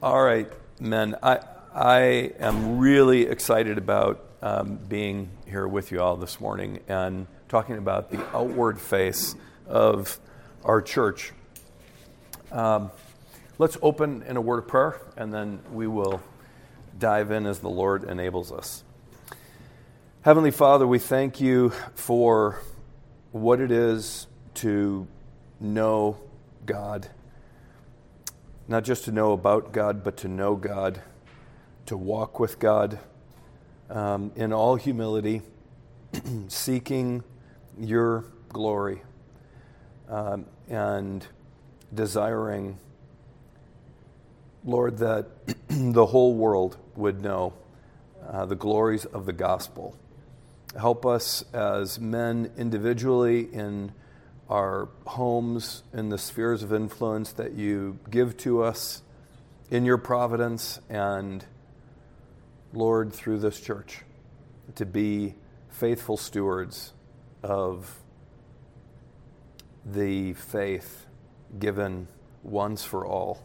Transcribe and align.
All 0.00 0.22
right, 0.22 0.48
men. 0.78 1.16
I, 1.24 1.40
I 1.74 1.98
am 2.38 2.78
really 2.78 3.22
excited 3.22 3.78
about 3.78 4.24
um, 4.40 4.76
being 4.76 5.28
here 5.44 5.66
with 5.66 5.90
you 5.90 6.00
all 6.00 6.16
this 6.16 6.40
morning 6.40 6.78
and 6.86 7.26
talking 7.48 7.78
about 7.78 8.08
the 8.08 8.24
outward 8.32 8.80
face 8.80 9.34
of 9.66 10.20
our 10.62 10.80
church. 10.80 11.32
Um, 12.52 12.92
let's 13.58 13.76
open 13.82 14.22
in 14.22 14.36
a 14.36 14.40
word 14.40 14.58
of 14.58 14.68
prayer 14.68 15.00
and 15.16 15.34
then 15.34 15.58
we 15.72 15.88
will 15.88 16.22
dive 16.96 17.32
in 17.32 17.44
as 17.44 17.58
the 17.58 17.68
Lord 17.68 18.04
enables 18.04 18.52
us. 18.52 18.84
Heavenly 20.22 20.52
Father, 20.52 20.86
we 20.86 21.00
thank 21.00 21.40
you 21.40 21.70
for 21.96 22.62
what 23.32 23.60
it 23.60 23.72
is 23.72 24.28
to 24.54 25.08
know 25.58 26.18
God 26.66 27.08
not 28.68 28.84
just 28.84 29.06
to 29.06 29.12
know 29.12 29.32
about 29.32 29.72
God, 29.72 30.04
but 30.04 30.18
to 30.18 30.28
know 30.28 30.54
God, 30.54 31.00
to 31.86 31.96
walk 31.96 32.38
with 32.38 32.58
God 32.58 32.98
um, 33.88 34.30
in 34.36 34.52
all 34.52 34.76
humility, 34.76 35.40
seeking 36.48 37.24
your 37.78 38.26
glory 38.50 39.00
um, 40.08 40.44
and 40.68 41.26
desiring, 41.94 42.78
Lord, 44.64 44.98
that 44.98 45.26
the 45.68 46.06
whole 46.06 46.34
world 46.34 46.76
would 46.94 47.22
know 47.22 47.54
uh, 48.28 48.44
the 48.44 48.56
glories 48.56 49.06
of 49.06 49.24
the 49.24 49.32
gospel. 49.32 49.96
Help 50.78 51.06
us 51.06 51.42
as 51.54 51.98
men 51.98 52.52
individually 52.58 53.48
in 53.50 53.92
our 54.48 54.88
homes 55.06 55.82
and 55.92 56.10
the 56.10 56.18
spheres 56.18 56.62
of 56.62 56.72
influence 56.72 57.32
that 57.32 57.52
you 57.52 57.98
give 58.10 58.36
to 58.38 58.62
us 58.62 59.02
in 59.70 59.84
your 59.84 59.98
providence 59.98 60.80
and, 60.88 61.44
Lord, 62.72 63.12
through 63.12 63.40
this 63.40 63.60
church, 63.60 64.02
to 64.76 64.86
be 64.86 65.34
faithful 65.68 66.16
stewards 66.16 66.92
of 67.42 67.94
the 69.84 70.32
faith 70.32 71.06
given 71.58 72.08
once 72.42 72.84
for 72.84 73.06
all 73.06 73.42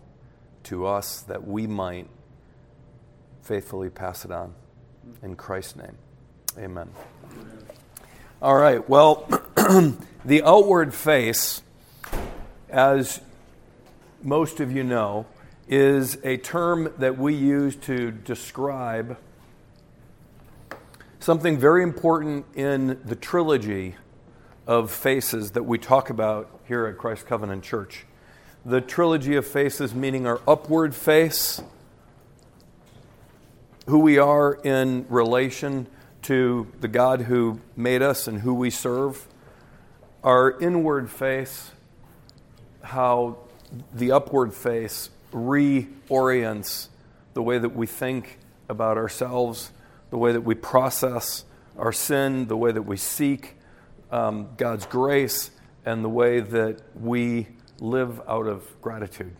to 0.64 0.86
us 0.86 1.22
that 1.24 1.46
we 1.46 1.68
might 1.68 2.08
faithfully 3.42 3.90
pass 3.90 4.24
it 4.24 4.32
on. 4.32 4.54
In 5.22 5.36
Christ's 5.36 5.76
name, 5.76 5.98
amen. 6.58 6.90
All 8.42 8.56
right, 8.56 8.88
well. 8.90 9.28
The 10.26 10.42
outward 10.44 10.94
face, 10.94 11.62
as 12.70 13.22
most 14.22 14.60
of 14.60 14.72
you 14.72 14.84
know, 14.84 15.26
is 15.68 16.18
a 16.24 16.38
term 16.38 16.94
that 16.98 17.18
we 17.18 17.34
use 17.34 17.76
to 17.78 18.12
describe 18.12 19.18
something 21.20 21.58
very 21.58 21.84
important 21.84 22.46
in 22.56 23.00
the 23.06 23.16
trilogy 23.16 23.96
of 24.66 24.92
faces 24.92 25.52
that 25.52 25.64
we 25.64 25.78
talk 25.78 26.10
about 26.10 26.50
here 26.68 26.86
at 26.88 26.98
Christ 26.98 27.26
Covenant 27.26 27.64
Church. 27.64 28.06
The 28.66 28.82
trilogy 28.82 29.36
of 29.36 29.46
faces, 29.46 29.94
meaning 29.94 30.26
our 30.26 30.42
upward 30.48 30.96
face, 30.96 31.62
who 33.88 34.00
we 34.00 34.18
are 34.18 34.56
in 34.64 35.06
relation 35.10 35.88
to 36.24 36.68
the 36.82 36.88
God 36.88 37.22
who 37.22 37.60
made 37.76 38.02
us 38.02 38.28
and 38.28 38.42
who 38.42 38.54
we 38.54 38.70
serve 38.70 39.28
our 40.24 40.60
inward 40.60 41.10
face, 41.10 41.72
how 42.82 43.38
the 43.94 44.12
upward 44.12 44.54
face 44.54 45.10
reorients 45.32 46.88
the 47.34 47.42
way 47.42 47.58
that 47.58 47.76
we 47.76 47.88
think 47.88 48.38
about 48.70 48.98
ourselves, 48.98 49.72
the 50.10 50.18
way 50.18 50.32
that 50.32 50.42
we 50.42 50.56
process 50.56 51.44
our 51.78 51.92
sin, 51.92 52.48
the 52.48 52.58
way 52.58 52.72
that 52.72 52.84
we 52.84 52.98
seek 52.98 53.56
um, 54.12 54.48
God's 54.58 54.86
grace, 54.86 55.52
and 55.86 56.04
the 56.04 56.10
way 56.10 56.40
that 56.40 56.82
we 56.96 57.48
live 57.80 58.22
out 58.28 58.48
of 58.48 58.64
gratitude. 58.82 59.36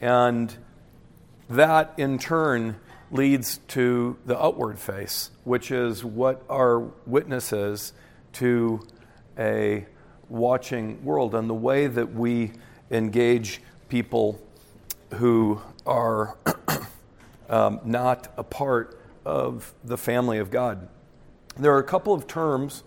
And 0.00 0.56
that 1.50 1.92
in 1.98 2.18
turn 2.18 2.76
leads 3.10 3.58
to 3.68 4.16
the 4.24 4.40
outward 4.40 4.78
face, 4.78 5.30
which 5.44 5.70
is 5.70 6.04
what 6.04 6.42
our 6.48 6.78
witness 7.06 7.52
is 7.52 7.92
to 8.34 8.80
a 9.40 9.86
watching 10.28 11.02
world 11.04 11.34
and 11.34 11.50
the 11.50 11.54
way 11.54 11.86
that 11.86 12.14
we 12.14 12.52
engage 12.90 13.60
people 13.88 14.40
who 15.14 15.60
are 15.86 16.36
um, 17.48 17.80
not 17.84 18.32
a 18.36 18.44
part 18.44 19.00
of 19.24 19.74
the 19.82 19.98
family 19.98 20.38
of 20.38 20.50
God. 20.50 20.88
There 21.58 21.74
are 21.74 21.78
a 21.78 21.84
couple 21.84 22.14
of 22.14 22.26
terms 22.26 22.84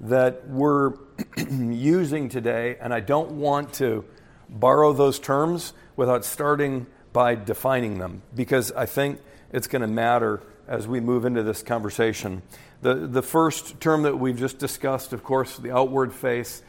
that 0.00 0.48
we're 0.48 0.94
using 1.50 2.28
today, 2.28 2.76
and 2.80 2.92
I 2.92 3.00
don't 3.00 3.32
want 3.32 3.74
to 3.74 4.04
borrow 4.48 4.92
those 4.92 5.18
terms 5.18 5.74
without 5.96 6.24
starting 6.24 6.86
by 7.12 7.34
defining 7.34 7.98
them 7.98 8.22
because 8.34 8.72
I 8.72 8.86
think 8.86 9.20
it's 9.52 9.66
going 9.66 9.82
to 9.82 9.88
matter 9.88 10.40
as 10.66 10.86
we 10.88 11.00
move 11.00 11.24
into 11.24 11.42
this 11.42 11.62
conversation. 11.62 12.42
The, 12.82 12.94
the 12.94 13.22
first 13.22 13.78
term 13.80 14.02
that 14.02 14.18
we've 14.18 14.38
just 14.38 14.58
discussed, 14.58 15.12
of 15.12 15.22
course, 15.22 15.56
the 15.58 15.70
outward 15.70 16.14
face, 16.14 16.62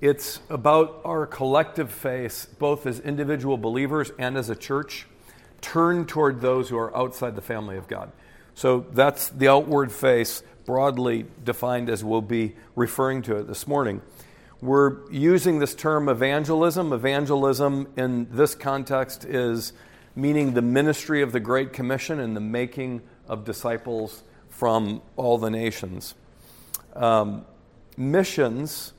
it's 0.00 0.40
about 0.50 1.00
our 1.04 1.26
collective 1.26 1.92
face, 1.92 2.46
both 2.46 2.86
as 2.86 2.98
individual 2.98 3.56
believers 3.56 4.10
and 4.18 4.36
as 4.36 4.50
a 4.50 4.56
church, 4.56 5.06
turned 5.60 6.08
toward 6.08 6.40
those 6.40 6.68
who 6.68 6.76
are 6.76 6.94
outside 6.96 7.36
the 7.36 7.42
family 7.42 7.76
of 7.76 7.86
God. 7.86 8.10
So 8.54 8.86
that's 8.92 9.28
the 9.28 9.48
outward 9.48 9.92
face, 9.92 10.42
broadly 10.64 11.26
defined 11.44 11.88
as 11.88 12.02
we'll 12.02 12.20
be 12.20 12.56
referring 12.74 13.22
to 13.22 13.36
it 13.36 13.46
this 13.46 13.66
morning. 13.68 14.02
We're 14.60 15.08
using 15.10 15.58
this 15.60 15.74
term 15.74 16.08
evangelism. 16.08 16.92
Evangelism 16.92 17.88
in 17.96 18.26
this 18.30 18.54
context 18.54 19.24
is 19.24 19.72
meaning 20.16 20.54
the 20.54 20.62
ministry 20.62 21.22
of 21.22 21.32
the 21.32 21.40
Great 21.40 21.72
Commission 21.72 22.18
and 22.18 22.36
the 22.36 22.40
making 22.40 23.02
of 23.28 23.44
disciples 23.44 24.22
from 24.56 25.02
all 25.16 25.36
the 25.36 25.50
nations. 25.50 26.14
Um, 26.94 27.44
missions, 27.96 28.92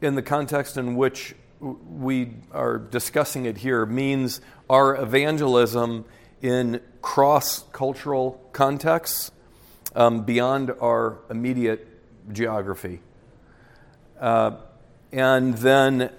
in 0.00 0.14
the 0.14 0.22
context 0.22 0.76
in 0.78 0.96
which 0.96 1.34
we 1.60 2.30
are 2.52 2.78
discussing 2.78 3.44
it 3.44 3.58
here, 3.58 3.84
means 3.84 4.40
our 4.70 4.96
evangelism 4.96 6.06
in 6.40 6.80
cross 7.02 7.64
cultural 7.72 8.40
contexts 8.52 9.30
um, 9.94 10.22
beyond 10.22 10.72
our 10.80 11.18
immediate 11.28 11.86
geography. 12.32 13.00
Uh, 14.18 14.52
and 15.12 15.54
then 15.58 16.10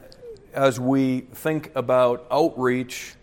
as 0.53 0.79
we 0.79 1.21
think 1.21 1.71
about 1.75 2.27
outreach, 2.29 3.15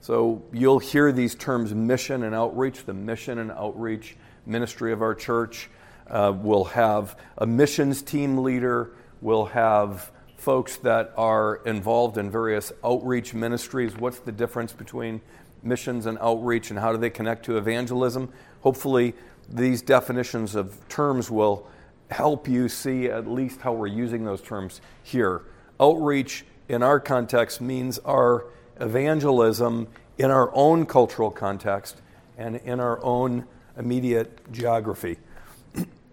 so 0.00 0.42
you'll 0.52 0.78
hear 0.78 1.12
these 1.12 1.34
terms 1.34 1.74
mission 1.74 2.22
and 2.22 2.34
outreach, 2.34 2.86
the 2.86 2.94
mission 2.94 3.38
and 3.38 3.50
outreach 3.50 4.16
ministry 4.48 4.92
of 4.92 5.02
our 5.02 5.14
church. 5.14 5.68
Uh, 6.08 6.32
we'll 6.34 6.64
have 6.64 7.16
a 7.36 7.46
missions 7.46 8.02
team 8.02 8.38
leader. 8.38 8.92
We'll 9.20 9.46
have 9.46 10.10
folks 10.36 10.76
that 10.78 11.12
are 11.16 11.56
involved 11.66 12.16
in 12.16 12.30
various 12.30 12.72
outreach 12.82 13.34
ministries. 13.34 13.96
What's 13.96 14.20
the 14.20 14.32
difference 14.32 14.72
between 14.72 15.20
missions 15.62 16.06
and 16.06 16.16
outreach, 16.20 16.70
and 16.70 16.78
how 16.78 16.92
do 16.92 16.98
they 16.98 17.10
connect 17.10 17.44
to 17.46 17.58
evangelism? 17.58 18.32
Hopefully, 18.62 19.14
these 19.48 19.82
definitions 19.82 20.54
of 20.54 20.88
terms 20.88 21.30
will 21.30 21.66
help 22.10 22.48
you 22.48 22.68
see 22.68 23.06
at 23.06 23.26
least 23.26 23.60
how 23.60 23.72
we're 23.72 23.86
using 23.86 24.24
those 24.24 24.40
terms 24.40 24.80
here. 25.02 25.42
Outreach 25.80 26.44
in 26.68 26.82
our 26.82 27.00
context 27.00 27.60
means 27.60 27.98
our 28.00 28.46
evangelism 28.80 29.88
in 30.16 30.30
our 30.30 30.54
own 30.54 30.86
cultural 30.86 31.30
context 31.30 32.00
and 32.36 32.56
in 32.56 32.80
our 32.80 33.02
own 33.04 33.44
immediate 33.78 34.52
geography. 34.52 35.16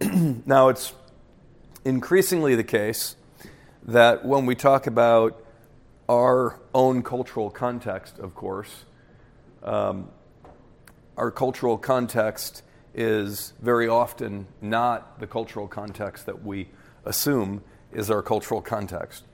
now, 0.46 0.68
it's 0.68 0.94
increasingly 1.84 2.54
the 2.54 2.64
case 2.64 3.16
that 3.84 4.24
when 4.24 4.46
we 4.46 4.54
talk 4.54 4.86
about 4.86 5.42
our 6.08 6.58
own 6.72 7.02
cultural 7.02 7.50
context, 7.50 8.18
of 8.18 8.34
course, 8.34 8.84
um, 9.62 10.08
our 11.16 11.30
cultural 11.30 11.76
context 11.76 12.62
is 12.94 13.52
very 13.60 13.88
often 13.88 14.46
not 14.62 15.18
the 15.20 15.26
cultural 15.26 15.66
context 15.66 16.26
that 16.26 16.44
we 16.44 16.68
assume 17.04 17.62
is 17.92 18.10
our 18.10 18.22
cultural 18.22 18.62
context. 18.62 19.24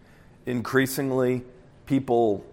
Increasingly, 0.46 1.42
people 1.86 2.44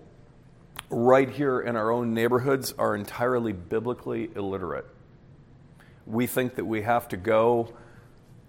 right 0.90 1.30
here 1.30 1.60
in 1.60 1.76
our 1.76 1.92
own 1.92 2.14
neighborhoods 2.14 2.74
are 2.78 2.96
entirely 2.96 3.54
biblically 3.54 4.30
illiterate 4.36 4.86
we 6.10 6.26
think 6.28 6.56
that 6.56 6.66
we 6.66 6.82
have 6.82 7.08
to 7.10 7.18
go 7.18 7.74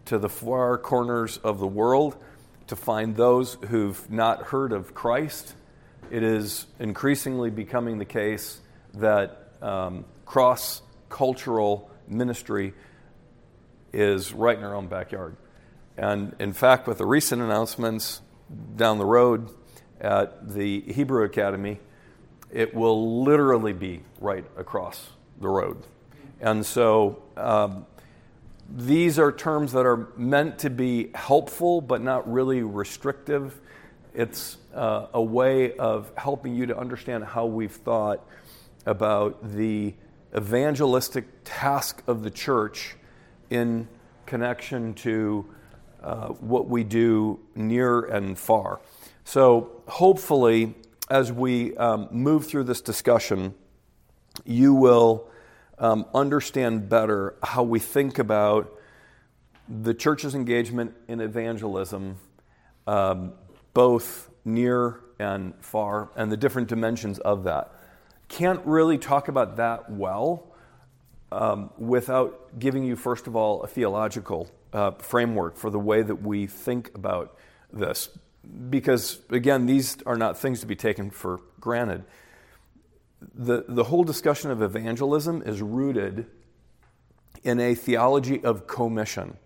to 0.06 0.18
the 0.18 0.28
far 0.28 0.78
corners 0.78 1.36
of 1.38 1.58
the 1.58 1.66
world 1.66 2.16
to 2.68 2.76
find 2.76 3.16
those 3.16 3.54
who've 3.68 4.10
not 4.10 4.44
heard 4.44 4.72
of 4.72 4.94
Christ. 4.94 5.54
It 6.10 6.22
is 6.22 6.66
increasingly 6.78 7.50
becoming 7.50 7.98
the 7.98 8.04
case 8.04 8.60
that 8.94 9.52
um, 9.60 10.04
cross 10.24 10.82
cultural 11.08 11.90
ministry 12.08 12.72
is 13.92 14.32
right 14.32 14.56
in 14.56 14.64
our 14.64 14.74
own 14.74 14.86
backyard. 14.86 15.36
And 15.96 16.34
in 16.38 16.52
fact, 16.52 16.86
with 16.86 16.98
the 16.98 17.06
recent 17.06 17.42
announcements 17.42 18.22
down 18.76 18.98
the 18.98 19.04
road 19.04 19.50
at 20.00 20.48
the 20.54 20.80
Hebrew 20.80 21.24
Academy, 21.24 21.78
it 22.50 22.74
will 22.74 23.22
literally 23.22 23.72
be 23.72 24.02
right 24.18 24.44
across 24.56 25.10
the 25.40 25.48
road. 25.48 25.84
And 26.40 26.64
so 26.64 27.22
um, 27.40 27.86
these 28.68 29.18
are 29.18 29.32
terms 29.32 29.72
that 29.72 29.86
are 29.86 30.08
meant 30.16 30.60
to 30.60 30.70
be 30.70 31.10
helpful 31.14 31.80
but 31.80 32.02
not 32.02 32.30
really 32.30 32.62
restrictive. 32.62 33.60
It's 34.14 34.56
uh, 34.74 35.06
a 35.12 35.22
way 35.22 35.76
of 35.76 36.12
helping 36.16 36.54
you 36.54 36.66
to 36.66 36.78
understand 36.78 37.24
how 37.24 37.46
we've 37.46 37.72
thought 37.72 38.24
about 38.86 39.52
the 39.54 39.94
evangelistic 40.36 41.26
task 41.44 42.02
of 42.06 42.22
the 42.22 42.30
church 42.30 42.96
in 43.50 43.88
connection 44.26 44.94
to 44.94 45.46
uh, 46.02 46.28
what 46.28 46.68
we 46.68 46.84
do 46.84 47.40
near 47.54 48.00
and 48.02 48.38
far. 48.38 48.80
So, 49.24 49.82
hopefully, 49.86 50.74
as 51.10 51.32
we 51.32 51.76
um, 51.76 52.08
move 52.10 52.46
through 52.46 52.64
this 52.64 52.80
discussion, 52.80 53.54
you 54.44 54.72
will 54.74 55.28
um, 55.80 56.04
understand 56.14 56.88
better 56.88 57.34
how 57.42 57.62
we 57.62 57.78
think 57.80 58.18
about 58.18 58.72
the 59.68 59.94
church's 59.94 60.34
engagement 60.34 60.94
in 61.08 61.20
evangelism, 61.20 62.16
um, 62.86 63.32
both 63.72 64.30
near 64.44 65.00
and 65.18 65.54
far, 65.60 66.10
and 66.16 66.30
the 66.30 66.36
different 66.36 66.68
dimensions 66.68 67.18
of 67.18 67.44
that. 67.44 67.72
Can't 68.28 68.60
really 68.64 68.98
talk 68.98 69.28
about 69.28 69.56
that 69.56 69.90
well 69.90 70.46
um, 71.32 71.70
without 71.78 72.58
giving 72.58 72.84
you, 72.84 72.94
first 72.96 73.26
of 73.26 73.34
all, 73.34 73.62
a 73.62 73.66
theological 73.66 74.50
uh, 74.72 74.92
framework 74.92 75.56
for 75.56 75.70
the 75.70 75.78
way 75.78 76.02
that 76.02 76.22
we 76.22 76.46
think 76.46 76.90
about 76.94 77.36
this. 77.72 78.08
Because, 78.68 79.20
again, 79.30 79.66
these 79.66 79.98
are 80.04 80.16
not 80.16 80.38
things 80.38 80.60
to 80.60 80.66
be 80.66 80.76
taken 80.76 81.10
for 81.10 81.40
granted. 81.60 82.04
The, 83.34 83.64
the 83.68 83.84
whole 83.84 84.04
discussion 84.04 84.50
of 84.50 84.62
evangelism 84.62 85.42
is 85.44 85.60
rooted 85.60 86.26
in 87.42 87.60
a 87.60 87.74
theology 87.74 88.42
of 88.42 88.66
commission, 88.66 89.36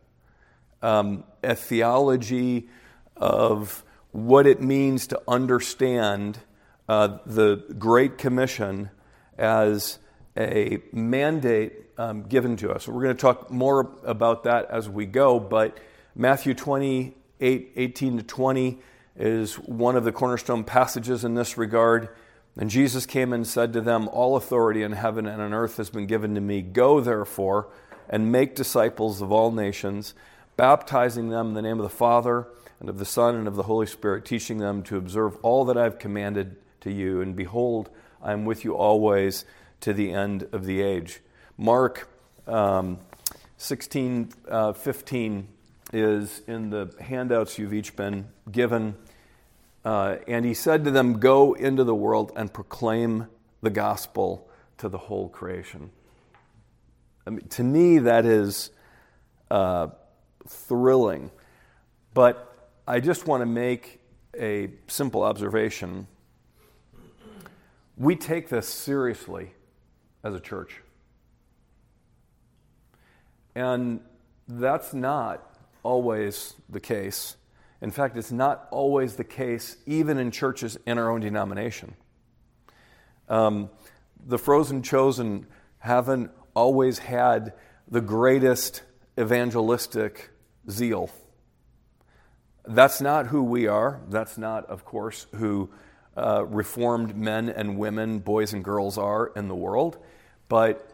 um, 0.82 1.24
a 1.42 1.54
theology 1.54 2.68
of 3.16 3.84
what 4.12 4.46
it 4.46 4.60
means 4.60 5.08
to 5.08 5.20
understand 5.26 6.38
uh, 6.88 7.18
the 7.26 7.64
Great 7.78 8.18
Commission 8.18 8.90
as 9.38 9.98
a 10.36 10.78
mandate 10.92 11.72
um, 11.98 12.22
given 12.24 12.56
to 12.56 12.70
us. 12.72 12.88
We're 12.88 13.02
going 13.02 13.16
to 13.16 13.20
talk 13.20 13.50
more 13.50 13.92
about 14.04 14.44
that 14.44 14.70
as 14.70 14.88
we 14.88 15.06
go, 15.06 15.38
but 15.38 15.78
Matthew 16.14 16.54
28 16.54 17.72
18 17.76 18.18
to 18.18 18.22
20 18.22 18.78
is 19.16 19.54
one 19.54 19.96
of 19.96 20.04
the 20.04 20.12
cornerstone 20.12 20.64
passages 20.64 21.24
in 21.24 21.34
this 21.34 21.56
regard. 21.56 22.08
And 22.56 22.70
Jesus 22.70 23.04
came 23.04 23.32
and 23.32 23.46
said 23.46 23.72
to 23.72 23.80
them, 23.80 24.08
All 24.08 24.36
authority 24.36 24.82
in 24.82 24.92
heaven 24.92 25.26
and 25.26 25.42
on 25.42 25.52
earth 25.52 25.76
has 25.78 25.90
been 25.90 26.06
given 26.06 26.34
to 26.34 26.40
me. 26.40 26.62
Go, 26.62 27.00
therefore, 27.00 27.68
and 28.08 28.30
make 28.30 28.54
disciples 28.54 29.20
of 29.20 29.32
all 29.32 29.50
nations, 29.50 30.14
baptizing 30.56 31.30
them 31.30 31.48
in 31.48 31.54
the 31.54 31.62
name 31.62 31.78
of 31.78 31.82
the 31.82 31.88
Father, 31.88 32.46
and 32.78 32.88
of 32.88 32.98
the 32.98 33.04
Son, 33.04 33.34
and 33.34 33.48
of 33.48 33.56
the 33.56 33.64
Holy 33.64 33.86
Spirit, 33.86 34.24
teaching 34.24 34.58
them 34.58 34.82
to 34.84 34.96
observe 34.96 35.36
all 35.42 35.64
that 35.64 35.76
I've 35.76 35.98
commanded 35.98 36.56
to 36.82 36.92
you. 36.92 37.20
And 37.20 37.34
behold, 37.34 37.90
I 38.22 38.32
am 38.32 38.44
with 38.44 38.64
you 38.64 38.76
always 38.76 39.44
to 39.80 39.92
the 39.92 40.12
end 40.12 40.46
of 40.52 40.64
the 40.64 40.80
age. 40.80 41.20
Mark 41.56 42.08
um, 42.46 42.98
16, 43.56 44.28
uh, 44.48 44.72
15 44.72 45.48
is 45.92 46.42
in 46.46 46.70
the 46.70 46.94
handouts 47.00 47.58
you've 47.58 47.74
each 47.74 47.96
been 47.96 48.26
given. 48.50 48.94
Uh, 49.84 50.16
and 50.26 50.44
he 50.44 50.54
said 50.54 50.84
to 50.84 50.90
them, 50.90 51.18
Go 51.18 51.52
into 51.52 51.84
the 51.84 51.94
world 51.94 52.32
and 52.36 52.52
proclaim 52.52 53.26
the 53.60 53.70
gospel 53.70 54.48
to 54.78 54.88
the 54.88 54.98
whole 54.98 55.28
creation. 55.28 55.90
I 57.26 57.30
mean, 57.30 57.46
to 57.50 57.62
me, 57.62 57.98
that 57.98 58.24
is 58.26 58.70
uh, 59.50 59.88
thrilling. 60.46 61.30
But 62.12 62.70
I 62.86 63.00
just 63.00 63.26
want 63.26 63.42
to 63.42 63.46
make 63.46 64.00
a 64.38 64.70
simple 64.86 65.22
observation. 65.22 66.06
We 67.96 68.16
take 68.16 68.48
this 68.48 68.68
seriously 68.68 69.52
as 70.22 70.34
a 70.34 70.40
church. 70.40 70.80
And 73.54 74.00
that's 74.48 74.92
not 74.92 75.56
always 75.82 76.54
the 76.68 76.80
case. 76.80 77.36
In 77.84 77.90
fact, 77.90 78.16
it's 78.16 78.32
not 78.32 78.66
always 78.70 79.16
the 79.16 79.24
case, 79.24 79.76
even 79.84 80.16
in 80.16 80.30
churches 80.30 80.78
in 80.86 80.96
our 80.96 81.10
own 81.10 81.20
denomination. 81.20 81.94
Um, 83.28 83.68
the 84.26 84.38
frozen 84.38 84.82
chosen 84.82 85.46
haven't 85.80 86.30
always 86.54 86.96
had 86.96 87.52
the 87.86 88.00
greatest 88.00 88.82
evangelistic 89.20 90.30
zeal. 90.70 91.10
That's 92.66 93.02
not 93.02 93.26
who 93.26 93.42
we 93.42 93.66
are. 93.66 94.00
That's 94.08 94.38
not, 94.38 94.64
of 94.70 94.86
course, 94.86 95.26
who 95.34 95.68
uh, 96.16 96.46
reformed 96.46 97.14
men 97.14 97.50
and 97.50 97.76
women, 97.76 98.20
boys 98.20 98.54
and 98.54 98.64
girls 98.64 98.96
are 98.96 99.30
in 99.36 99.48
the 99.48 99.54
world. 99.54 99.98
But 100.48 100.90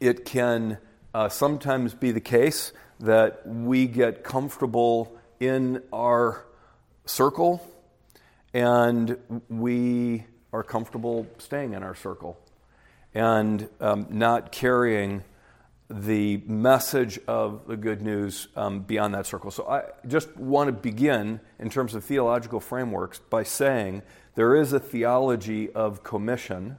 it 0.00 0.24
can 0.24 0.78
uh, 1.12 1.28
sometimes 1.28 1.92
be 1.92 2.10
the 2.10 2.22
case 2.22 2.72
that 3.00 3.46
we 3.46 3.86
get 3.86 4.24
comfortable 4.24 5.12
in 5.40 5.82
our 5.92 6.44
circle 7.04 7.62
and 8.56 9.18
we 9.48 10.24
are 10.52 10.62
comfortable 10.62 11.26
staying 11.38 11.74
in 11.74 11.82
our 11.82 11.94
circle 11.94 12.38
and 13.14 13.68
um, 13.80 14.06
not 14.10 14.50
carrying 14.50 15.22
the 15.88 16.38
message 16.46 17.20
of 17.28 17.66
the 17.66 17.76
good 17.76 18.02
news 18.02 18.48
um, 18.56 18.80
beyond 18.80 19.14
that 19.14 19.26
circle. 19.26 19.50
So 19.50 19.68
I 19.68 19.82
just 20.06 20.34
want 20.36 20.68
to 20.68 20.72
begin 20.72 21.40
in 21.58 21.70
terms 21.70 21.94
of 21.94 22.04
theological 22.04 22.58
frameworks 22.58 23.18
by 23.18 23.42
saying 23.42 24.02
there 24.34 24.56
is 24.56 24.72
a 24.72 24.80
theology 24.80 25.70
of 25.70 26.02
commission, 26.02 26.78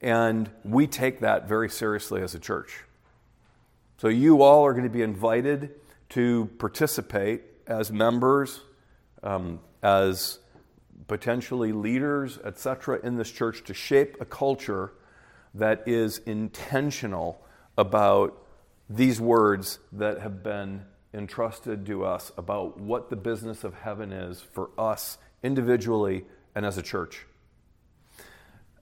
and 0.00 0.50
we 0.64 0.86
take 0.86 1.20
that 1.20 1.46
very 1.48 1.68
seriously 1.68 2.22
as 2.22 2.34
a 2.34 2.38
church. 2.38 2.84
So 3.98 4.08
you 4.08 4.42
all 4.42 4.64
are 4.64 4.72
going 4.72 4.84
to 4.84 4.90
be 4.90 5.02
invited 5.02 5.74
to 6.10 6.50
participate 6.58 7.42
as 7.68 7.92
members, 7.92 8.60
um, 9.22 9.60
as 9.82 10.38
potentially 11.06 11.72
leaders, 11.72 12.38
etc., 12.44 12.98
in 13.02 13.16
this 13.16 13.30
church 13.30 13.62
to 13.64 13.74
shape 13.74 14.16
a 14.20 14.24
culture 14.24 14.92
that 15.54 15.86
is 15.86 16.18
intentional 16.18 17.40
about 17.76 18.42
these 18.90 19.20
words 19.20 19.78
that 19.92 20.20
have 20.20 20.42
been 20.42 20.84
entrusted 21.14 21.86
to 21.86 22.04
us 22.04 22.32
about 22.36 22.78
what 22.80 23.10
the 23.10 23.16
business 23.16 23.64
of 23.64 23.74
heaven 23.74 24.12
is 24.12 24.40
for 24.40 24.70
us 24.78 25.18
individually 25.42 26.24
and 26.54 26.66
as 26.66 26.76
a 26.76 26.82
church. 26.82 27.26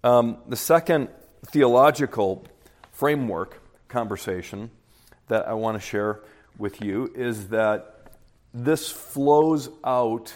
Um, 0.03 0.39
the 0.49 0.57
second 0.57 1.09
theological 1.47 2.45
framework 2.93 3.61
conversation 3.89 4.71
that 5.29 5.47
I 5.47 5.55
want 5.55 5.81
to 5.81 5.81
share 5.81 6.21
with 6.59 6.81
you 6.81 7.13
is 7.15 7.49
that 7.49 7.96
this 8.57 8.91
flows 8.91 9.69
out 9.85 10.35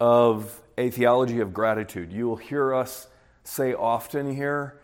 of 0.00 0.60
a 0.76 0.90
theology 0.90 1.38
of 1.38 1.54
gratitude. 1.54 2.12
You 2.12 2.26
will 2.26 2.36
hear 2.36 2.74
us 2.74 3.06
say 3.44 3.72
often 3.72 4.34
here 4.34 4.80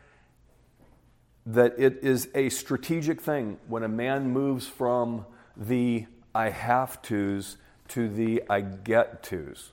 that 1.44 1.74
it 1.76 1.98
is 2.02 2.28
a 2.34 2.48
strategic 2.50 3.20
thing 3.20 3.58
when 3.66 3.82
a 3.82 3.88
man 3.88 4.30
moves 4.30 4.68
from 4.68 5.26
the 5.56 6.06
I 6.32 6.50
have 6.50 7.02
to's 7.02 7.56
to 7.88 8.08
the 8.08 8.44
I 8.48 8.60
get 8.60 9.24
to's. 9.24 9.72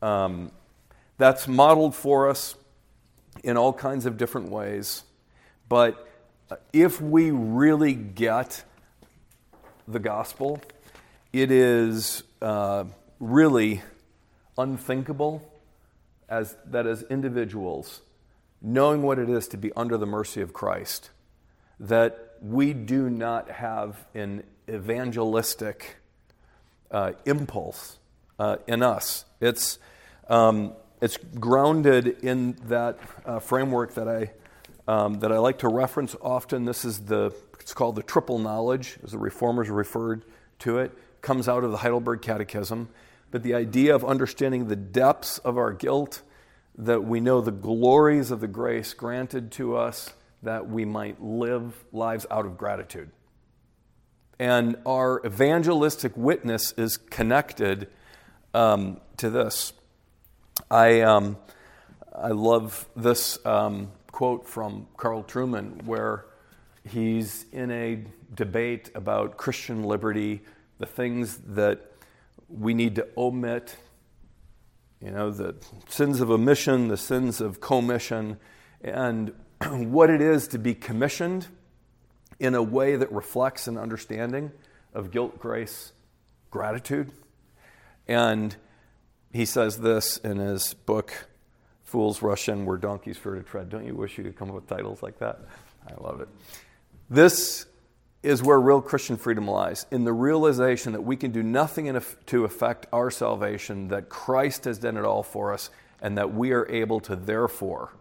Um, 0.00 0.50
that's 1.16 1.46
modeled 1.46 1.94
for 1.94 2.28
us 2.28 2.56
in 3.44 3.56
all 3.56 3.72
kinds 3.72 4.04
of 4.04 4.16
different 4.16 4.50
ways, 4.50 5.04
but 5.68 6.08
if 6.72 7.00
we 7.00 7.30
really 7.30 7.94
get 7.94 8.64
the 9.86 10.00
gospel, 10.00 10.60
it 11.32 11.50
is 11.50 12.22
uh, 12.40 12.84
really 13.20 13.82
unthinkable 14.58 15.42
as 16.28 16.56
that 16.66 16.86
as 16.86 17.02
individuals, 17.04 18.00
knowing 18.60 19.02
what 19.02 19.18
it 19.18 19.28
is 19.28 19.48
to 19.48 19.56
be 19.56 19.72
under 19.74 19.96
the 19.98 20.06
mercy 20.06 20.40
of 20.40 20.52
Christ, 20.52 21.10
that 21.80 22.36
we 22.40 22.72
do 22.72 23.10
not 23.10 23.50
have 23.50 24.04
an 24.14 24.42
evangelistic 24.68 25.96
uh, 26.90 27.12
impulse 27.24 27.98
uh, 28.38 28.56
in 28.66 28.82
us. 28.82 29.24
It's 29.40 29.78
um, 30.28 30.74
it's 31.02 31.16
grounded 31.16 32.06
in 32.22 32.56
that 32.68 32.96
uh, 33.26 33.40
framework 33.40 33.94
that 33.94 34.08
I, 34.08 34.30
um, 34.86 35.14
that 35.14 35.32
I 35.32 35.38
like 35.38 35.58
to 35.58 35.68
reference 35.68 36.14
often. 36.22 36.64
This 36.64 36.84
is 36.84 37.00
the, 37.00 37.34
it's 37.58 37.74
called 37.74 37.96
the 37.96 38.04
triple 38.04 38.38
knowledge, 38.38 38.98
as 39.02 39.10
the 39.10 39.18
reformers 39.18 39.68
referred 39.68 40.24
to 40.60 40.78
it. 40.78 40.96
Comes 41.22 41.48
out 41.48 41.64
of 41.64 41.70
the 41.70 41.78
Heidelberg 41.78 42.20
Catechism. 42.20 42.90
But 43.30 43.42
the 43.42 43.54
idea 43.54 43.94
of 43.94 44.04
understanding 44.04 44.68
the 44.68 44.76
depths 44.76 45.38
of 45.38 45.56
our 45.56 45.72
guilt, 45.72 46.20
that 46.76 47.04
we 47.04 47.20
know 47.20 47.40
the 47.40 47.50
glories 47.50 48.30
of 48.30 48.40
the 48.40 48.48
grace 48.48 48.92
granted 48.92 49.50
to 49.52 49.76
us, 49.76 50.12
that 50.42 50.68
we 50.68 50.84
might 50.84 51.22
live 51.22 51.84
lives 51.92 52.26
out 52.30 52.44
of 52.44 52.58
gratitude. 52.58 53.10
And 54.38 54.76
our 54.84 55.24
evangelistic 55.24 56.16
witness 56.16 56.72
is 56.72 56.96
connected 56.96 57.88
um, 58.52 59.00
to 59.18 59.30
this. 59.30 59.72
I, 60.70 61.02
um, 61.02 61.38
I 62.14 62.28
love 62.28 62.88
this 62.96 63.38
um, 63.46 63.92
quote 64.10 64.48
from 64.48 64.88
Carl 64.96 65.22
Trueman 65.22 65.84
where 65.84 66.26
he's 66.88 67.46
in 67.52 67.70
a 67.70 68.04
debate 68.34 68.90
about 68.94 69.36
Christian 69.36 69.84
liberty, 69.84 70.42
the 70.78 70.86
things 70.86 71.38
that 71.46 71.92
we 72.48 72.74
need 72.74 72.96
to 72.96 73.06
omit, 73.16 73.76
you 75.00 75.10
know, 75.10 75.30
the 75.30 75.54
sins 75.88 76.20
of 76.20 76.30
omission, 76.30 76.88
the 76.88 76.96
sins 76.96 77.40
of 77.40 77.60
commission, 77.60 78.38
and 78.82 79.32
what 79.66 80.10
it 80.10 80.20
is 80.20 80.48
to 80.48 80.58
be 80.58 80.74
commissioned 80.74 81.46
in 82.38 82.54
a 82.54 82.62
way 82.62 82.96
that 82.96 83.10
reflects 83.12 83.68
an 83.68 83.78
understanding 83.78 84.50
of 84.94 85.10
guilt, 85.10 85.38
grace, 85.38 85.92
gratitude. 86.50 87.12
And 88.08 88.54
he 89.32 89.44
says 89.44 89.78
this 89.78 90.18
in 90.18 90.38
his 90.38 90.74
book, 90.74 91.28
Fools 91.84 92.22
Rush 92.22 92.48
In 92.48 92.66
Where 92.66 92.76
Donkeys 92.76 93.16
Fear 93.16 93.36
to 93.36 93.42
Tread. 93.42 93.70
Don't 93.70 93.86
you 93.86 93.94
wish 93.94 94.18
you 94.18 94.24
could 94.24 94.36
come 94.36 94.48
up 94.48 94.54
with 94.56 94.66
titles 94.66 95.02
like 95.02 95.18
that? 95.18 95.40
I 95.86 96.00
love 96.00 96.20
it. 96.20 96.28
This 97.08 97.66
is 98.22 98.42
where 98.42 98.60
real 98.60 98.80
Christian 98.80 99.16
freedom 99.16 99.48
lies 99.48 99.86
in 99.90 100.04
the 100.04 100.12
realization 100.12 100.92
that 100.92 101.02
we 101.02 101.16
can 101.16 101.32
do 101.32 101.42
nothing 101.42 102.00
to 102.26 102.44
affect 102.44 102.86
our 102.92 103.10
salvation, 103.10 103.88
that 103.88 104.08
Christ 104.08 104.64
has 104.64 104.78
done 104.78 104.96
it 104.96 105.04
all 105.04 105.22
for 105.22 105.52
us, 105.52 105.70
and 106.00 106.16
that 106.18 106.32
we 106.32 106.52
are 106.52 106.68
able 106.68 107.00
to 107.00 107.16
therefore 107.16 107.92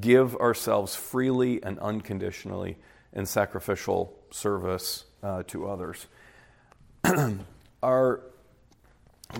give 0.00 0.34
ourselves 0.36 0.96
freely 0.96 1.62
and 1.62 1.78
unconditionally 1.78 2.76
in 3.12 3.26
sacrificial 3.26 4.12
service 4.30 5.04
uh, 5.22 5.44
to 5.44 5.68
others. 5.68 6.06
Our 7.82 8.20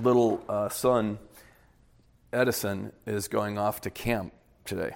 little 0.01 0.45
uh, 0.49 0.69
son, 0.69 1.19
Edison, 2.33 2.93
is 3.07 3.27
going 3.27 3.59
off 3.59 3.81
to 3.83 3.91
camp 3.91 4.33
today. 4.65 4.95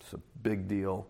It's 0.00 0.12
a 0.12 0.20
big 0.42 0.68
deal. 0.68 1.06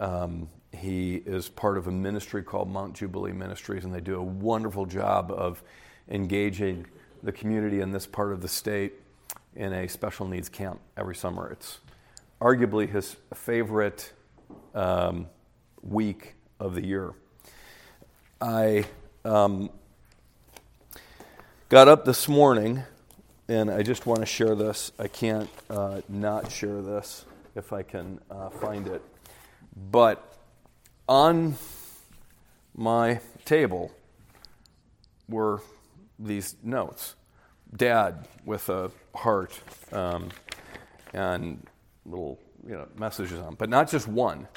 Um, 0.00 0.48
he 0.84 1.16
is 1.16 1.48
part 1.48 1.78
of 1.78 1.86
a 1.86 1.90
ministry 1.90 2.42
called 2.42 2.68
Mount 2.68 2.94
Jubilee 2.94 3.32
Ministries, 3.32 3.84
and 3.84 3.94
they 3.94 4.00
do 4.00 4.16
a 4.16 4.22
wonderful 4.22 4.84
job 4.84 5.32
of 5.32 5.62
engaging 6.08 6.86
the 7.22 7.32
community 7.32 7.80
in 7.80 7.90
this 7.90 8.06
part 8.06 8.32
of 8.32 8.42
the 8.42 8.48
state 8.48 8.92
in 9.56 9.72
a 9.72 9.88
special 9.88 10.28
needs 10.28 10.50
camp 10.50 10.80
every 10.96 11.16
summer. 11.16 11.50
It's 11.50 11.80
arguably 12.40 12.88
his 12.88 13.16
favorite 13.32 14.12
um, 14.74 15.28
week 15.82 16.34
of 16.60 16.74
the 16.74 16.84
year. 16.84 17.14
I 18.40 18.84
um, 19.24 19.70
got 21.70 21.88
up 21.88 22.04
this 22.04 22.28
morning 22.28 22.82
and 23.48 23.70
I 23.70 23.82
just 23.82 24.04
want 24.04 24.20
to 24.20 24.26
share 24.26 24.54
this. 24.54 24.92
I 24.98 25.08
can't 25.08 25.48
uh, 25.70 26.02
not 26.10 26.50
share 26.52 26.82
this 26.82 27.24
if 27.54 27.72
I 27.72 27.82
can 27.82 28.20
uh, 28.30 28.50
find 28.50 28.86
it. 28.86 29.00
But 29.90 30.33
on 31.08 31.56
my 32.74 33.20
table 33.44 33.92
were 35.28 35.60
these 36.18 36.56
notes. 36.62 37.14
Dad 37.76 38.28
with 38.44 38.68
a 38.68 38.90
heart 39.14 39.58
um, 39.92 40.28
and 41.12 41.66
little 42.06 42.38
you 42.66 42.74
know, 42.74 42.86
messages 42.96 43.38
on, 43.38 43.54
but 43.54 43.68
not 43.68 43.90
just 43.90 44.06
one. 44.06 44.48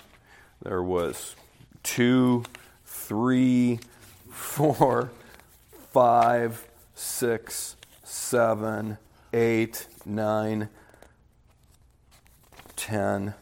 There 0.62 0.84
was 0.84 1.36
two, 1.84 2.44
three, 2.86 3.80
four, 4.30 5.12
five, 5.92 6.68
six, 6.94 7.76
seven, 8.04 8.98
eight, 9.34 9.88
nine, 10.06 10.70
ten, 12.76 13.34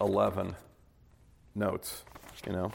eleven 0.00 0.56
notes, 1.54 2.04
you 2.46 2.52
know. 2.52 2.72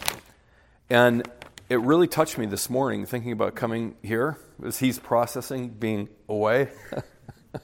And 0.89 1.27
it 1.70 1.79
really 1.79 2.08
touched 2.08 2.38
me 2.38 2.46
this 2.46 2.70
morning 2.70 3.05
thinking 3.05 3.32
about 3.32 3.55
coming 3.55 3.96
here 4.03 4.38
as 4.65 4.79
he's 4.79 5.00
processing 5.00 5.70
being 5.70 6.10
away. 6.27 6.70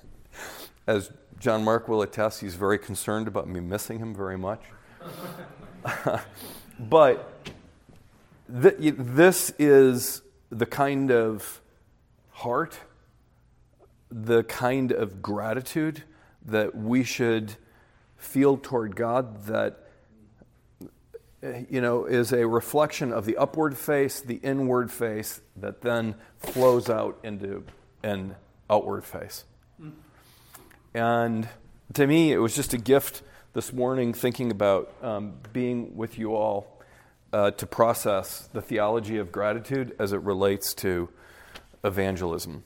as 0.88 1.12
John 1.40 1.64
Mark 1.64 1.88
will 1.88 2.02
attest, 2.02 2.42
he's 2.42 2.56
very 2.56 2.80
concerned 2.80 3.28
about 3.28 3.48
me 3.48 3.60
missing 3.60 4.00
him 4.00 4.16
very 4.16 4.38
much. 4.38 4.62
but 6.80 7.34
th- 8.62 8.76
this 8.80 9.54
is 9.60 10.22
the 10.50 10.66
kind 10.66 11.12
of 11.12 11.62
heart, 12.32 12.80
the 14.10 14.44
kind 14.44 14.92
of 14.92 15.22
gratitude 15.22 16.04
that 16.46 16.76
we 16.76 17.04
should 17.04 17.56
feel 18.18 18.58
toward 18.58 18.96
God 18.96 19.46
that 19.46 19.89
you 21.42 21.82
know 21.82 22.06
is 22.06 22.32
a 22.32 22.48
reflection 22.48 23.14
of 23.14 23.26
the 23.26 23.38
upward 23.38 23.78
face, 23.78 24.20
the 24.20 24.36
inward 24.36 24.92
face 24.92 25.42
that 25.56 25.82
then 25.82 26.16
flows 26.38 26.90
out 26.90 27.20
into 27.24 27.64
an 28.04 28.36
outward 28.70 29.04
face. 29.04 29.46
And 30.94 31.48
to 31.94 32.08
me, 32.08 32.32
it 32.32 32.38
was 32.38 32.56
just 32.56 32.74
a 32.74 32.78
gift 32.78 33.22
this 33.54 33.72
morning 33.72 34.14
thinking 34.14 34.52
about 34.52 34.94
um, 35.02 35.34
being 35.54 35.96
with 35.96 36.18
you 36.18 36.36
all 36.36 36.80
uh, 37.32 37.52
to 37.52 37.66
process 37.66 38.50
the 38.54 38.62
theology 38.62 39.18
of 39.18 39.32
gratitude 39.32 39.96
as 40.00 40.14
it 40.14 40.22
relates 40.22 40.74
to 40.76 41.10
evangelism. 41.84 42.64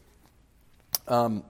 Um, 1.08 1.44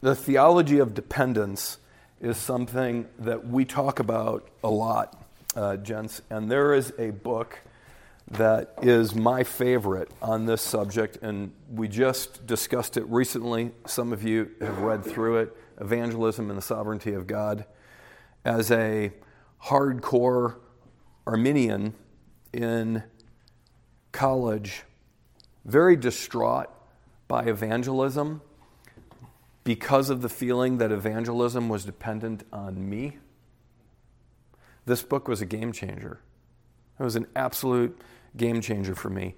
the 0.00 0.14
theology 0.14 0.78
of 0.78 0.94
dependence 0.94 1.78
is 2.20 2.36
something 2.36 3.08
that 3.18 3.46
we 3.46 3.64
talk 3.64 3.98
about 3.98 4.48
a 4.62 4.70
lot, 4.70 5.21
uh, 5.54 5.76
gents, 5.76 6.22
and 6.30 6.50
there 6.50 6.74
is 6.74 6.92
a 6.98 7.10
book 7.10 7.60
that 8.30 8.74
is 8.82 9.14
my 9.14 9.44
favorite 9.44 10.10
on 10.22 10.46
this 10.46 10.62
subject, 10.62 11.18
and 11.22 11.52
we 11.70 11.88
just 11.88 12.46
discussed 12.46 12.96
it 12.96 13.04
recently. 13.06 13.72
Some 13.86 14.12
of 14.12 14.22
you 14.22 14.50
have 14.60 14.78
read 14.78 15.04
through 15.04 15.38
it 15.38 15.56
Evangelism 15.80 16.48
and 16.48 16.56
the 16.56 16.62
Sovereignty 16.62 17.12
of 17.12 17.26
God. 17.26 17.64
As 18.44 18.70
a 18.70 19.12
hardcore 19.64 20.56
Arminian 21.26 21.94
in 22.52 23.02
college, 24.12 24.82
very 25.64 25.96
distraught 25.96 26.68
by 27.28 27.44
evangelism 27.44 28.40
because 29.64 30.10
of 30.10 30.22
the 30.22 30.28
feeling 30.28 30.78
that 30.78 30.90
evangelism 30.90 31.68
was 31.68 31.84
dependent 31.84 32.44
on 32.52 32.88
me. 32.88 33.18
This 34.84 35.02
book 35.02 35.28
was 35.28 35.40
a 35.40 35.46
game 35.46 35.72
changer. 35.72 36.20
It 36.98 37.02
was 37.02 37.16
an 37.16 37.26
absolute 37.36 38.00
game 38.36 38.60
changer 38.60 38.94
for 38.94 39.10
me. 39.10 39.34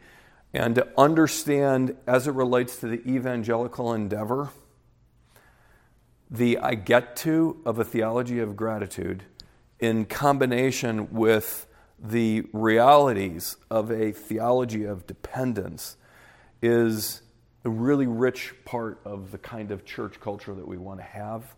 And 0.52 0.74
to 0.76 0.88
understand, 0.96 1.96
as 2.06 2.28
it 2.28 2.32
relates 2.32 2.76
to 2.76 2.86
the 2.86 3.06
evangelical 3.08 3.92
endeavor, 3.92 4.50
the 6.30 6.58
I 6.58 6.74
get 6.74 7.16
to 7.16 7.60
of 7.66 7.78
a 7.78 7.84
theology 7.84 8.38
of 8.38 8.56
gratitude 8.56 9.24
in 9.78 10.04
combination 10.04 11.12
with 11.12 11.66
the 11.98 12.44
realities 12.52 13.56
of 13.70 13.90
a 13.90 14.12
theology 14.12 14.84
of 14.84 15.06
dependence 15.06 15.96
is 16.62 17.22
a 17.64 17.70
really 17.70 18.06
rich 18.06 18.54
part 18.64 19.00
of 19.04 19.30
the 19.30 19.38
kind 19.38 19.70
of 19.70 19.84
church 19.84 20.20
culture 20.20 20.54
that 20.54 20.66
we 20.66 20.76
want 20.76 21.00
to 21.00 21.04
have 21.04 21.54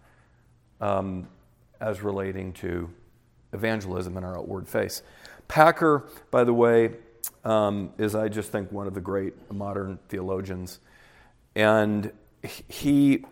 um, 0.81 1.29
as 1.81 2.03
relating 2.03 2.53
to 2.53 2.89
evangelism 3.57 4.17
in 4.17 4.25
our 4.25 4.39
outward 4.39 4.69
face. 4.69 5.03
Packer, 5.49 6.05
by 6.31 6.45
the 6.45 6.55
way, 6.55 6.95
um, 7.45 7.93
is, 7.99 8.15
I 8.15 8.29
just 8.29 8.53
think, 8.53 8.71
one 8.73 8.87
of 8.87 8.95
the 8.95 9.01
great 9.01 9.35
modern 9.53 9.99
theologians. 10.09 10.81
And 11.55 12.13
he 12.43 13.25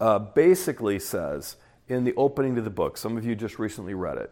uh, 0.00 0.18
basically 0.18 0.98
says 0.98 1.56
in 1.88 2.04
the 2.04 2.14
opening 2.16 2.54
to 2.56 2.62
the 2.62 2.70
book, 2.70 2.98
some 2.98 3.16
of 3.16 3.24
you 3.24 3.34
just 3.34 3.58
recently 3.58 3.94
read 3.94 4.18
it, 4.18 4.30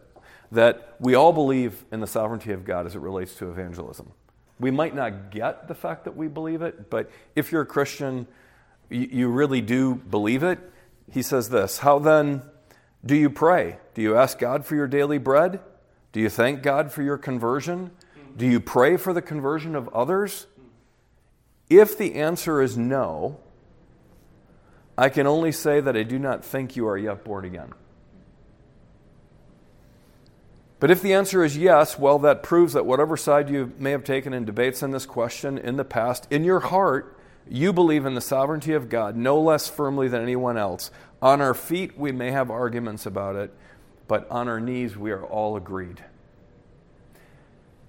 that 0.51 0.95
we 0.99 1.15
all 1.15 1.33
believe 1.33 1.85
in 1.91 2.01
the 2.01 2.07
sovereignty 2.07 2.51
of 2.51 2.65
God 2.65 2.85
as 2.85 2.95
it 2.95 2.99
relates 2.99 3.35
to 3.35 3.49
evangelism. 3.49 4.11
We 4.59 4.71
might 4.71 4.95
not 4.95 5.31
get 5.31 5.67
the 5.67 5.75
fact 5.75 6.05
that 6.05 6.15
we 6.15 6.27
believe 6.27 6.61
it, 6.61 6.89
but 6.89 7.09
if 7.35 7.51
you're 7.51 7.61
a 7.61 7.65
Christian, 7.65 8.27
you, 8.89 9.07
you 9.11 9.27
really 9.29 9.61
do 9.61 9.95
believe 9.95 10.43
it. 10.43 10.59
he 11.11 11.21
says 11.21 11.49
this 11.49 11.79
How 11.79 11.99
then 11.99 12.41
do 13.05 13.15
you 13.15 13.29
pray? 13.29 13.77
Do 13.93 14.01
you 14.01 14.17
ask 14.17 14.39
God 14.39 14.65
for 14.65 14.75
your 14.75 14.87
daily 14.87 15.17
bread? 15.17 15.59
Do 16.11 16.19
you 16.19 16.29
thank 16.29 16.63
God 16.63 16.91
for 16.91 17.03
your 17.03 17.17
conversion? 17.17 17.91
Do 18.35 18.45
you 18.47 18.59
pray 18.59 18.97
for 18.97 19.13
the 19.13 19.21
conversion 19.21 19.75
of 19.75 19.87
others? 19.89 20.47
If 21.69 21.97
the 21.97 22.15
answer 22.15 22.61
is 22.61 22.77
no, 22.77 23.39
I 24.97 25.09
can 25.09 25.27
only 25.27 25.51
say 25.51 25.81
that 25.81 25.95
I 25.95 26.03
do 26.03 26.17
not 26.17 26.43
think 26.43 26.75
you 26.75 26.87
are 26.87 26.97
yet 26.97 27.23
born 27.23 27.45
again. 27.45 27.73
But 30.79 30.91
if 30.91 31.01
the 31.01 31.13
answer 31.13 31.43
is 31.43 31.57
yes, 31.57 31.97
well, 31.97 32.19
that 32.19 32.43
proves 32.43 32.73
that 32.73 32.85
whatever 32.85 33.17
side 33.17 33.49
you 33.49 33.73
may 33.79 33.91
have 33.91 34.03
taken 34.03 34.33
in 34.33 34.45
debates 34.45 34.83
on 34.83 34.91
this 34.91 35.05
question 35.05 35.57
in 35.57 35.77
the 35.77 35.85
past, 35.85 36.27
in 36.29 36.43
your 36.43 36.59
heart, 36.59 37.17
you 37.47 37.71
believe 37.71 38.05
in 38.05 38.15
the 38.15 38.21
sovereignty 38.21 38.73
of 38.73 38.89
God 38.89 39.15
no 39.15 39.39
less 39.39 39.69
firmly 39.69 40.07
than 40.07 40.21
anyone 40.21 40.57
else. 40.57 40.91
On 41.25 41.41
our 41.41 41.55
feet, 41.55 41.97
we 41.97 42.11
may 42.11 42.29
have 42.29 42.51
arguments 42.51 43.07
about 43.07 43.35
it, 43.35 43.51
but 44.07 44.29
on 44.29 44.47
our 44.47 44.59
knees, 44.59 44.95
we 44.95 45.09
are 45.09 45.23
all 45.23 45.57
agreed. 45.57 46.03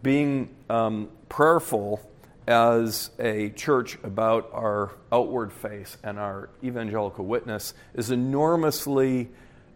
Being 0.03 0.57
um, 0.71 1.11
prayerful 1.29 2.01
as 2.47 3.11
a 3.19 3.51
church 3.51 3.99
about 4.03 4.49
our 4.55 4.93
outward 5.13 5.53
face 5.53 5.99
and 6.03 6.19
our 6.19 6.49
evangelical 6.65 7.27
witness 7.27 7.75
is 7.93 8.11
enormously 8.11 9.29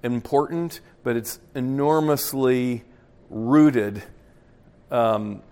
important, 0.02 0.80
but 1.04 1.14
it's 1.14 1.38
enormously 1.54 2.82
rooted 3.28 4.02
um, 4.90 5.42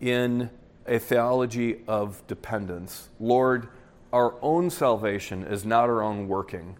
in 0.00 0.48
a 0.86 1.00
theology 1.00 1.80
of 1.88 2.24
dependence. 2.28 3.08
Lord, 3.18 3.66
our 4.12 4.36
own 4.40 4.70
salvation 4.70 5.42
is 5.42 5.64
not 5.64 5.88
our 5.88 6.04
own 6.04 6.28
working. 6.28 6.76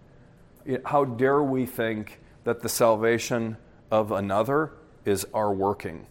How 0.85 1.05
dare 1.05 1.43
we 1.43 1.67
think 1.67 2.21
that 2.45 2.61
the 2.61 2.69
salvation 2.69 3.57
of 3.91 4.13
another 4.13 4.73
is 5.05 5.27
our 5.33 5.53
working? 5.53 6.07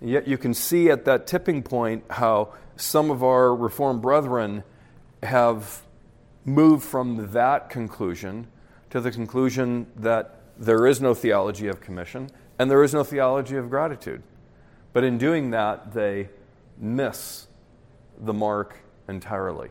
And 0.00 0.10
yet 0.10 0.26
you 0.26 0.38
can 0.38 0.54
see 0.54 0.90
at 0.90 1.04
that 1.04 1.26
tipping 1.26 1.62
point 1.62 2.04
how 2.10 2.54
some 2.76 3.10
of 3.10 3.22
our 3.22 3.54
Reformed 3.54 4.02
brethren 4.02 4.64
have 5.22 5.82
moved 6.44 6.84
from 6.84 7.32
that 7.32 7.70
conclusion 7.70 8.48
to 8.90 9.00
the 9.00 9.10
conclusion 9.10 9.86
that 9.96 10.40
there 10.58 10.86
is 10.86 11.00
no 11.00 11.14
theology 11.14 11.68
of 11.68 11.80
commission 11.80 12.28
and 12.58 12.70
there 12.70 12.82
is 12.82 12.92
no 12.92 13.04
theology 13.04 13.56
of 13.56 13.70
gratitude. 13.70 14.22
But 14.92 15.04
in 15.04 15.18
doing 15.18 15.50
that, 15.50 15.94
they 15.94 16.28
miss 16.78 17.46
the 18.18 18.32
mark 18.32 18.78
entirely. 19.08 19.70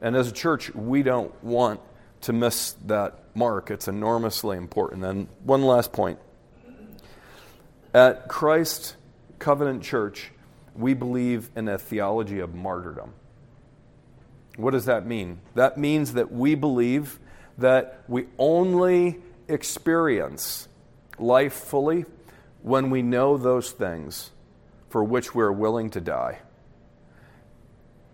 And 0.00 0.14
as 0.14 0.28
a 0.28 0.32
church, 0.32 0.74
we 0.74 1.02
don't 1.02 1.32
want 1.42 1.80
to 2.24 2.32
miss 2.32 2.72
that 2.86 3.18
mark. 3.34 3.70
It's 3.70 3.86
enormously 3.86 4.56
important. 4.56 5.04
And 5.04 5.28
one 5.42 5.62
last 5.62 5.92
point. 5.92 6.18
At 7.92 8.28
Christ 8.28 8.96
Covenant 9.38 9.82
Church, 9.82 10.30
we 10.74 10.94
believe 10.94 11.50
in 11.54 11.68
a 11.68 11.78
theology 11.78 12.40
of 12.40 12.54
martyrdom. 12.54 13.12
What 14.56 14.70
does 14.70 14.86
that 14.86 15.06
mean? 15.06 15.40
That 15.54 15.76
means 15.76 16.14
that 16.14 16.32
we 16.32 16.54
believe 16.54 17.18
that 17.58 18.02
we 18.08 18.26
only 18.38 19.20
experience 19.46 20.66
life 21.18 21.52
fully 21.52 22.06
when 22.62 22.88
we 22.88 23.02
know 23.02 23.36
those 23.36 23.70
things 23.70 24.30
for 24.88 25.04
which 25.04 25.34
we're 25.34 25.52
willing 25.52 25.90
to 25.90 26.00
die. 26.00 26.38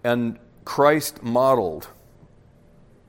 And 0.03 0.39
Christ 0.65 1.23
modeled 1.23 1.89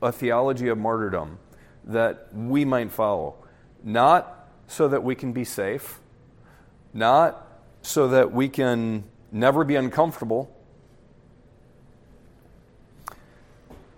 a 0.02 0.12
theology 0.12 0.68
of 0.68 0.76
martyrdom 0.76 1.38
that 1.84 2.28
we 2.34 2.64
might 2.64 2.90
follow, 2.90 3.36
not 3.82 4.48
so 4.66 4.88
that 4.88 5.02
we 5.02 5.14
can 5.14 5.32
be 5.32 5.44
safe, 5.44 6.00
not 6.92 7.46
so 7.82 8.08
that 8.08 8.32
we 8.32 8.48
can 8.48 9.04
never 9.30 9.64
be 9.64 9.76
uncomfortable. 9.76 10.54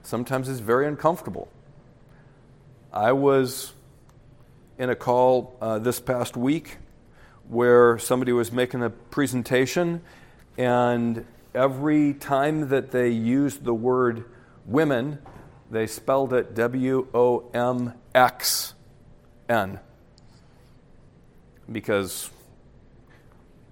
Sometimes 0.02 0.48
it's 0.48 0.60
very 0.60 0.86
uncomfortable. 0.86 1.48
I 2.92 3.12
was 3.12 3.72
in 4.78 4.90
a 4.90 4.94
call 4.94 5.56
uh, 5.60 5.78
this 5.78 6.00
past 6.00 6.36
week 6.36 6.76
where 7.48 7.98
somebody 7.98 8.32
was 8.32 8.52
making 8.52 8.82
a 8.82 8.90
presentation, 8.90 10.02
and 10.56 11.24
every 11.54 12.14
time 12.14 12.68
that 12.68 12.90
they 12.90 13.08
used 13.08 13.64
the 13.64 13.74
word 13.74 14.24
women, 14.66 15.18
they 15.70 15.86
spelled 15.86 16.32
it 16.32 16.54
W 16.54 17.08
O 17.14 17.50
M 17.52 17.94
X 18.14 18.74
N 19.48 19.80
because 21.70 22.30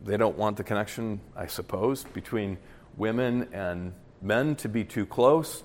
they 0.04 0.16
don't 0.16 0.36
want 0.36 0.56
the 0.56 0.64
connection, 0.64 1.20
I 1.36 1.46
suppose, 1.46 2.04
between 2.04 2.58
women 2.96 3.48
and 3.52 3.92
men 4.20 4.56
to 4.56 4.68
be 4.68 4.84
too 4.84 5.06
close. 5.06 5.62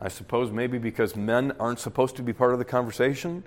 I 0.00 0.08
suppose 0.08 0.50
maybe 0.50 0.78
because 0.78 1.14
men 1.14 1.52
aren't 1.60 1.78
supposed 1.78 2.16
to 2.16 2.22
be 2.22 2.32
part 2.32 2.52
of 2.52 2.58
the 2.58 2.64
conversation. 2.64 3.44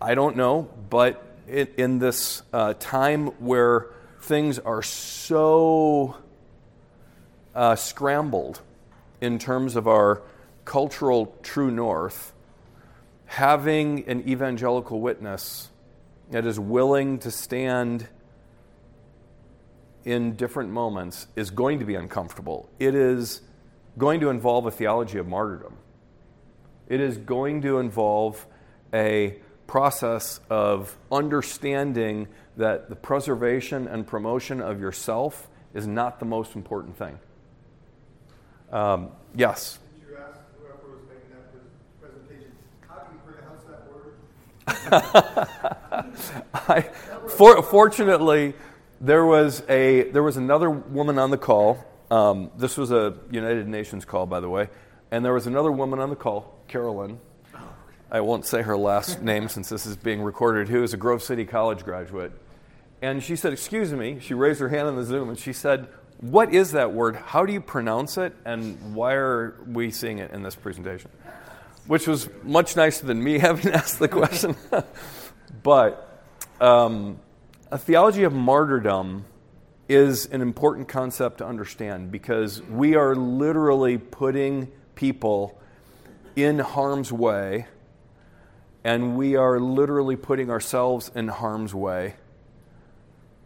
I 0.00 0.14
don't 0.14 0.36
know, 0.36 0.70
but 0.90 1.22
in, 1.46 1.98
this 1.98 2.42
uh, 2.52 2.74
time 2.78 3.26
where 3.38 3.88
things 4.20 4.58
are 4.58 4.82
so 4.82 6.16
uh, 7.54 7.76
scrambled 7.76 8.60
in 9.20 9.38
terms 9.38 9.76
of 9.76 9.86
our 9.86 10.22
cultural 10.64 11.36
true 11.42 11.70
north, 11.70 12.32
having 13.26 14.08
an 14.08 14.28
evangelical 14.28 15.00
witness 15.00 15.70
that 16.30 16.46
is 16.46 16.58
willing 16.58 17.18
to 17.18 17.30
stand 17.30 18.08
in 20.04 20.36
different 20.36 20.70
moments 20.70 21.26
is 21.34 21.50
going 21.50 21.78
to 21.78 21.84
be 21.84 21.94
uncomfortable. 21.94 22.68
It 22.78 22.94
is 22.94 23.40
going 23.96 24.20
to 24.20 24.30
involve 24.30 24.66
a 24.66 24.70
theology 24.70 25.18
of 25.18 25.26
martyrdom. 25.26 25.76
It 26.88 27.00
is 27.00 27.16
going 27.16 27.62
to 27.62 27.78
involve 27.78 28.46
a 28.92 29.36
process 29.66 30.40
of 30.50 30.96
understanding 31.10 32.28
that 32.56 32.88
the 32.88 32.96
preservation 32.96 33.88
and 33.88 34.06
promotion 34.06 34.60
of 34.60 34.80
yourself 34.80 35.48
is 35.72 35.86
not 35.86 36.20
the 36.20 36.26
most 36.26 36.54
important 36.54 36.96
thing. 36.96 37.18
Um, 38.70 39.08
yes? 39.34 39.78
Did 39.94 40.08
you 40.10 40.16
ask 40.16 40.38
whoever 40.58 40.96
was 40.96 41.00
making 41.08 41.30
that 41.30 42.00
presentation, 42.00 42.52
how 42.88 42.96
do 42.96 43.12
you 43.12 43.32
pronounce 43.32 43.64
that 43.64 43.90
word? 43.92 44.14
I, 46.54 46.90
for, 47.36 47.62
fortunately, 47.62 48.54
there 49.00 49.26
was, 49.26 49.62
a, 49.68 50.10
there 50.10 50.22
was 50.22 50.36
another 50.36 50.70
woman 50.70 51.18
on 51.18 51.30
the 51.30 51.38
call. 51.38 51.84
Um, 52.10 52.50
this 52.56 52.76
was 52.76 52.90
a 52.90 53.14
United 53.30 53.68
Nations 53.68 54.04
call, 54.04 54.26
by 54.26 54.40
the 54.40 54.48
way. 54.48 54.68
And 55.10 55.24
there 55.24 55.32
was 55.32 55.46
another 55.46 55.70
woman 55.72 55.98
on 56.00 56.10
the 56.10 56.16
call, 56.16 56.58
Carolyn, 56.68 57.20
I 58.14 58.20
won't 58.20 58.46
say 58.46 58.62
her 58.62 58.76
last 58.76 59.22
name 59.24 59.48
since 59.48 59.68
this 59.68 59.86
is 59.86 59.96
being 59.96 60.22
recorded, 60.22 60.68
who 60.68 60.84
is 60.84 60.94
a 60.94 60.96
Grove 60.96 61.20
City 61.20 61.44
College 61.44 61.84
graduate. 61.84 62.30
And 63.02 63.20
she 63.20 63.34
said, 63.34 63.52
Excuse 63.52 63.92
me. 63.92 64.20
She 64.20 64.34
raised 64.34 64.60
her 64.60 64.68
hand 64.68 64.86
on 64.86 64.94
the 64.94 65.02
Zoom 65.02 65.28
and 65.28 65.38
she 65.38 65.52
said, 65.52 65.88
What 66.20 66.54
is 66.54 66.70
that 66.72 66.92
word? 66.92 67.16
How 67.16 67.44
do 67.44 67.52
you 67.52 67.60
pronounce 67.60 68.16
it? 68.16 68.32
And 68.44 68.94
why 68.94 69.14
are 69.14 69.56
we 69.66 69.90
seeing 69.90 70.18
it 70.18 70.30
in 70.30 70.44
this 70.44 70.54
presentation? 70.54 71.10
Which 71.86 72.06
was 72.06 72.28
much 72.42 72.76
nicer 72.76 73.06
than 73.06 73.22
me 73.22 73.38
having 73.38 73.72
asked 73.72 73.98
the 73.98 74.08
question. 74.08 74.56
but 75.62 76.22
um, 76.60 77.18
a 77.70 77.78
theology 77.78 78.24
of 78.24 78.32
martyrdom 78.32 79.24
is 79.88 80.26
an 80.26 80.40
important 80.40 80.88
concept 80.88 81.38
to 81.38 81.46
understand 81.46 82.10
because 82.10 82.62
we 82.62 82.94
are 82.94 83.14
literally 83.14 83.98
putting 83.98 84.70
people 84.94 85.60
in 86.36 86.58
harm's 86.58 87.12
way 87.12 87.66
and 88.82 89.16
we 89.16 89.36
are 89.36 89.58
literally 89.58 90.16
putting 90.16 90.50
ourselves 90.50 91.10
in 91.14 91.28
harm's 91.28 91.74
way 91.74 92.14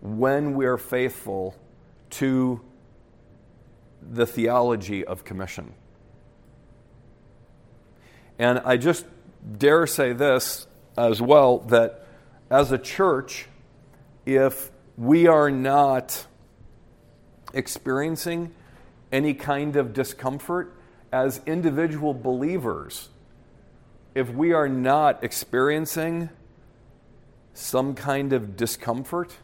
when 0.01 0.55
we 0.55 0.66
are 0.66 0.77
faithful 0.79 1.57
to 2.11 2.61
the 4.03 4.27
theology 4.27 5.05
of 5.05 5.24
commission. 5.24 5.74
And 8.38 8.61
I 8.61 8.77
just 8.77 9.05
dare 9.59 9.87
say 9.87 10.12
this 10.12 10.66
as 10.96 11.20
well 11.20 11.59
that 11.59 12.07
as 12.51 12.72
a 12.72 12.79
church, 12.79 13.46
if 14.27 14.70
we 14.96 15.27
are 15.27 15.51
not 15.51 16.27
experiencing 17.53 18.53
any 19.11 19.35
kind 19.35 19.77
of 19.77 19.92
discomfort 19.92 20.74
as 21.12 21.40
individual 21.46 22.14
believers, 22.14 23.09
if 24.14 24.29
we 24.31 24.53
are 24.53 24.68
not 24.68 25.22
experiencing 25.24 26.29
some 27.55 27.94
kind 27.94 28.33
of 28.33 28.57
discomfort 28.57 29.37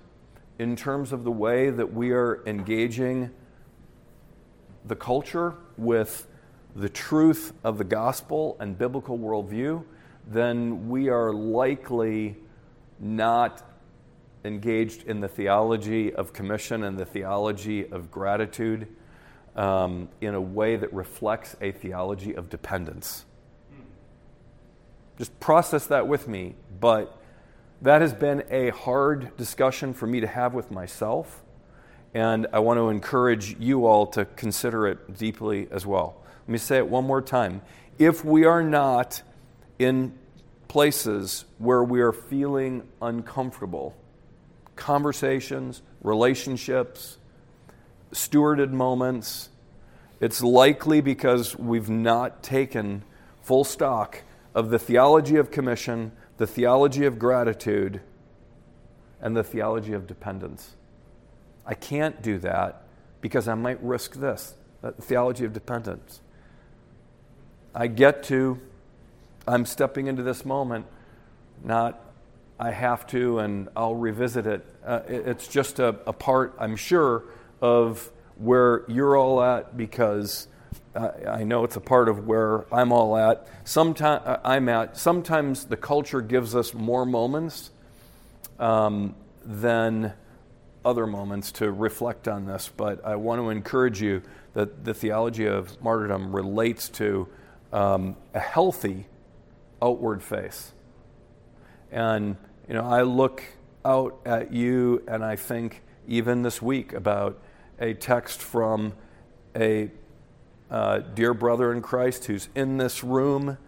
in 0.58 0.76
terms 0.76 1.12
of 1.12 1.24
the 1.24 1.30
way 1.30 1.70
that 1.70 1.92
we 1.92 2.12
are 2.12 2.42
engaging 2.46 3.30
the 4.84 4.94
culture 4.94 5.54
with 5.76 6.26
the 6.74 6.88
truth 6.88 7.52
of 7.62 7.78
the 7.78 7.84
gospel 7.84 8.56
and 8.58 8.76
biblical 8.76 9.18
worldview, 9.18 9.84
then 10.26 10.88
we 10.88 11.08
are 11.08 11.32
likely 11.32 12.36
not 12.98 13.62
engaged 14.44 15.04
in 15.04 15.20
the 15.20 15.28
theology 15.28 16.12
of 16.12 16.32
commission 16.32 16.84
and 16.84 16.98
the 16.98 17.04
theology 17.04 17.86
of 17.88 18.10
gratitude 18.10 18.88
um, 19.56 20.08
in 20.20 20.34
a 20.34 20.40
way 20.40 20.76
that 20.76 20.92
reflects 20.92 21.56
a 21.60 21.72
theology 21.72 22.34
of 22.34 22.50
dependence. 22.50 23.24
Just 25.16 25.38
process 25.38 25.86
that 25.86 26.08
with 26.08 26.26
me, 26.26 26.56
but 26.80 27.20
that 27.82 28.00
has 28.00 28.12
been 28.12 28.42
a 28.50 28.70
hard 28.70 29.36
discussion 29.36 29.94
for 29.94 30.06
me 30.06 30.20
to 30.20 30.26
have 30.26 30.54
with 30.54 30.70
myself, 30.70 31.42
and 32.12 32.46
I 32.52 32.58
want 32.58 32.78
to 32.78 32.88
encourage 32.88 33.56
you 33.58 33.86
all 33.86 34.06
to 34.08 34.24
consider 34.24 34.88
it 34.88 35.16
deeply 35.16 35.68
as 35.70 35.86
well. 35.86 36.23
Let 36.46 36.52
me 36.52 36.58
say 36.58 36.76
it 36.76 36.88
one 36.88 37.06
more 37.06 37.22
time. 37.22 37.62
If 37.98 38.24
we 38.24 38.44
are 38.44 38.62
not 38.62 39.22
in 39.78 40.12
places 40.68 41.46
where 41.58 41.82
we 41.82 42.02
are 42.02 42.12
feeling 42.12 42.82
uncomfortable, 43.00 43.96
conversations, 44.76 45.80
relationships, 46.02 47.16
stewarded 48.12 48.70
moments, 48.70 49.48
it's 50.20 50.42
likely 50.42 51.00
because 51.00 51.56
we've 51.56 51.88
not 51.88 52.42
taken 52.42 53.04
full 53.42 53.64
stock 53.64 54.22
of 54.54 54.68
the 54.68 54.78
theology 54.78 55.36
of 55.36 55.50
commission, 55.50 56.12
the 56.36 56.46
theology 56.46 57.06
of 57.06 57.18
gratitude, 57.18 58.00
and 59.20 59.34
the 59.34 59.44
theology 59.44 59.94
of 59.94 60.06
dependence. 60.06 60.76
I 61.64 61.72
can't 61.72 62.20
do 62.20 62.38
that 62.40 62.82
because 63.22 63.48
I 63.48 63.54
might 63.54 63.82
risk 63.82 64.14
this 64.14 64.54
the 64.82 64.92
theology 64.92 65.46
of 65.46 65.54
dependence. 65.54 66.20
I 67.74 67.88
get 67.88 68.22
to, 68.24 68.60
I'm 69.48 69.66
stepping 69.66 70.06
into 70.06 70.22
this 70.22 70.44
moment, 70.44 70.86
not 71.64 72.00
I 72.58 72.70
have 72.70 73.06
to 73.08 73.40
and 73.40 73.68
I'll 73.76 73.96
revisit 73.96 74.46
it. 74.46 74.64
Uh, 74.86 75.00
it's 75.08 75.48
just 75.48 75.80
a, 75.80 75.88
a, 76.06 76.12
part, 76.12 76.54
I'm 76.58 76.76
sure, 76.76 77.24
of 77.60 78.10
where 78.36 78.84
you're 78.86 79.16
all 79.16 79.42
at 79.42 79.76
because 79.76 80.46
uh, 80.94 81.10
I 81.28 81.42
know 81.42 81.64
it's 81.64 81.74
a 81.74 81.80
part 81.80 82.08
of 82.08 82.26
where 82.28 82.72
I'm 82.72 82.92
all 82.92 83.16
at. 83.16 83.48
Sometimes 83.64 84.22
uh, 84.24 84.38
I'm 84.44 84.68
at. 84.68 84.96
Sometimes 84.96 85.64
the 85.64 85.76
culture 85.76 86.20
gives 86.20 86.54
us 86.54 86.74
more 86.74 87.04
moments 87.04 87.70
um, 88.60 89.16
than 89.44 90.12
other 90.84 91.08
moments 91.08 91.50
to 91.52 91.72
reflect 91.72 92.28
on 92.28 92.46
this. 92.46 92.70
But 92.76 93.04
I 93.04 93.16
want 93.16 93.40
to 93.40 93.50
encourage 93.50 94.00
you 94.00 94.22
that 94.52 94.84
the 94.84 94.94
theology 94.94 95.46
of 95.46 95.82
martyrdom 95.82 96.34
relates 96.34 96.88
to 96.90 97.26
um, 97.74 98.16
a 98.32 98.38
healthy 98.38 99.04
outward 99.82 100.22
face. 100.22 100.72
And 101.90 102.36
you 102.68 102.74
know, 102.74 102.84
I 102.84 103.02
look 103.02 103.42
out 103.84 104.18
at 104.24 104.52
you 104.52 105.02
and 105.06 105.22
I 105.22 105.36
think 105.36 105.82
even 106.08 106.42
this 106.42 106.62
week 106.62 106.92
about 106.92 107.42
a 107.78 107.92
text 107.92 108.40
from 108.40 108.94
a 109.56 109.90
uh, 110.70 110.98
dear 110.98 111.34
brother 111.34 111.72
in 111.72 111.82
Christ 111.82 112.26
who's 112.26 112.48
in 112.54 112.78
this 112.78 113.02
room, 113.02 113.58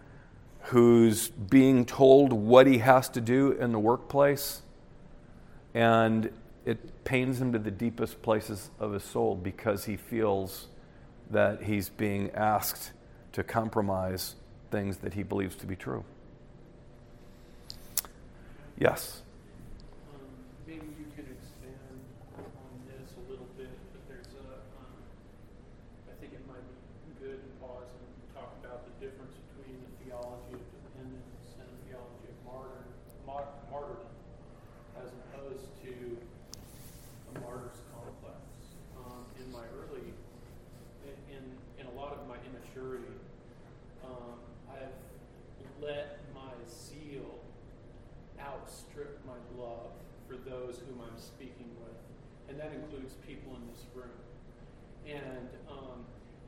who's 0.61 1.27
being 1.27 1.85
told 1.85 2.33
what 2.33 2.65
he 2.65 2.79
has 2.79 3.09
to 3.09 3.21
do 3.21 3.51
in 3.51 3.71
the 3.71 3.79
workplace, 3.79 4.61
and 5.73 6.31
it 6.65 7.03
pains 7.03 7.39
him 7.39 7.53
to 7.53 7.59
the 7.59 7.71
deepest 7.71 8.21
places 8.21 8.69
of 8.79 8.93
his 8.93 9.03
soul 9.03 9.35
because 9.35 9.85
he 9.85 9.95
feels 9.95 10.67
that 11.29 11.63
he's 11.63 11.89
being 11.89 12.31
asked 12.31 12.91
to 13.37 13.43
compromise 13.43 14.33
things 14.71 14.97
that 14.97 15.13
he 15.13 15.21
believes 15.21 15.55
to 15.55 15.67
be 15.67 15.75
true. 15.75 16.03
Yes. 18.79 19.21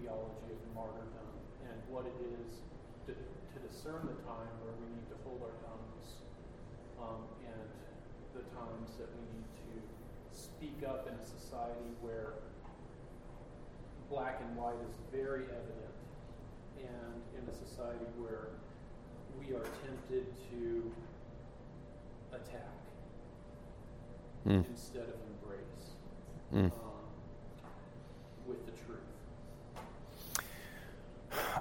theology 0.00 0.56
of 0.56 0.60
martyrdom 0.74 1.32
and 1.68 1.76
what 1.92 2.08
it 2.08 2.16
is 2.40 2.64
to, 3.04 3.12
to 3.12 3.56
discern 3.60 4.00
the 4.08 4.16
time 4.24 4.48
where 4.64 4.72
we 4.80 4.88
need 4.96 5.06
to 5.12 5.16
hold 5.28 5.44
our 5.44 5.56
tongues 5.60 6.24
um, 6.96 7.22
and 7.44 7.68
the 8.32 8.44
times 8.56 8.96
that 8.96 9.08
we 9.12 9.24
need 9.36 9.48
to 9.68 9.76
speak 10.32 10.80
up 10.88 11.04
in 11.08 11.14
a 11.14 11.26
society 11.26 11.92
where 12.00 12.40
black 14.08 14.40
and 14.40 14.56
white 14.56 14.80
is 14.88 14.96
very 15.12 15.44
evident 15.44 15.96
and 16.80 17.20
in 17.36 17.44
a 17.48 17.54
society 17.54 18.08
where 18.18 18.48
we 19.38 19.54
are 19.54 19.64
tempted 19.84 20.26
to 20.50 20.90
attack 22.32 22.74
mm. 24.48 24.64
instead 24.68 25.04
of 25.04 25.18
embrace 25.28 25.94
mm. 26.52 26.66
um, 26.66 27.04
with 28.46 28.64
the 28.66 28.72
truth. 28.72 28.98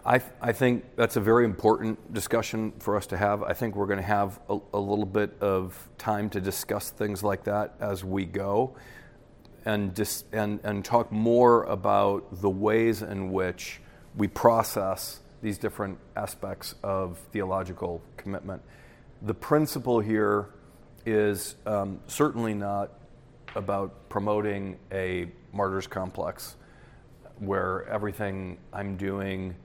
I, 0.05 0.21
I 0.41 0.51
think 0.51 0.95
that's 0.95 1.15
a 1.15 1.21
very 1.21 1.45
important 1.45 2.13
discussion 2.13 2.73
for 2.79 2.95
us 2.97 3.07
to 3.07 3.17
have. 3.17 3.43
I 3.43 3.53
think 3.53 3.75
we're 3.75 3.85
going 3.85 3.99
to 3.99 4.03
have 4.03 4.39
a, 4.49 4.57
a 4.73 4.79
little 4.79 5.05
bit 5.05 5.37
of 5.41 5.89
time 5.97 6.29
to 6.31 6.41
discuss 6.41 6.89
things 6.89 7.23
like 7.23 7.43
that 7.43 7.75
as 7.79 8.03
we 8.03 8.25
go 8.25 8.75
and, 9.65 9.93
dis, 9.93 10.23
and, 10.31 10.59
and 10.63 10.83
talk 10.83 11.11
more 11.11 11.63
about 11.63 12.41
the 12.41 12.49
ways 12.49 13.01
in 13.01 13.31
which 13.31 13.81
we 14.15 14.27
process 14.27 15.19
these 15.41 15.57
different 15.57 15.99
aspects 16.15 16.75
of 16.83 17.17
theological 17.31 18.01
commitment. 18.17 18.61
The 19.21 19.33
principle 19.33 19.99
here 19.99 20.49
is 21.05 21.55
um, 21.65 21.99
certainly 22.07 22.53
not 22.53 22.91
about 23.55 24.09
promoting 24.09 24.77
a 24.91 25.27
martyr's 25.53 25.87
complex 25.87 26.55
where 27.39 27.87
everything 27.87 28.57
I'm 28.73 28.97
doing 28.97 29.55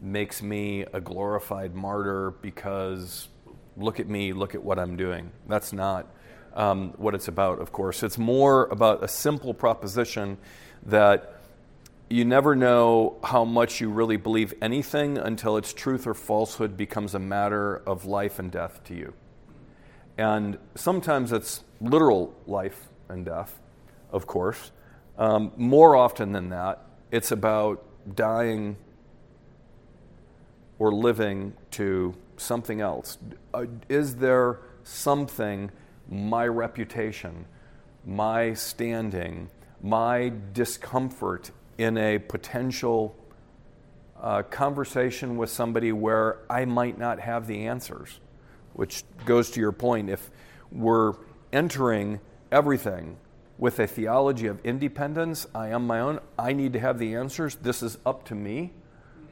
makes 0.00 0.42
me 0.42 0.84
a 0.92 1.00
glorified 1.00 1.74
martyr 1.74 2.32
because 2.42 3.28
look 3.76 4.00
at 4.00 4.08
me, 4.08 4.32
look 4.32 4.54
at 4.54 4.62
what 4.62 4.78
I'm 4.78 4.96
doing. 4.96 5.30
That's 5.48 5.72
not 5.72 6.12
um, 6.54 6.92
what 6.96 7.14
it's 7.14 7.28
about, 7.28 7.60
of 7.60 7.72
course. 7.72 8.02
It's 8.02 8.18
more 8.18 8.66
about 8.66 9.02
a 9.02 9.08
simple 9.08 9.54
proposition 9.54 10.38
that 10.86 11.36
you 12.10 12.24
never 12.24 12.54
know 12.54 13.16
how 13.24 13.44
much 13.44 13.80
you 13.80 13.88
really 13.88 14.18
believe 14.18 14.52
anything 14.60 15.16
until 15.16 15.56
its 15.56 15.72
truth 15.72 16.06
or 16.06 16.12
falsehood 16.12 16.76
becomes 16.76 17.14
a 17.14 17.18
matter 17.18 17.76
of 17.86 18.04
life 18.04 18.38
and 18.38 18.50
death 18.50 18.84
to 18.84 18.94
you. 18.94 19.14
And 20.18 20.58
sometimes 20.74 21.32
it's 21.32 21.64
literal 21.80 22.34
life 22.46 22.88
and 23.08 23.24
death, 23.24 23.58
of 24.10 24.26
course. 24.26 24.72
Um, 25.16 25.52
more 25.56 25.96
often 25.96 26.32
than 26.32 26.50
that, 26.50 26.84
it's 27.12 27.30
about 27.30 27.84
dying 28.16 28.76
or 30.80 30.90
living 30.92 31.52
to 31.70 32.16
something 32.38 32.80
else. 32.80 33.18
Uh, 33.54 33.66
is 33.88 34.16
there 34.16 34.58
something, 34.82 35.70
my 36.08 36.48
reputation, 36.48 37.44
my 38.04 38.54
standing, 38.54 39.48
my 39.80 40.32
discomfort 40.52 41.52
in 41.78 41.96
a 41.98 42.18
potential 42.18 43.14
uh, 44.20 44.42
conversation 44.42 45.36
with 45.36 45.50
somebody 45.50 45.92
where 45.92 46.38
I 46.50 46.64
might 46.64 46.98
not 46.98 47.20
have 47.20 47.46
the 47.46 47.66
answers, 47.66 48.20
which 48.72 49.04
goes 49.26 49.50
to 49.50 49.60
your 49.60 49.72
point. 49.72 50.08
If 50.08 50.30
we're 50.70 51.14
entering 51.52 52.20
everything 52.50 53.18
with 53.62 53.78
a 53.78 53.86
theology 53.86 54.48
of 54.48 54.58
independence, 54.66 55.46
I 55.54 55.68
am 55.68 55.86
my 55.86 56.00
own, 56.00 56.18
I 56.36 56.52
need 56.52 56.72
to 56.72 56.80
have 56.80 56.98
the 56.98 57.14
answers, 57.14 57.54
this 57.54 57.80
is 57.80 57.96
up 58.04 58.24
to 58.24 58.34
me 58.34 58.72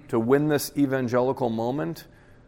to 0.06 0.20
win 0.20 0.46
this 0.46 0.70
evangelical 0.76 1.50
moment, 1.50 2.04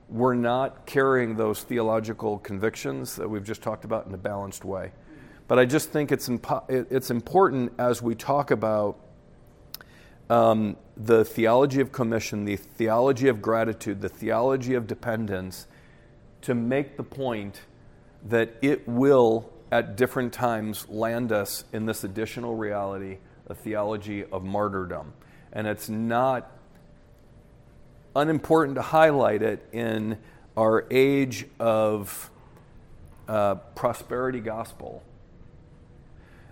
we're 0.09 0.35
not 0.35 0.87
carrying 0.87 1.35
those 1.35 1.65
theological 1.65 2.39
convictions 2.39 3.17
that 3.17 3.29
we've 3.29 3.43
just 3.43 3.63
talked 3.63 3.85
about 3.85 4.07
in 4.07 4.15
a 4.15 4.17
balanced 4.17 4.65
way. 4.65 4.93
But 5.49 5.59
I 5.59 5.65
just 5.65 5.91
think 5.91 6.13
it's, 6.13 6.29
impo- 6.29 6.63
it's 6.71 7.11
important 7.11 7.73
as 7.81 8.01
we 8.01 8.15
talk 8.15 8.53
about 8.53 9.01
um, 10.31 10.77
the 10.97 11.25
theology 11.25 11.81
of 11.81 11.91
commission, 11.91 12.45
the 12.45 12.55
theology 12.55 13.27
of 13.27 13.43
gratitude, 13.43 14.03
the 14.03 14.09
theology 14.09 14.75
of 14.75 14.87
dependence, 14.87 15.67
to 16.43 16.55
make 16.55 16.97
the 16.97 17.03
point 17.03 17.63
that 18.29 18.55
it 18.63 18.87
will, 18.87 19.52
at 19.73 19.97
different 19.97 20.35
times, 20.35 20.87
land 20.91 21.33
us 21.33 21.65
in 21.73 21.87
this 21.87 22.05
additional 22.05 22.55
reality, 22.55 23.17
a 23.47 23.55
theology 23.55 24.23
of 24.27 24.45
martyrdom. 24.45 25.15
And 25.51 25.67
it's 25.67 25.89
not 25.89 26.53
unimportant 28.15 28.77
to 28.77 28.83
highlight 28.83 29.41
it 29.41 29.67
in 29.73 30.19
our 30.59 30.85
age 30.91 31.47
of 31.59 32.31
uh, 33.27 33.55
prosperity 33.75 34.41
gospel 34.41 35.03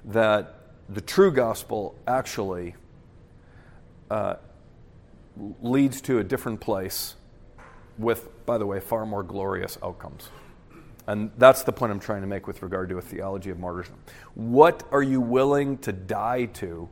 that 0.06 0.54
the 0.88 1.02
true 1.02 1.30
gospel 1.30 1.94
actually 2.06 2.74
uh, 4.10 4.36
leads 5.60 6.00
to 6.00 6.18
a 6.18 6.24
different 6.24 6.58
place 6.60 7.16
with, 7.98 8.46
by 8.46 8.56
the 8.56 8.64
way, 8.64 8.80
far 8.80 9.04
more 9.04 9.22
glorious 9.22 9.76
outcomes. 9.82 10.30
And 11.06 11.30
that's 11.38 11.62
the 11.64 11.72
point 11.72 11.92
I'm 11.92 12.00
trying 12.00 12.20
to 12.20 12.26
make 12.26 12.46
with 12.46 12.62
regard 12.62 12.88
to 12.90 12.98
a 12.98 13.02
theology 13.02 13.50
of 13.50 13.58
martyrdom. 13.58 13.98
What 14.34 14.82
are 14.92 15.02
you 15.02 15.20
willing 15.20 15.78
to 15.78 15.92
die 15.92 16.46
to 16.46 16.88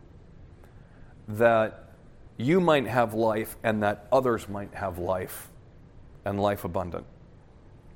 that 1.28 1.92
you 2.36 2.60
might 2.60 2.86
have 2.86 3.14
life 3.14 3.56
and 3.62 3.82
that 3.82 4.06
others 4.10 4.48
might 4.48 4.74
have 4.74 4.98
life 4.98 5.50
and 6.24 6.40
life 6.40 6.64
abundant? 6.64 7.04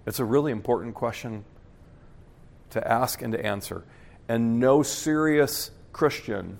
It's 0.06 0.18
a 0.18 0.24
really 0.24 0.52
important 0.52 0.94
question 0.94 1.44
to 2.70 2.86
ask 2.86 3.22
and 3.22 3.32
to 3.32 3.44
answer. 3.44 3.84
And 4.28 4.58
no 4.58 4.82
serious 4.82 5.70
Christian, 5.92 6.58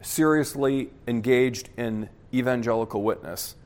seriously 0.00 0.90
engaged 1.06 1.70
in 1.76 2.08
evangelical 2.32 3.02
witness, 3.02 3.56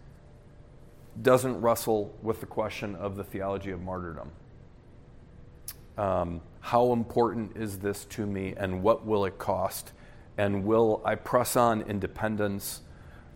doesn't 1.21 1.61
wrestle 1.61 2.15
with 2.23 2.41
the 2.41 2.47
question 2.47 2.95
of 2.95 3.17
the 3.17 3.25
theology 3.25 3.71
of 3.71 3.83
martyrdom. 3.83 4.31
Um, 5.99 6.41
how 6.61 6.93
important 6.93 7.57
is 7.57 7.79
this 7.79 8.05
to 8.07 8.27
me, 8.27 8.55
and 8.57 8.83
what 8.83 9.05
will 9.05 9.25
it 9.25 9.39
cost? 9.39 9.93
And 10.39 10.65
will 10.65 11.03
I 11.05 11.17
press 11.17 11.57
on 11.57 11.83
independence? 11.83 12.81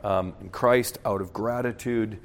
um, 0.03 0.35
in 0.41 0.49
Christ 0.51 0.99
out 1.05 1.21
of 1.21 1.33
gratitude, 1.33 2.19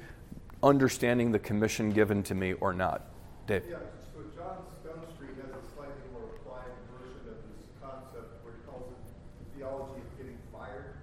understanding 0.62 1.32
the 1.32 1.38
commission 1.38 1.90
given 1.90 2.22
to 2.24 2.34
me 2.34 2.52
or 2.54 2.72
not. 2.72 3.06
Dave. 3.46 3.64
Yeah, 3.68 3.78
so 4.14 4.22
John 4.36 4.62
has 4.86 5.50
a 5.50 5.62
slightly 5.74 6.06
more 6.12 6.30
applied 6.38 6.70
version 6.94 7.26
of 7.26 7.42
this 7.42 7.66
concept 7.82 8.44
where 8.44 8.54
he 8.54 8.62
calls 8.62 8.86
it 8.86 9.02
the 9.42 9.58
theology 9.58 9.98
of 9.98 10.10
getting 10.14 10.38
fired. 10.54 10.94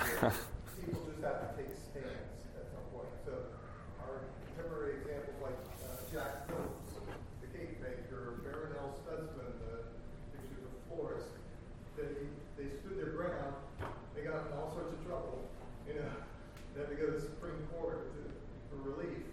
People 0.80 1.04
just 1.12 1.20
have 1.20 1.44
to 1.44 1.48
take 1.60 1.76
stands 1.76 2.40
at 2.56 2.72
some 2.72 2.88
point. 2.96 3.12
So 3.28 3.52
our 4.00 4.24
contemporary 4.48 5.04
examples 5.04 5.36
like 5.44 5.58
uh, 5.84 6.00
Jack 6.08 6.48
Phillips, 6.48 7.04
the 7.44 7.52
cake 7.52 7.76
maker, 7.84 8.40
Barronelle 8.40 8.96
Stutzman, 9.04 9.52
the 9.60 9.92
pictures 10.32 10.64
of 10.64 10.72
Forrest, 10.88 11.36
they, 12.00 12.32
they 12.56 12.72
stood 12.80 12.96
their 12.96 13.12
ground. 13.12 13.60
They 14.16 14.24
got 14.24 14.48
in 14.48 14.56
all 14.56 14.72
sorts 14.72 14.96
of 14.96 15.04
trouble 15.04 15.44
you 15.86 15.94
know, 15.94 16.08
they 16.74 16.80
had 16.80 16.90
to 16.90 16.96
go 16.96 17.06
to 17.06 17.12
the 17.12 17.20
Supreme 17.20 17.66
Court 17.72 18.12
to, 18.14 18.30
for 18.70 18.90
relief. 18.90 19.24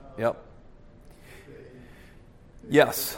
Um, 0.00 0.12
yep. 0.18 0.44
They, 1.48 2.63
they 2.63 2.63
yes. 2.74 3.16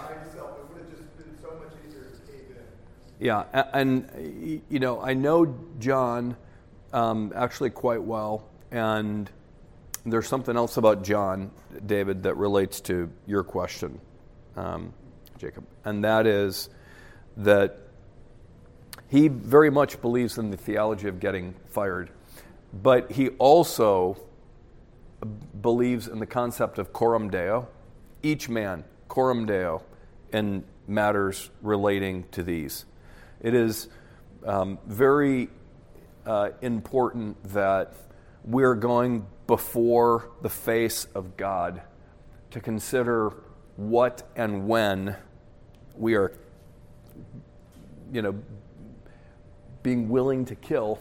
Yeah, 3.19 3.45
and 3.73 4.63
you 4.69 4.79
know, 4.79 5.01
I 5.01 5.15
know 5.15 5.55
John 5.79 6.37
um, 6.93 7.33
actually 7.35 7.71
quite 7.71 8.03
well, 8.03 8.47
and 8.71 9.31
there's 10.05 10.29
something 10.29 10.55
else 10.55 10.77
about 10.77 11.03
John, 11.03 11.51
David, 11.87 12.23
that 12.25 12.37
relates 12.37 12.81
to 12.83 13.11
your 13.27 13.43
question, 13.43 13.99
um, 14.57 14.93
Jacob, 15.39 15.65
and 15.85 16.05
that 16.05 16.27
is 16.27 16.69
that 17.39 17.79
he 19.09 19.29
very 19.29 19.71
much 19.71 20.01
believes 20.03 20.37
in 20.37 20.51
the 20.51 20.57
theology 20.59 21.09
of 21.09 21.19
getting 21.19 21.55
fired 21.71 22.11
but 22.83 23.13
he 23.13 23.31
also 23.31 24.17
believes 25.61 26.09
in 26.09 26.19
the 26.19 26.27
concept 26.27 26.79
of 26.79 26.93
coram 26.93 27.31
deo, 27.31 27.69
each 28.23 28.49
man, 28.49 28.85
coram 29.09 29.47
deo, 29.47 29.83
in 30.33 30.65
matters 30.87 31.51
relating 31.63 32.25
to 32.33 32.43
these. 32.43 32.85
It 33.41 33.55
is 33.55 33.89
um, 34.45 34.79
very 34.87 35.49
uh, 36.25 36.51
important 36.63 37.43
that 37.53 37.95
we're 38.45 38.75
going 38.75 39.27
before 39.47 40.31
the 40.43 40.49
face 40.49 41.07
of 41.15 41.37
God 41.37 41.83
to 42.51 42.61
consider 42.61 43.33
what 43.77 44.23
and 44.37 44.67
when 44.67 45.17
we 45.97 46.15
are, 46.15 46.33
you 48.13 48.23
know, 48.23 48.35
being 49.83 50.09
willing 50.09 50.45
to 50.47 50.55
kill 50.55 50.99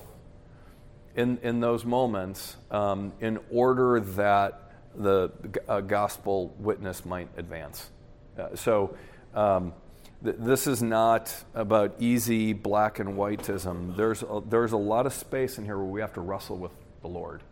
in, 1.15 1.37
in 1.41 1.59
those 1.59 1.85
moments 1.85 2.55
um, 2.71 3.13
in 3.19 3.39
order 3.49 3.99
that 3.99 4.71
the 4.95 5.31
uh, 5.67 5.81
gospel 5.81 6.53
witness 6.59 7.05
might 7.05 7.29
advance. 7.37 7.89
Uh, 8.37 8.55
so, 8.55 8.95
um, 9.33 9.73
th- 10.23 10.35
this 10.39 10.67
is 10.67 10.81
not 10.81 11.33
about 11.53 11.95
easy 11.99 12.53
black 12.53 12.99
and 12.99 13.15
whiteism. 13.15 13.95
There's 13.95 14.23
a, 14.23 14.41
there's 14.47 14.71
a 14.71 14.77
lot 14.77 15.05
of 15.05 15.13
space 15.13 15.57
in 15.57 15.65
here 15.65 15.77
where 15.77 15.85
we 15.85 16.01
have 16.01 16.13
to 16.13 16.21
wrestle 16.21 16.57
with 16.57 16.71
the 17.01 17.07
Lord. 17.07 17.43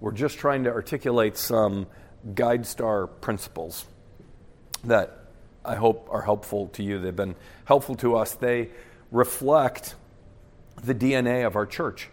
We're 0.00 0.12
just 0.12 0.38
trying 0.38 0.64
to 0.64 0.70
articulate 0.70 1.36
some 1.36 1.86
guide 2.34 2.66
star 2.66 3.06
principles 3.06 3.86
that 4.84 5.18
I 5.64 5.76
hope 5.76 6.08
are 6.10 6.22
helpful 6.22 6.68
to 6.68 6.82
you. 6.82 6.98
They've 6.98 7.14
been 7.14 7.36
helpful 7.64 7.94
to 7.96 8.16
us. 8.16 8.34
They 8.34 8.70
reflect 9.10 9.94
the 10.82 10.94
DNA 10.94 11.46
of 11.46 11.56
our 11.56 11.66
church 11.66 12.10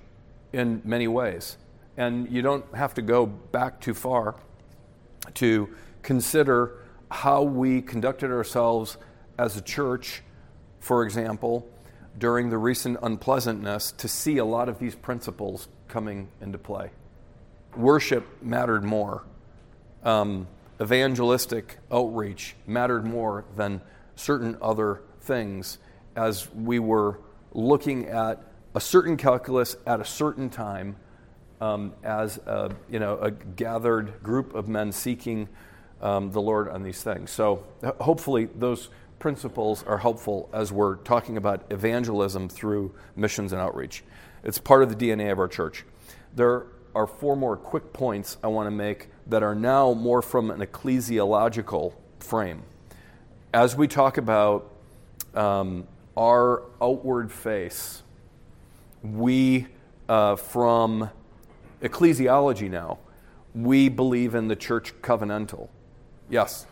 in 0.53 0.81
many 0.85 1.07
ways. 1.07 1.57
And 1.97 2.31
you 2.31 2.41
don't 2.41 2.65
have 2.75 2.93
to 2.95 3.01
go 3.01 3.25
back 3.25 3.81
too 3.81 3.93
far 3.93 4.35
to 5.35 5.69
consider 6.01 6.79
how 7.11 7.43
we 7.43 7.81
conducted 7.81 8.31
ourselves 8.31 8.97
as 9.37 9.57
a 9.57 9.61
church, 9.61 10.23
for 10.79 11.03
example, 11.03 11.67
during 12.17 12.49
the 12.49 12.57
recent 12.57 12.97
unpleasantness, 13.03 13.91
to 13.91 14.07
see 14.07 14.37
a 14.37 14.45
lot 14.45 14.69
of 14.69 14.79
these 14.79 14.95
principles 14.95 15.67
coming 15.89 16.29
into 16.39 16.57
play. 16.57 16.89
Worship 17.75 18.41
mattered 18.41 18.85
more. 18.85 19.25
Um, 20.03 20.47
evangelistic 20.81 21.77
outreach 21.91 22.55
mattered 22.65 23.05
more 23.05 23.43
than 23.57 23.81
certain 24.15 24.57
other 24.61 25.01
things 25.19 25.79
as 26.15 26.49
we 26.53 26.79
were 26.79 27.19
looking 27.53 28.07
at 28.07 28.41
a 28.73 28.79
certain 28.79 29.17
calculus 29.17 29.75
at 29.85 29.99
a 29.99 30.05
certain 30.05 30.49
time 30.49 30.95
um, 31.59 31.93
as 32.03 32.37
a, 32.37 32.71
you 32.89 32.99
know, 32.99 33.17
a 33.19 33.31
gathered 33.31 34.23
group 34.23 34.55
of 34.55 34.69
men 34.69 34.91
seeking 34.93 35.49
um, 36.01 36.31
the 36.31 36.41
Lord 36.41 36.67
on 36.67 36.83
these 36.83 37.01
things. 37.01 37.31
So 37.31 37.63
hopefully 37.99 38.45
those 38.45 38.89
principles 39.19 39.83
are 39.83 39.99
helpful 39.99 40.49
as 40.51 40.71
we're 40.71 40.95
talking 40.97 41.37
about 41.37 41.63
evangelism 41.69 42.49
through 42.49 42.93
missions 43.15 43.53
and 43.53 43.61
outreach. 43.61 44.03
It's 44.43 44.57
part 44.57 44.83
of 44.83 44.89
the 44.89 44.95
DNA 44.95 45.31
of 45.31 45.39
our 45.39 45.47
church. 45.47 45.85
There 46.35 46.65
are 46.95 47.07
four 47.07 47.35
more 47.37 47.55
quick 47.55 47.93
points 47.93 48.37
I 48.43 48.47
want 48.47 48.67
to 48.67 48.71
make 48.71 49.09
that 49.27 49.43
are 49.43 49.55
now 49.55 49.93
more 49.93 50.21
from 50.21 50.49
an 50.49 50.59
ecclesiological 50.59 51.93
frame. 52.19 52.63
As 53.53 53.75
we 53.75 53.87
talk 53.87 54.17
about 54.17 54.71
um, 55.35 55.87
our 56.17 56.63
outward 56.81 57.31
face, 57.31 58.01
we, 59.03 59.67
uh, 60.09 60.35
from 60.35 61.09
ecclesiology 61.81 62.69
now, 62.69 62.99
we 63.53 63.89
believe 63.89 64.35
in 64.35 64.47
the 64.47 64.55
church 64.55 64.93
covenantal. 65.01 65.69
Yes? 66.31 66.65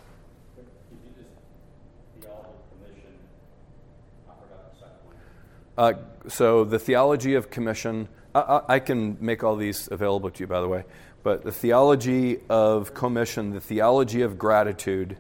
Uh, 5.78 5.94
so 6.28 6.64
the 6.64 6.80
theology 6.80 7.36
of 7.36 7.50
commission, 7.50 8.08
I, 8.34 8.62
I, 8.68 8.80
can 8.80 9.18
make 9.20 9.44
all 9.44 9.56
these 9.56 9.88
available 9.92 10.30
to 10.30 10.40
you, 10.42 10.48
by 10.48 10.62
the 10.62 10.68
way. 10.68 10.84
but 11.24 11.44
the 11.44 11.52
theology 11.52 12.40
of 12.50 12.94
commission, 12.94 13.52
the 13.52 13.60
theology 13.62 14.22
of 14.22 14.38
gratitude, 14.38 15.18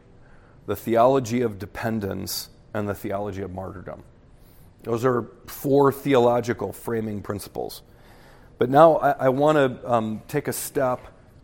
the 0.68 0.76
theology 0.76 1.42
of 1.42 1.60
dependence, 1.60 2.50
and 2.74 2.88
the 2.88 2.96
theology 2.96 3.42
of 3.42 3.52
martyrdom. 3.52 4.04
Those 4.84 5.04
are 5.04 5.28
four 5.48 5.92
theological 5.92 6.72
framing 6.72 7.22
principles. 7.22 7.82
But 8.58 8.70
now 8.70 8.98
I, 8.98 9.12
I 9.12 9.30
want 9.30 9.58
to 9.58 9.92
um, 9.92 10.22
take 10.28 10.48
a 10.48 10.54
step 10.54 11.00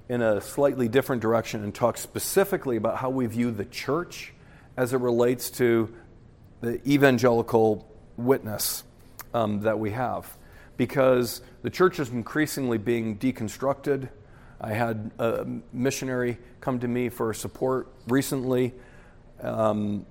in 0.07 0.21
a 0.21 0.39
slightly 0.39 0.87
different 0.87 1.21
direction 1.21 1.63
and 1.63 1.73
talk 1.73 1.97
specifically 1.97 2.77
about 2.77 2.97
how 2.97 3.09
we 3.09 3.25
view 3.25 3.51
the 3.51 3.65
church 3.65 4.33
as 4.77 4.93
it 4.93 4.97
relates 4.97 5.49
to 5.49 5.93
the 6.61 6.87
evangelical 6.87 7.87
witness 8.17 8.83
um, 9.33 9.61
that 9.61 9.79
we 9.79 9.91
have. 9.91 10.37
Because 10.77 11.41
the 11.61 11.69
church 11.69 11.99
is 11.99 12.09
increasingly 12.09 12.77
being 12.77 13.17
deconstructed. 13.17 14.09
I 14.59 14.73
had 14.73 15.11
a 15.19 15.45
missionary 15.71 16.37
come 16.61 16.79
to 16.79 16.87
me 16.87 17.09
for 17.09 17.33
support 17.33 17.87
recently, 18.07 18.73
um, 19.41 20.05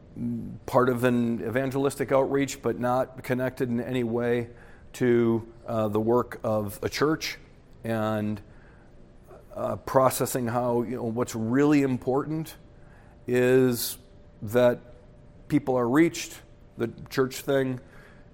part 0.67 0.89
of 0.89 1.05
an 1.05 1.45
evangelistic 1.47 2.13
outreach, 2.13 2.63
but 2.63 2.79
not 2.79 3.23
connected 3.23 3.69
in 3.69 3.81
any 3.81 4.05
way 4.05 4.49
to 4.95 5.47
uh, 5.67 5.89
the 5.89 6.01
work 6.01 6.41
of 6.45 6.79
a 6.83 6.89
church 6.89 7.39
and 7.83 8.41
uh, 9.55 9.77
processing 9.77 10.47
how 10.47 10.83
you 10.83 10.97
know 10.97 11.05
what's 11.05 11.35
really 11.35 11.83
important 11.83 12.55
is 13.27 13.97
that 14.43 14.81
people 15.49 15.77
are 15.77 15.89
reached. 15.89 16.41
The 16.77 16.91
church 17.09 17.37
thing 17.37 17.81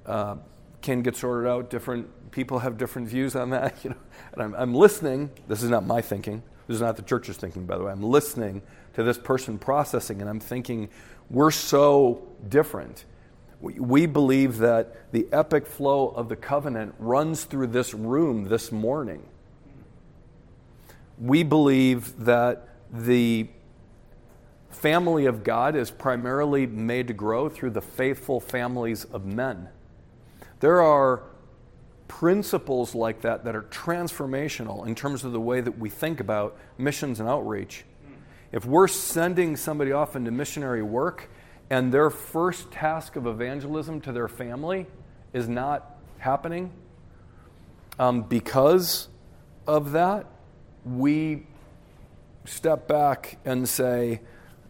uh, 0.07 0.37
can 0.81 1.03
get 1.03 1.17
sorted 1.17 1.51
out. 1.51 1.71
Different 1.71 2.31
people 2.31 2.61
have 2.61 2.79
different 2.79 3.09
views 3.09 3.37
on 3.37 3.51
that. 3.51 3.77
You 3.85 3.91
know, 3.91 3.97
and 4.33 4.43
I'm, 4.43 4.55
I'm 4.55 4.75
listening. 4.75 5.31
This 5.49 5.63
is 5.63 5.71
not 5.71 5.87
my 5.87 6.01
thinking. 6.01 6.43
This 6.67 6.77
is 6.77 6.81
not 6.81 6.97
the 6.97 7.03
church's 7.03 7.37
thinking, 7.37 7.67
by 7.67 7.77
the 7.77 7.85
way. 7.85 7.93
I'm 7.93 8.03
listening 8.03 8.63
to 8.95 9.03
this 9.03 9.19
person 9.19 9.59
processing, 9.59 10.21
and 10.21 10.31
I'm 10.31 10.41
thinking, 10.41 10.89
we're 11.29 11.51
so 11.51 12.29
different. 12.49 13.05
We, 13.61 13.75
we 13.75 14.07
believe 14.07 14.59
that 14.59 15.13
the 15.13 15.27
epic 15.33 15.67
flow 15.67 16.09
of 16.09 16.29
the 16.29 16.37
covenant 16.37 16.95
runs 16.99 17.45
through 17.45 17.69
this 17.69 17.93
room 17.93 18.45
this 18.45 18.71
morning. 18.71 19.27
We 21.21 21.43
believe 21.43 22.25
that 22.25 22.69
the 22.91 23.49
family 24.71 25.27
of 25.27 25.45
God 25.45 25.77
is 25.77 25.91
primarily 25.91 26.67
made 26.67 27.09
to 27.09 27.15
grow 27.15 27.49
through 27.49 27.71
the 27.71 27.83
faithful 27.83 28.41
families 28.41 29.05
of 29.05 29.27
men. 29.27 29.69
There 30.61 30.81
are 30.81 31.23
principles 32.09 32.95
like 32.95 33.21
that 33.21 33.45
that 33.45 33.55
are 33.55 33.63
transformational 33.63 34.87
in 34.87 34.95
terms 34.95 35.25
of 35.25 35.33
the 35.33 35.41
way 35.41 35.61
that 35.61 35.79
we 35.79 35.91
think 35.91 36.21
about 36.21 36.57
missions 36.79 37.21
and 37.21 37.29
outreach. 37.29 37.85
If 38.53 38.65
we're 38.65 38.89
sending 38.89 39.57
somebody 39.57 39.93
off 39.93 40.17
into 40.17 40.31
missionary 40.31 40.83
work 40.83 41.31
and 41.71 41.93
their 41.93 42.11
first 42.11 42.73
task 42.73 43.15
of 43.15 43.27
evangelism 43.27 44.01
to 44.03 44.13
their 44.13 44.27
family 44.27 44.87
is 45.33 45.49
not 45.49 45.99
happening 46.19 46.73
um, 47.99 48.23
because 48.23 49.09
of 49.67 49.93
that, 49.93 50.27
we 50.85 51.47
step 52.45 52.89
back 52.89 53.39
and 53.45 53.69
say, 53.69 54.21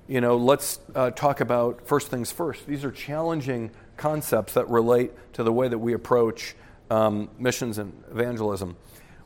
you 0.08 0.20
know, 0.20 0.36
let's 0.36 0.80
uh, 0.94 1.10
talk 1.10 1.40
about 1.40 1.86
first 1.86 2.08
things 2.08 2.32
first. 2.32 2.66
These 2.66 2.84
are 2.84 2.90
challenging 2.90 3.70
concepts 3.96 4.54
that 4.54 4.68
relate 4.68 5.12
to 5.34 5.44
the 5.44 5.52
way 5.52 5.68
that 5.68 5.78
we 5.78 5.92
approach 5.92 6.56
um, 6.90 7.30
missions 7.38 7.78
and 7.78 7.92
evangelism. 8.10 8.76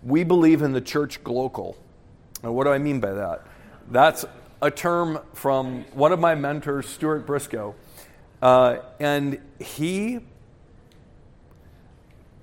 We 0.02 0.24
believe 0.24 0.60
in 0.60 0.72
the 0.72 0.82
church 0.82 1.24
glocal. 1.24 1.76
Now, 2.42 2.52
what 2.52 2.64
do 2.64 2.70
I 2.70 2.78
mean 2.78 3.00
by 3.00 3.12
that? 3.12 3.46
That's 3.90 4.26
a 4.60 4.70
term 4.70 5.20
from 5.32 5.84
one 5.94 6.12
of 6.12 6.20
my 6.20 6.34
mentors, 6.34 6.86
Stuart 6.86 7.26
Briscoe. 7.26 7.74
Uh, 8.42 8.78
and 9.00 9.40
he, 9.58 10.20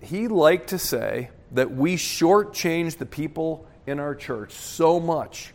he 0.01 0.27
liked 0.27 0.69
to 0.69 0.80
say 0.80 1.30
that 1.51 1.71
we 1.71 1.95
shortchange 1.95 2.97
the 2.97 3.06
people 3.06 3.67
in 3.85 3.99
our 3.99 4.15
church 4.15 4.51
so 4.53 4.99
much 4.99 5.53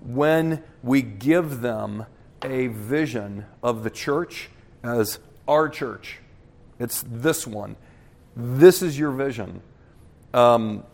when 0.00 0.62
we 0.82 1.02
give 1.02 1.60
them 1.60 2.06
a 2.42 2.68
vision 2.68 3.46
of 3.62 3.84
the 3.84 3.90
church 3.90 4.48
as 4.82 5.18
our 5.46 5.68
church. 5.68 6.18
It's 6.78 7.04
this 7.06 7.46
one. 7.46 7.76
This 8.36 8.82
is 8.82 8.98
your 8.98 9.10
vision. 9.10 9.62
Um, 10.32 10.84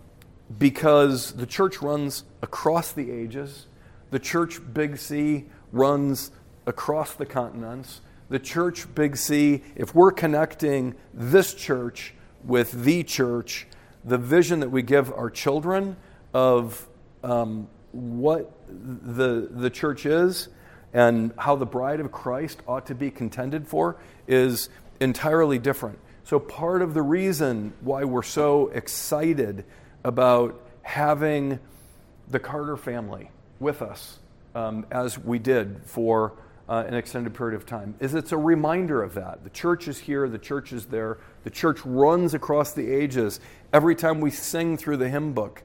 because 0.59 1.33
the 1.33 1.47
church 1.47 1.83
runs 1.83 2.25
across 2.43 2.93
the 2.93 3.11
ages, 3.11 3.67
the 4.11 4.19
church 4.19 4.61
Big 4.73 4.97
C 4.97 5.47
runs 5.73 6.31
across 6.67 7.15
the 7.15 7.27
continents. 7.27 8.01
The 8.29 8.39
church 8.39 8.93
Big 8.95 9.17
C, 9.17 9.63
if 9.77 9.95
we're 9.95 10.13
connecting 10.13 10.95
this 11.13 11.55
church 11.55 12.15
with 12.45 12.73
the 12.85 13.05
church, 13.05 13.67
the 14.05 14.19
vision 14.19 14.61
that 14.61 14.71
we 14.71 14.83
give 14.83 15.13
our 15.13 15.31
children 15.31 15.97
of 16.37 16.87
um, 17.25 17.67
what 17.93 18.53
the, 18.69 19.49
the 19.51 19.71
church 19.71 20.05
is 20.05 20.49
and 20.93 21.33
how 21.39 21.57
the 21.57 21.65
bride 21.65 21.99
of 21.99 22.13
Christ 22.13 22.61
ought 22.69 22.85
to 22.89 22.95
be 22.95 23.11
contended 23.11 23.67
for 23.67 23.97
is 24.29 24.69
entirely 25.01 25.59
different. 25.59 25.99
So, 26.25 26.39
part 26.39 26.83
of 26.83 26.93
the 26.93 27.01
reason 27.01 27.73
why 27.81 28.05
we're 28.05 28.23
so 28.23 28.69
excited 28.69 29.65
about 30.05 30.61
having 30.83 31.59
the 32.29 32.39
Carter 32.39 32.77
family 32.77 33.31
with 33.59 33.81
us, 33.81 34.19
um, 34.55 34.85
as 34.91 35.19
we 35.19 35.39
did 35.39 35.81
for 35.87 36.35
uh, 36.69 36.85
an 36.87 36.93
extended 36.93 37.33
period 37.33 37.57
of 37.57 37.65
time, 37.65 37.95
is 37.99 38.13
it's 38.13 38.33
a 38.33 38.37
reminder 38.37 39.03
of 39.03 39.15
that. 39.15 39.43
The 39.43 39.51
church 39.51 39.89
is 39.89 39.99
here, 39.99 40.29
the 40.29 40.39
church 40.39 40.75
is 40.75 40.85
there, 40.85 41.17
the 41.45 41.51
church 41.51 41.81
runs 41.87 42.35
across 42.35 42.75
the 42.75 42.93
ages. 42.93 43.41
Every 43.73 43.95
time 43.95 44.21
we 44.21 44.31
sing 44.31 44.77
through 44.77 44.99
the 44.99 45.09
hymn 45.09 45.33
book 45.33 45.63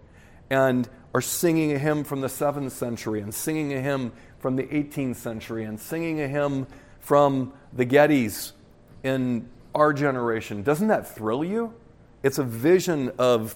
and 0.51 0.89
are 1.15 1.21
singing 1.21 1.71
a 1.71 1.79
hymn 1.79 2.03
from 2.03 2.19
the 2.19 2.27
7th 2.27 2.71
century 2.71 3.21
and 3.21 3.33
singing 3.33 3.73
a 3.73 3.79
hymn 3.79 4.11
from 4.39 4.57
the 4.57 4.63
18th 4.63 5.15
century 5.15 5.63
and 5.63 5.79
singing 5.79 6.19
a 6.19 6.27
hymn 6.27 6.67
from 6.99 7.53
the 7.71 7.85
Gettys 7.85 8.51
in 9.01 9.47
our 9.73 9.93
generation. 9.93 10.61
Doesn't 10.61 10.89
that 10.89 11.07
thrill 11.15 11.45
you? 11.45 11.73
It's 12.21 12.37
a 12.37 12.43
vision 12.43 13.13
of 13.17 13.55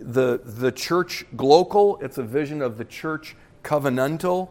the, 0.00 0.40
the 0.44 0.70
church 0.70 1.26
glocal, 1.34 2.00
it's 2.02 2.18
a 2.18 2.22
vision 2.22 2.62
of 2.62 2.78
the 2.78 2.84
church 2.84 3.34
covenantal 3.64 4.48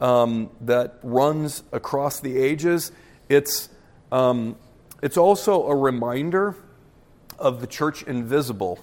um, 0.00 0.50
that 0.62 0.98
runs 1.04 1.62
across 1.70 2.18
the 2.18 2.36
ages. 2.36 2.90
It's, 3.28 3.68
um, 4.10 4.56
it's 5.02 5.16
also 5.16 5.68
a 5.68 5.76
reminder 5.76 6.56
of 7.38 7.60
the 7.60 7.68
church 7.68 8.02
invisible, 8.02 8.80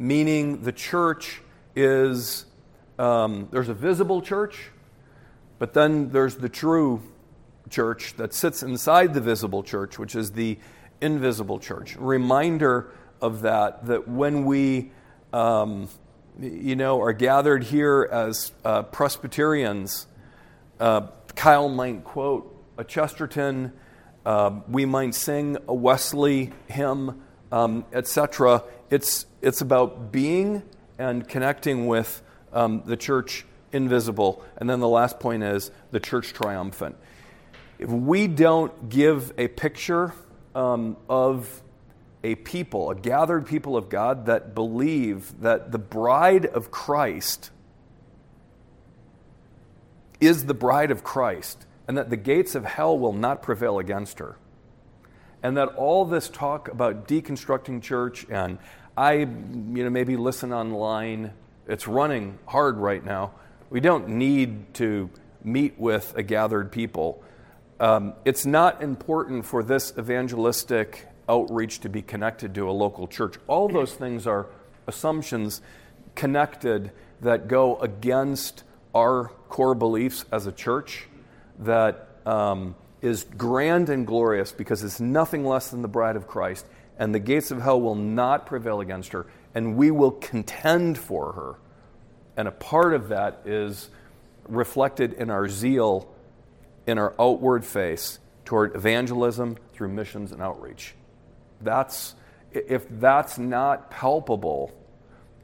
meaning 0.00 0.62
the 0.62 0.72
church 0.72 1.42
is 1.76 2.46
um, 2.98 3.48
there's 3.52 3.68
a 3.68 3.74
visible 3.74 4.22
church 4.22 4.70
but 5.58 5.72
then 5.72 6.10
there's 6.10 6.36
the 6.36 6.48
true 6.48 7.02
church 7.70 8.14
that 8.14 8.34
sits 8.34 8.62
inside 8.62 9.14
the 9.14 9.20
visible 9.20 9.62
church, 9.62 9.98
which 9.98 10.14
is 10.14 10.32
the 10.32 10.58
invisible 11.00 11.58
church. 11.58 11.96
Reminder 11.96 12.92
of 13.20 13.42
that, 13.42 13.86
that 13.86 14.06
when 14.06 14.44
we, 14.44 14.92
um, 15.32 15.88
you 16.38 16.76
know, 16.76 17.00
are 17.00 17.12
gathered 17.12 17.64
here 17.64 18.08
as 18.10 18.52
uh, 18.64 18.82
Presbyterians, 18.82 20.06
uh, 20.78 21.08
Kyle 21.34 21.68
might 21.68 22.04
quote 22.04 22.52
a 22.76 22.84
Chesterton, 22.84 23.72
uh, 24.26 24.60
we 24.68 24.84
might 24.84 25.14
sing 25.14 25.56
a 25.66 25.74
Wesley 25.74 26.52
hymn, 26.66 27.22
um, 27.50 27.84
etc. 27.92 28.62
It's, 28.90 29.24
it's 29.40 29.62
about 29.62 30.12
being 30.12 30.62
and 30.98 31.26
connecting 31.28 31.86
with 31.86 32.22
um, 32.52 32.82
the 32.86 32.96
church 32.96 33.44
invisible. 33.72 34.42
And 34.56 34.68
then 34.68 34.80
the 34.80 34.88
last 34.88 35.20
point 35.20 35.42
is 35.42 35.70
the 35.90 36.00
church 36.00 36.32
triumphant. 36.32 36.96
If 37.78 37.90
we 37.90 38.26
don't 38.26 38.88
give 38.88 39.32
a 39.36 39.48
picture 39.48 40.14
um, 40.54 40.96
of 41.08 41.62
a 42.24 42.34
people, 42.34 42.90
a 42.90 42.94
gathered 42.94 43.46
people 43.46 43.76
of 43.76 43.88
God 43.88 44.26
that 44.26 44.54
believe 44.54 45.40
that 45.42 45.70
the 45.72 45.78
bride 45.78 46.46
of 46.46 46.70
Christ 46.70 47.50
is 50.20 50.46
the 50.46 50.54
bride 50.54 50.90
of 50.90 51.04
Christ 51.04 51.66
and 51.86 51.96
that 51.96 52.10
the 52.10 52.16
gates 52.16 52.54
of 52.54 52.64
hell 52.64 52.98
will 52.98 53.12
not 53.12 53.42
prevail 53.42 53.78
against 53.78 54.18
her. 54.18 54.36
And 55.42 55.56
that 55.56 55.68
all 55.76 56.04
this 56.04 56.28
talk 56.28 56.68
about 56.68 57.06
deconstructing 57.06 57.82
church 57.82 58.26
and 58.28 58.58
I, 58.96 59.12
you 59.12 59.26
know, 59.26 59.90
maybe 59.90 60.16
listen 60.16 60.52
online, 60.52 61.32
it's 61.68 61.86
running 61.86 62.38
hard 62.46 62.78
right 62.78 63.04
now. 63.04 63.32
We 63.68 63.80
don't 63.80 64.08
need 64.08 64.74
to 64.74 65.10
meet 65.44 65.78
with 65.78 66.14
a 66.16 66.22
gathered 66.22 66.72
people. 66.72 67.22
Um, 67.78 68.14
it's 68.24 68.46
not 68.46 68.82
important 68.82 69.44
for 69.44 69.62
this 69.62 69.92
evangelistic 69.98 71.06
outreach 71.28 71.80
to 71.80 71.88
be 71.88 72.02
connected 72.02 72.54
to 72.54 72.70
a 72.70 72.72
local 72.72 73.06
church. 73.06 73.34
All 73.46 73.68
those 73.68 73.92
things 73.92 74.26
are 74.26 74.46
assumptions 74.86 75.60
connected 76.14 76.90
that 77.20 77.48
go 77.48 77.76
against 77.78 78.64
our 78.94 79.28
core 79.48 79.74
beliefs 79.74 80.24
as 80.32 80.46
a 80.46 80.52
church 80.52 81.06
that 81.58 82.08
um, 82.24 82.74
is 83.02 83.24
grand 83.24 83.90
and 83.90 84.06
glorious 84.06 84.52
because 84.52 84.82
it's 84.82 85.00
nothing 85.00 85.44
less 85.44 85.70
than 85.70 85.82
the 85.82 85.88
bride 85.88 86.16
of 86.16 86.26
Christ, 86.26 86.66
and 86.98 87.14
the 87.14 87.18
gates 87.18 87.50
of 87.50 87.60
hell 87.60 87.80
will 87.80 87.94
not 87.94 88.46
prevail 88.46 88.80
against 88.80 89.12
her, 89.12 89.26
and 89.54 89.76
we 89.76 89.90
will 89.90 90.12
contend 90.12 90.98
for 90.98 91.32
her. 91.32 91.54
And 92.36 92.48
a 92.48 92.52
part 92.52 92.94
of 92.94 93.08
that 93.08 93.42
is 93.44 93.90
reflected 94.48 95.14
in 95.14 95.30
our 95.30 95.48
zeal, 95.48 96.12
in 96.86 96.98
our 96.98 97.14
outward 97.18 97.64
face 97.64 98.18
toward 98.44 98.74
evangelism 98.74 99.56
through 99.72 99.88
missions 99.88 100.32
and 100.32 100.40
outreach. 100.40 100.94
That's, 101.60 102.14
if 102.52 102.86
that's 102.88 103.38
not 103.38 103.90
palpable 103.90 104.72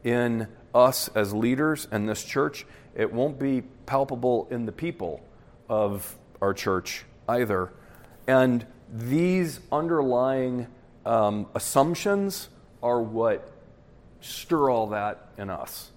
in 0.04 0.48
us 0.74 1.08
as 1.14 1.32
leaders 1.32 1.88
and 1.90 2.08
this 2.08 2.24
church, 2.24 2.66
it 2.94 3.12
won't 3.12 3.38
be 3.38 3.62
palpable 3.86 4.46
in 4.50 4.66
the 4.66 4.72
people 4.72 5.22
of 5.68 6.16
our 6.40 6.54
church 6.54 7.04
either. 7.28 7.72
And 8.26 8.66
these 8.92 9.60
underlying 9.70 10.66
um, 11.04 11.46
assumptions 11.54 12.48
are 12.82 13.00
what 13.00 13.50
stir 14.20 14.70
all 14.70 14.88
that 14.88 15.28
in 15.38 15.50
us. 15.50 15.90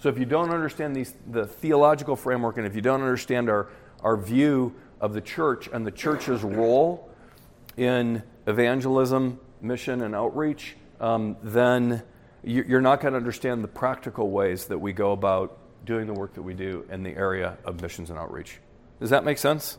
So 0.00 0.08
if 0.08 0.18
you 0.18 0.24
don't 0.24 0.50
understand 0.50 0.94
these, 0.94 1.14
the 1.26 1.46
theological 1.46 2.16
framework 2.16 2.56
and 2.56 2.66
if 2.66 2.74
you 2.74 2.80
don't 2.80 3.02
understand 3.02 3.50
our, 3.50 3.68
our 4.02 4.16
view 4.16 4.74
of 5.00 5.12
the 5.12 5.20
church 5.20 5.68
and 5.72 5.86
the 5.86 5.90
church's 5.90 6.42
role 6.42 7.10
in 7.76 8.22
evangelism, 8.46 9.40
mission, 9.60 10.02
and 10.02 10.14
outreach, 10.14 10.76
um, 11.00 11.36
then 11.42 12.02
you're 12.44 12.80
not 12.80 13.00
going 13.00 13.12
to 13.12 13.18
understand 13.18 13.62
the 13.62 13.68
practical 13.68 14.30
ways 14.30 14.66
that 14.66 14.78
we 14.78 14.92
go 14.92 15.12
about 15.12 15.58
doing 15.84 16.06
the 16.06 16.12
work 16.14 16.34
that 16.34 16.42
we 16.42 16.54
do 16.54 16.86
in 16.90 17.02
the 17.02 17.10
area 17.10 17.58
of 17.64 17.80
missions 17.82 18.10
and 18.10 18.18
outreach. 18.18 18.58
Does 19.00 19.10
that 19.10 19.24
make 19.24 19.38
sense? 19.38 19.78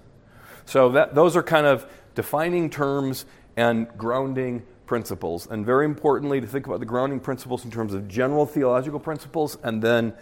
So 0.66 0.90
that, 0.90 1.16
those 1.16 1.36
are 1.36 1.44
kind 1.44 1.66
of 1.66 1.90
defining 2.16 2.70
terms 2.70 3.26
and 3.56 3.88
grounding 3.98 4.64
principles. 4.86 5.48
And 5.48 5.66
very 5.66 5.86
importantly, 5.86 6.42
to 6.42 6.48
think 6.48 6.66
about 6.66 6.80
the 6.80 6.86
grounding 6.86 7.20
principles 7.20 7.64
in 7.64 7.72
terms 7.72 7.94
of 7.94 8.08
general 8.08 8.46
theological 8.46 9.00
principles 9.00 9.58
and 9.64 9.82
then 9.82 10.14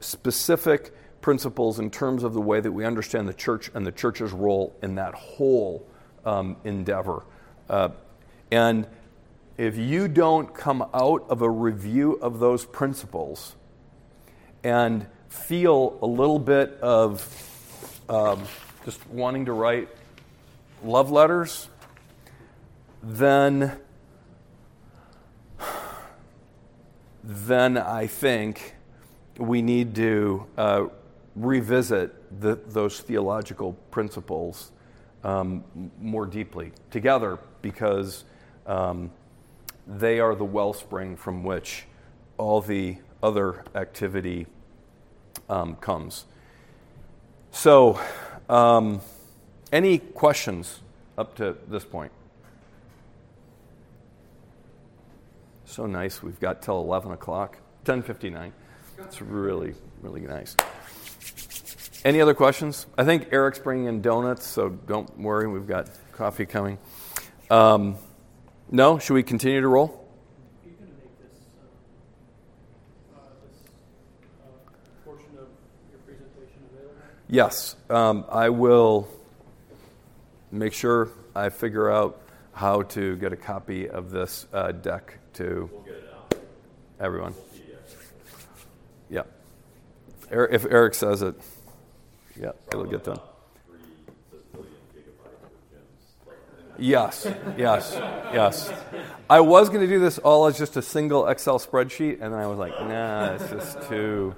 specific 0.00 0.92
principles 1.20 1.78
in 1.78 1.90
terms 1.90 2.22
of 2.22 2.34
the 2.34 2.40
way 2.40 2.60
that 2.60 2.72
we 2.72 2.84
understand 2.84 3.28
the 3.28 3.34
church 3.34 3.70
and 3.74 3.86
the 3.86 3.92
church's 3.92 4.32
role 4.32 4.76
in 4.82 4.96
that 4.96 5.14
whole 5.14 5.86
um, 6.24 6.56
endeavor. 6.64 7.24
Uh, 7.68 7.88
and 8.50 8.86
if 9.56 9.76
you 9.76 10.06
don't 10.08 10.54
come 10.54 10.82
out 10.92 11.24
of 11.30 11.42
a 11.42 11.50
review 11.50 12.12
of 12.20 12.38
those 12.38 12.64
principles 12.64 13.54
and 14.62 15.06
feel 15.28 15.98
a 16.02 16.06
little 16.06 16.38
bit 16.38 16.78
of 16.80 17.26
um, 18.08 18.42
just 18.84 19.04
wanting 19.08 19.46
to 19.46 19.52
write 19.52 19.88
love 20.84 21.10
letters, 21.10 21.68
then 23.06 23.78
then 27.22 27.76
I 27.76 28.06
think 28.06 28.74
we 29.38 29.62
need 29.62 29.94
to 29.96 30.46
uh, 30.56 30.86
revisit 31.34 32.40
the, 32.40 32.56
those 32.68 33.00
theological 33.00 33.74
principles 33.90 34.70
um, 35.24 35.64
more 36.00 36.26
deeply 36.26 36.72
together 36.90 37.38
because 37.62 38.24
um, 38.66 39.10
they 39.86 40.20
are 40.20 40.34
the 40.34 40.44
wellspring 40.44 41.16
from 41.16 41.42
which 41.42 41.84
all 42.38 42.60
the 42.60 42.96
other 43.22 43.64
activity 43.74 44.46
um, 45.48 45.76
comes. 45.76 46.24
So, 47.50 47.98
um, 48.48 49.00
any 49.72 49.98
questions 49.98 50.80
up 51.18 51.34
to 51.36 51.56
this 51.68 51.84
point? 51.84 52.12
So 55.66 55.86
nice. 55.86 56.22
We've 56.22 56.38
got 56.40 56.62
till 56.62 56.80
11 56.80 57.12
o'clock, 57.12 57.58
10:59. 57.84 58.52
It's 58.98 59.20
really, 59.20 59.74
really 60.00 60.22
nice. 60.22 60.56
Any 62.04 62.20
other 62.20 62.34
questions? 62.34 62.86
I 62.96 63.04
think 63.04 63.28
Eric's 63.32 63.58
bringing 63.58 63.86
in 63.86 64.00
donuts, 64.00 64.46
so 64.46 64.68
don't 64.70 65.18
worry. 65.18 65.48
We've 65.48 65.66
got 65.66 65.90
coffee 66.12 66.46
coming. 66.46 66.78
Um, 67.50 67.96
no? 68.70 68.98
Should 68.98 69.14
we 69.14 69.24
continue 69.24 69.60
to 69.60 69.68
roll? 69.68 70.02
Yes. 77.28 77.74
Um, 77.90 78.24
I 78.30 78.50
will 78.50 79.08
make 80.52 80.72
sure 80.72 81.08
I 81.34 81.48
figure 81.48 81.90
out 81.90 82.20
how 82.56 82.80
to 82.80 83.16
get 83.16 83.34
a 83.34 83.36
copy 83.36 83.86
of 83.88 84.10
this 84.10 84.46
uh, 84.52 84.72
deck 84.72 85.18
to 85.34 85.68
everyone. 86.98 87.34
Yeah. 89.10 89.24
Er- 90.32 90.48
If 90.50 90.64
Eric 90.64 90.94
says 90.94 91.20
it, 91.20 91.34
yeah, 92.40 92.52
it'll 92.68 92.84
get 92.86 93.04
done. 93.04 93.20
Yes, 96.78 97.26
yes, 97.58 97.92
yes. 98.32 98.72
I 99.28 99.40
was 99.40 99.68
going 99.68 99.82
to 99.82 99.86
do 99.86 99.98
this 99.98 100.16
all 100.18 100.46
as 100.46 100.56
just 100.58 100.76
a 100.78 100.82
single 100.82 101.26
Excel 101.28 101.58
spreadsheet, 101.58 102.22
and 102.22 102.32
then 102.32 102.40
I 102.40 102.46
was 102.46 102.56
like, 102.58 102.72
nah, 102.80 103.34
it's 103.34 103.50
just 103.50 103.82
too, 103.88 104.34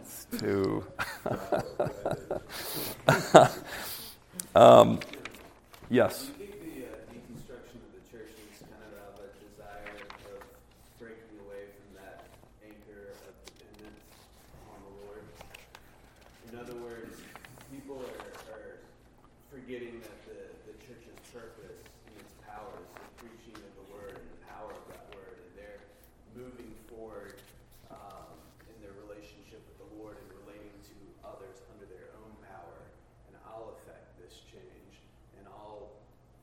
it's 0.00 0.26
too. 0.38 0.84
um, 4.54 5.00
yes. 5.90 6.26
Do 6.26 6.42
you 6.42 6.50
think 6.50 6.74
the 6.74 6.90
uh, 6.90 7.06
deconstruction 7.06 7.78
of 7.78 7.90
the 7.94 8.02
church 8.10 8.34
is 8.34 8.58
kind 8.66 8.82
of 8.82 8.90
out 8.98 9.14
of 9.14 9.22
a 9.22 9.30
desire 9.46 9.94
of 10.34 10.42
breaking 10.98 11.38
away 11.46 11.70
from 11.70 12.02
that 12.02 12.26
anchor 12.66 13.14
of 13.14 13.30
dependence 13.46 14.02
on 14.74 14.78
the 14.82 14.90
Lord? 15.06 15.22
In 16.50 16.58
other 16.58 16.74
words, 16.82 17.14
people 17.70 18.02
are, 18.02 18.26
are 18.58 18.82
forgetting 19.54 20.02
that 20.02 20.18
the, 20.26 20.50
the 20.66 20.74
church's 20.82 21.14
purpose 21.32 21.80
and 22.08 22.14
its 22.18 22.32
power 22.48 22.72
is 22.80 22.88
the 22.96 23.04
preaching 23.20 23.56
of 23.60 23.72
the 23.76 23.86
word 23.92 24.16
and 24.16 24.24
the 24.32 24.40
power 24.48 24.72
of 24.72 24.84
that 24.88 25.04
word, 25.14 25.36
and 25.42 25.50
they're 25.56 25.84
moving 26.32 26.72
forward 26.88 27.36
um, 27.92 28.32
in 28.72 28.76
their 28.80 28.94
relationship 29.04 29.60
with 29.68 29.76
the 29.84 29.90
Lord 30.00 30.16
and 30.16 30.28
relating 30.44 30.72
to 30.88 30.96
others 31.28 31.60
under 31.76 31.84
their 31.92 32.08
own 32.22 32.32
power. 32.48 32.78
And 33.28 33.36
I'll 33.44 33.76
affect 33.82 34.16
this 34.16 34.40
change, 34.48 34.96
and 35.36 35.44
I'll 35.50 35.92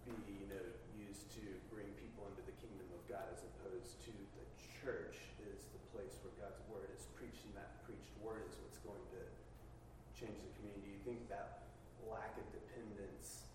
be, 0.06 0.14
you 0.30 0.46
know, 0.52 0.62
used 0.94 1.26
to 1.40 1.44
bring 1.74 1.88
people 1.98 2.28
into 2.30 2.44
the 2.46 2.54
kingdom 2.62 2.86
of 2.94 3.02
God 3.10 3.26
as 3.34 3.42
opposed 3.42 3.98
to 4.06 4.14
the 4.38 4.46
church 4.84 5.18
is 5.42 5.66
the 5.74 5.82
place 5.96 6.14
where 6.22 6.36
God's 6.38 6.60
word 6.70 6.92
is 6.94 7.08
preached, 7.18 7.42
and 7.50 7.56
that 7.58 7.82
preached 7.88 8.12
word 8.22 8.44
is 8.46 8.54
what's 8.62 8.78
going 8.86 9.02
to 9.16 9.22
change 10.14 10.38
the 10.38 10.52
community. 10.60 10.86
Do 10.86 10.92
you 10.94 11.02
think 11.08 11.26
that 11.34 11.66
lack 12.06 12.36
of 12.38 12.46
dependence 12.54 13.48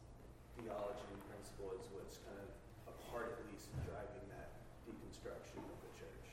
theology 0.59 1.07
and 1.15 1.21
principle 1.31 1.71
is 1.79 1.85
what's 1.95 2.19
kind 2.27 2.41
of 2.43 2.49
a 2.91 2.95
part, 3.13 3.39
at 3.39 3.45
least, 3.53 3.69
of 3.71 3.79
driving 3.87 4.25
that 4.35 4.51
deconstruction 4.89 5.61
of 5.63 5.79
the 5.85 5.93
church? 6.01 6.27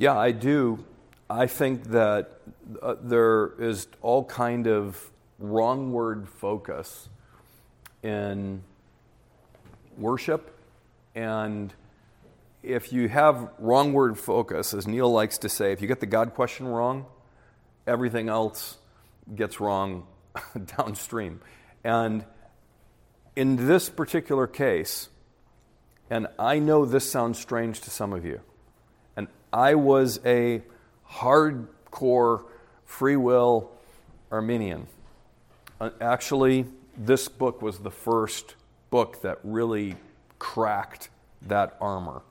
Yeah, 0.00 0.16
I 0.16 0.32
do. 0.32 0.82
I 1.28 1.46
think 1.46 1.90
that 1.90 2.40
uh, 2.80 2.94
there 3.02 3.52
is 3.58 3.86
all 4.00 4.24
kind 4.24 4.66
of 4.66 5.10
wrong 5.38 5.92
word 5.92 6.26
focus 6.26 7.10
in 8.02 8.62
worship 9.98 10.58
and 11.14 11.74
if 12.62 12.94
you 12.94 13.10
have 13.10 13.50
wrong 13.58 13.92
word 13.92 14.18
focus 14.18 14.72
as 14.72 14.86
Neil 14.86 15.12
likes 15.12 15.36
to 15.38 15.50
say 15.50 15.72
if 15.72 15.82
you 15.82 15.88
get 15.88 16.00
the 16.00 16.06
God 16.06 16.34
question 16.34 16.66
wrong 16.66 17.04
everything 17.86 18.30
else 18.30 18.78
gets 19.34 19.60
wrong 19.60 20.06
downstream 20.78 21.42
and 21.84 22.24
in 23.36 23.66
this 23.66 23.90
particular 23.90 24.46
case 24.46 25.10
and 26.08 26.26
I 26.38 26.58
know 26.58 26.86
this 26.86 27.10
sounds 27.10 27.38
strange 27.38 27.82
to 27.82 27.90
some 27.90 28.14
of 28.14 28.24
you 28.24 28.40
I 29.52 29.74
was 29.74 30.20
a 30.24 30.62
hardcore 31.10 32.44
free 32.84 33.16
will 33.16 33.70
Arminian. 34.30 34.86
Uh, 35.80 35.90
Actually, 36.00 36.66
this 36.96 37.28
book 37.28 37.62
was 37.62 37.78
the 37.78 37.90
first 37.90 38.54
book 38.90 39.22
that 39.22 39.38
really 39.42 39.96
cracked 40.38 41.10
that 41.42 41.76
armor 41.80 42.22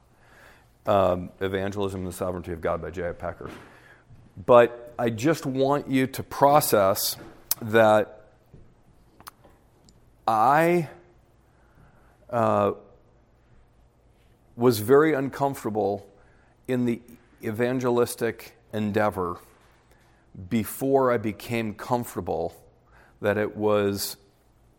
um, 0.85 1.29
Evangelism 1.39 2.01
and 2.01 2.07
the 2.07 2.13
Sovereignty 2.13 2.51
of 2.51 2.61
God 2.61 2.81
by 2.81 2.89
J.I. 2.89 3.11
Packer. 3.11 3.49
But 4.45 4.93
I 4.97 5.09
just 5.09 5.45
want 5.45 5.89
you 5.89 6.07
to 6.07 6.23
process 6.23 7.17
that 7.61 8.25
I 10.27 10.87
uh, 12.29 12.73
was 14.55 14.79
very 14.79 15.13
uncomfortable 15.13 16.08
in 16.69 16.85
the 16.85 17.01
evangelistic 17.43 18.53
endeavor 18.73 19.39
before 20.49 21.11
I 21.11 21.17
became 21.17 21.73
comfortable 21.73 22.55
that 23.21 23.37
it 23.37 23.57
was 23.57 24.17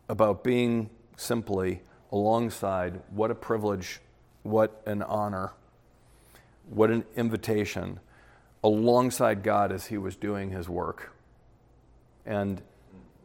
about 0.07 0.41
being 0.43 0.89
simply 1.17 1.81
alongside 2.11 3.01
what 3.09 3.29
a 3.29 3.35
privilege, 3.35 3.99
what 4.43 4.81
an 4.85 5.03
honor, 5.03 5.51
what 6.69 6.89
an 6.89 7.03
invitation, 7.15 7.99
alongside 8.63 9.43
God 9.43 9.73
as 9.73 9.87
He 9.87 9.97
was 9.97 10.15
doing 10.15 10.49
His 10.49 10.69
work. 10.69 11.11
And 12.25 12.61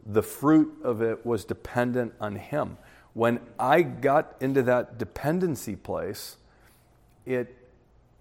the 0.05 0.23
fruit 0.23 0.77
of 0.83 1.01
it 1.01 1.25
was 1.25 1.45
dependent 1.45 2.13
on 2.19 2.35
Him. 2.35 2.77
When 3.13 3.39
I 3.57 3.81
got 3.81 4.35
into 4.41 4.61
that 4.63 4.97
dependency 4.97 5.77
place, 5.77 6.35
it, 7.25 7.55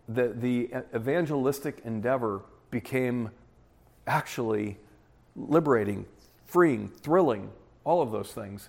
the, 0.09 0.29
the 0.29 0.71
evangelistic 0.95 1.81
endeavor 1.85 2.43
became 2.71 3.31
actually 4.07 4.79
liberating, 5.35 6.07
freeing, 6.45 6.89
thrilling, 6.89 7.51
all 7.85 8.03
of 8.03 8.13
those 8.13 8.33
things. 8.33 8.69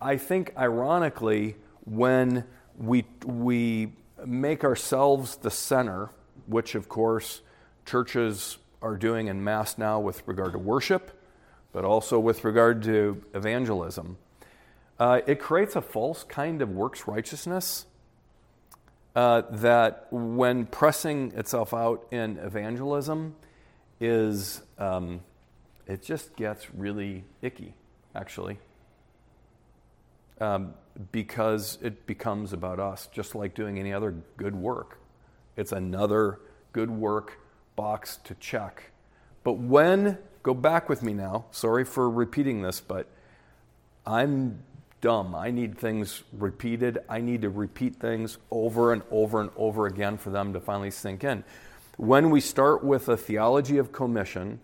I 0.00 0.16
think, 0.16 0.52
ironically, 0.56 1.56
when 1.84 2.44
we, 2.78 3.06
we 3.24 3.92
make 4.24 4.64
ourselves 4.64 5.36
the 5.36 5.50
center, 5.50 6.10
which 6.46 6.74
of 6.74 6.88
course 6.88 7.40
churches 7.86 8.58
are 8.82 8.96
doing 8.96 9.28
in 9.28 9.42
mass 9.42 9.78
now 9.78 9.98
with 10.00 10.22
regard 10.26 10.52
to 10.52 10.58
worship, 10.58 11.22
but 11.72 11.84
also 11.84 12.18
with 12.18 12.44
regard 12.44 12.82
to 12.82 13.22
evangelism, 13.34 14.18
uh, 14.98 15.20
it 15.26 15.40
creates 15.40 15.76
a 15.76 15.82
false 15.82 16.24
kind 16.24 16.62
of 16.62 16.70
works 16.70 17.06
righteousness 17.06 17.86
uh, 19.16 19.42
that, 19.50 20.06
when 20.10 20.66
pressing 20.66 21.32
itself 21.32 21.72
out 21.72 22.06
in 22.12 22.36
evangelism, 22.36 23.34
is 23.98 24.60
um, 24.78 25.20
it 25.86 26.02
just 26.02 26.36
gets 26.36 26.72
really 26.74 27.24
icky, 27.40 27.72
actually, 28.14 28.58
um, 30.38 30.74
because 31.12 31.78
it 31.80 32.06
becomes 32.06 32.52
about 32.52 32.78
us, 32.78 33.08
just 33.10 33.34
like 33.34 33.54
doing 33.54 33.78
any 33.78 33.92
other 33.92 34.14
good 34.36 34.54
work. 34.54 34.98
It's 35.56 35.72
another 35.72 36.38
good 36.72 36.90
work 36.90 37.38
box 37.74 38.18
to 38.24 38.34
check. 38.34 38.90
But 39.44 39.54
when, 39.54 40.18
go 40.42 40.52
back 40.52 40.90
with 40.90 41.02
me 41.02 41.14
now, 41.14 41.46
sorry 41.52 41.86
for 41.86 42.10
repeating 42.10 42.60
this, 42.60 42.80
but 42.80 43.06
I'm 44.04 44.58
dumb. 45.00 45.34
I 45.34 45.50
need 45.50 45.78
things 45.78 46.22
repeated. 46.32 46.98
I 47.08 47.20
need 47.20 47.42
to 47.42 47.50
repeat 47.50 47.96
things 47.96 48.38
over 48.50 48.92
and 48.92 49.02
over 49.10 49.40
and 49.40 49.50
over 49.56 49.86
again 49.86 50.16
for 50.16 50.30
them 50.30 50.52
to 50.52 50.60
finally 50.60 50.90
sink 50.90 51.24
in. 51.24 51.44
When 51.96 52.30
we 52.30 52.40
start 52.40 52.84
with 52.84 53.08
a 53.08 53.16
theology 53.16 53.78
of 53.78 53.92
commission 53.92 54.60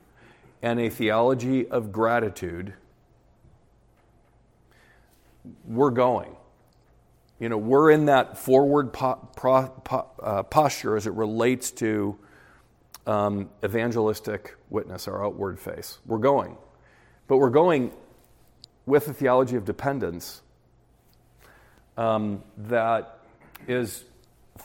and 0.62 0.80
a 0.80 0.88
theology 0.88 1.68
of 1.68 1.92
gratitude, 1.92 2.74
we're 5.64 5.90
going. 5.90 6.36
You 7.38 7.48
know, 7.48 7.58
we're 7.58 7.90
in 7.90 8.06
that 8.06 8.38
forward 8.38 8.92
po- 8.92 9.28
pro- 9.34 9.68
po- 9.68 10.10
uh, 10.22 10.42
posture 10.44 10.96
as 10.96 11.06
it 11.06 11.12
relates 11.14 11.72
to 11.72 12.16
um, 13.06 13.50
evangelistic 13.64 14.54
witness, 14.70 15.08
our 15.08 15.24
outward 15.24 15.58
face. 15.58 15.98
We're 16.06 16.18
going. 16.18 16.56
But 17.26 17.38
we're 17.38 17.50
going 17.50 17.92
with 18.86 19.08
a 19.08 19.14
theology 19.14 19.56
of 19.56 19.64
dependence 19.64 20.42
um, 21.96 22.42
that 22.56 23.18
is 23.68 24.04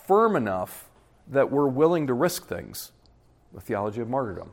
firm 0.08 0.36
enough 0.36 0.90
that 1.28 1.52
we're 1.52 1.68
willing 1.68 2.08
to 2.08 2.14
risk 2.14 2.48
things, 2.48 2.92
the 3.54 3.62
theology 3.62 4.02
of 4.02 4.10
martyrdom. 4.10 4.52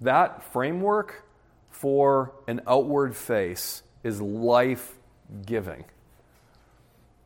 That 0.00 0.42
framework 0.52 1.24
for 1.70 2.32
an 2.46 2.60
outward 2.66 3.14
face 3.14 3.82
is 4.02 4.20
life 4.20 4.94
giving. 5.46 5.84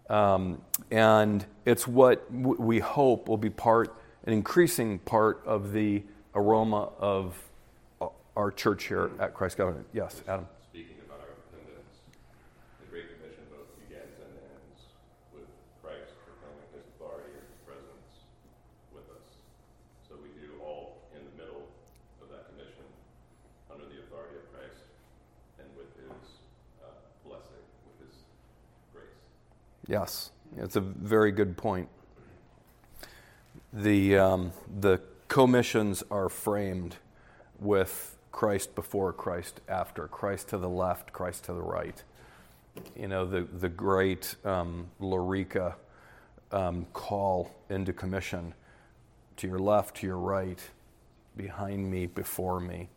Um, 0.08 0.62
and 0.90 1.44
it's 1.64 1.86
what 1.86 2.26
w- 2.32 2.60
we 2.60 2.78
hope 2.78 3.28
will 3.28 3.36
be 3.36 3.50
part, 3.50 3.94
an 4.24 4.32
increasing 4.32 4.98
part 5.00 5.42
of 5.44 5.72
the 5.72 6.02
aroma 6.34 6.90
of 6.98 7.36
uh, 8.00 8.08
our 8.36 8.50
church 8.50 8.84
here 8.84 9.10
at 9.20 9.34
Christ 9.34 9.58
Covenant. 9.58 9.86
Yes, 9.92 10.22
Adam. 10.26 10.46
Yes, 29.88 30.30
it's 30.58 30.76
a 30.76 30.80
very 30.80 31.32
good 31.32 31.56
point. 31.56 31.88
The, 33.72 34.18
um, 34.18 34.52
the 34.80 35.00
commissions 35.28 36.04
are 36.10 36.28
framed 36.28 36.96
with 37.58 38.16
Christ 38.30 38.74
before, 38.74 39.14
Christ 39.14 39.62
after, 39.66 40.06
Christ 40.06 40.48
to 40.48 40.58
the 40.58 40.68
left, 40.68 41.12
Christ 41.14 41.44
to 41.44 41.54
the 41.54 41.62
right. 41.62 42.02
You 42.94 43.08
know, 43.08 43.24
the, 43.24 43.42
the 43.42 43.70
great 43.70 44.36
um, 44.44 44.88
Lorica 45.00 45.74
um, 46.52 46.86
call 46.92 47.50
into 47.70 47.94
commission 47.94 48.52
to 49.38 49.46
your 49.48 49.58
left, 49.58 49.96
to 49.96 50.06
your 50.06 50.18
right, 50.18 50.60
behind 51.34 51.90
me, 51.90 52.06
before 52.06 52.60
me, 52.60 52.90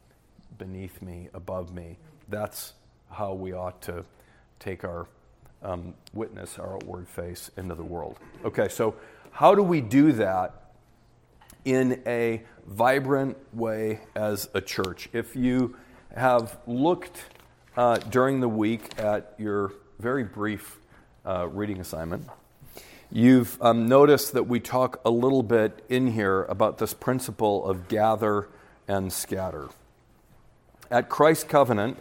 beneath 0.57 1.01
me, 1.01 1.29
above 1.33 1.73
me. 1.73 1.97
That's 2.27 2.73
how 3.09 3.33
we 3.33 3.53
ought 3.53 3.81
to 3.83 4.03
take 4.59 4.83
our 4.83 5.07
um, 5.63 5.93
witness 6.13 6.57
our 6.59 6.75
outward 6.75 7.07
face 7.07 7.51
into 7.57 7.75
the 7.75 7.83
world. 7.83 8.17
Okay, 8.43 8.69
so 8.69 8.95
how 9.31 9.55
do 9.55 9.63
we 9.63 9.81
do 9.81 10.11
that 10.13 10.73
in 11.65 12.01
a 12.05 12.41
vibrant 12.65 13.37
way 13.53 13.99
as 14.15 14.49
a 14.53 14.61
church? 14.61 15.09
If 15.13 15.35
you 15.35 15.75
have 16.15 16.57
looked 16.67 17.23
uh, 17.77 17.97
during 17.97 18.39
the 18.39 18.49
week 18.49 18.99
at 18.99 19.33
your 19.37 19.73
very 19.99 20.23
brief 20.23 20.79
uh, 21.25 21.47
reading 21.47 21.79
assignment, 21.79 22.27
you've 23.11 23.61
um, 23.61 23.87
noticed 23.87 24.33
that 24.33 24.43
we 24.43 24.59
talk 24.59 24.99
a 25.05 25.11
little 25.11 25.43
bit 25.43 25.83
in 25.89 26.07
here 26.07 26.43
about 26.43 26.77
this 26.77 26.93
principle 26.93 27.65
of 27.65 27.87
gather 27.87 28.49
and 28.87 29.13
scatter. 29.13 29.69
At 30.89 31.07
Christ 31.07 31.47
Covenant, 31.47 31.97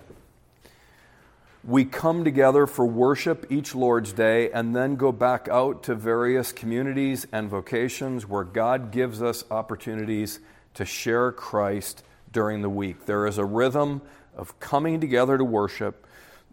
we 1.62 1.84
come 1.84 2.24
together 2.24 2.66
for 2.66 2.86
worship 2.86 3.46
each 3.50 3.74
Lord's 3.74 4.12
Day 4.12 4.50
and 4.50 4.74
then 4.74 4.96
go 4.96 5.12
back 5.12 5.46
out 5.48 5.82
to 5.84 5.94
various 5.94 6.52
communities 6.52 7.26
and 7.32 7.50
vocations 7.50 8.26
where 8.26 8.44
God 8.44 8.90
gives 8.90 9.22
us 9.22 9.44
opportunities 9.50 10.40
to 10.74 10.86
share 10.86 11.32
Christ 11.32 12.02
during 12.32 12.62
the 12.62 12.70
week. 12.70 13.04
There 13.04 13.26
is 13.26 13.36
a 13.36 13.44
rhythm 13.44 14.00
of 14.34 14.58
coming 14.58 15.00
together 15.00 15.36
to 15.36 15.44
worship 15.44 16.06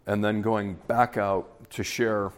and 0.06 0.24
then 0.24 0.42
going 0.42 0.76
back 0.88 1.16
out 1.16 1.70
to 1.72 1.84
share 1.84 2.32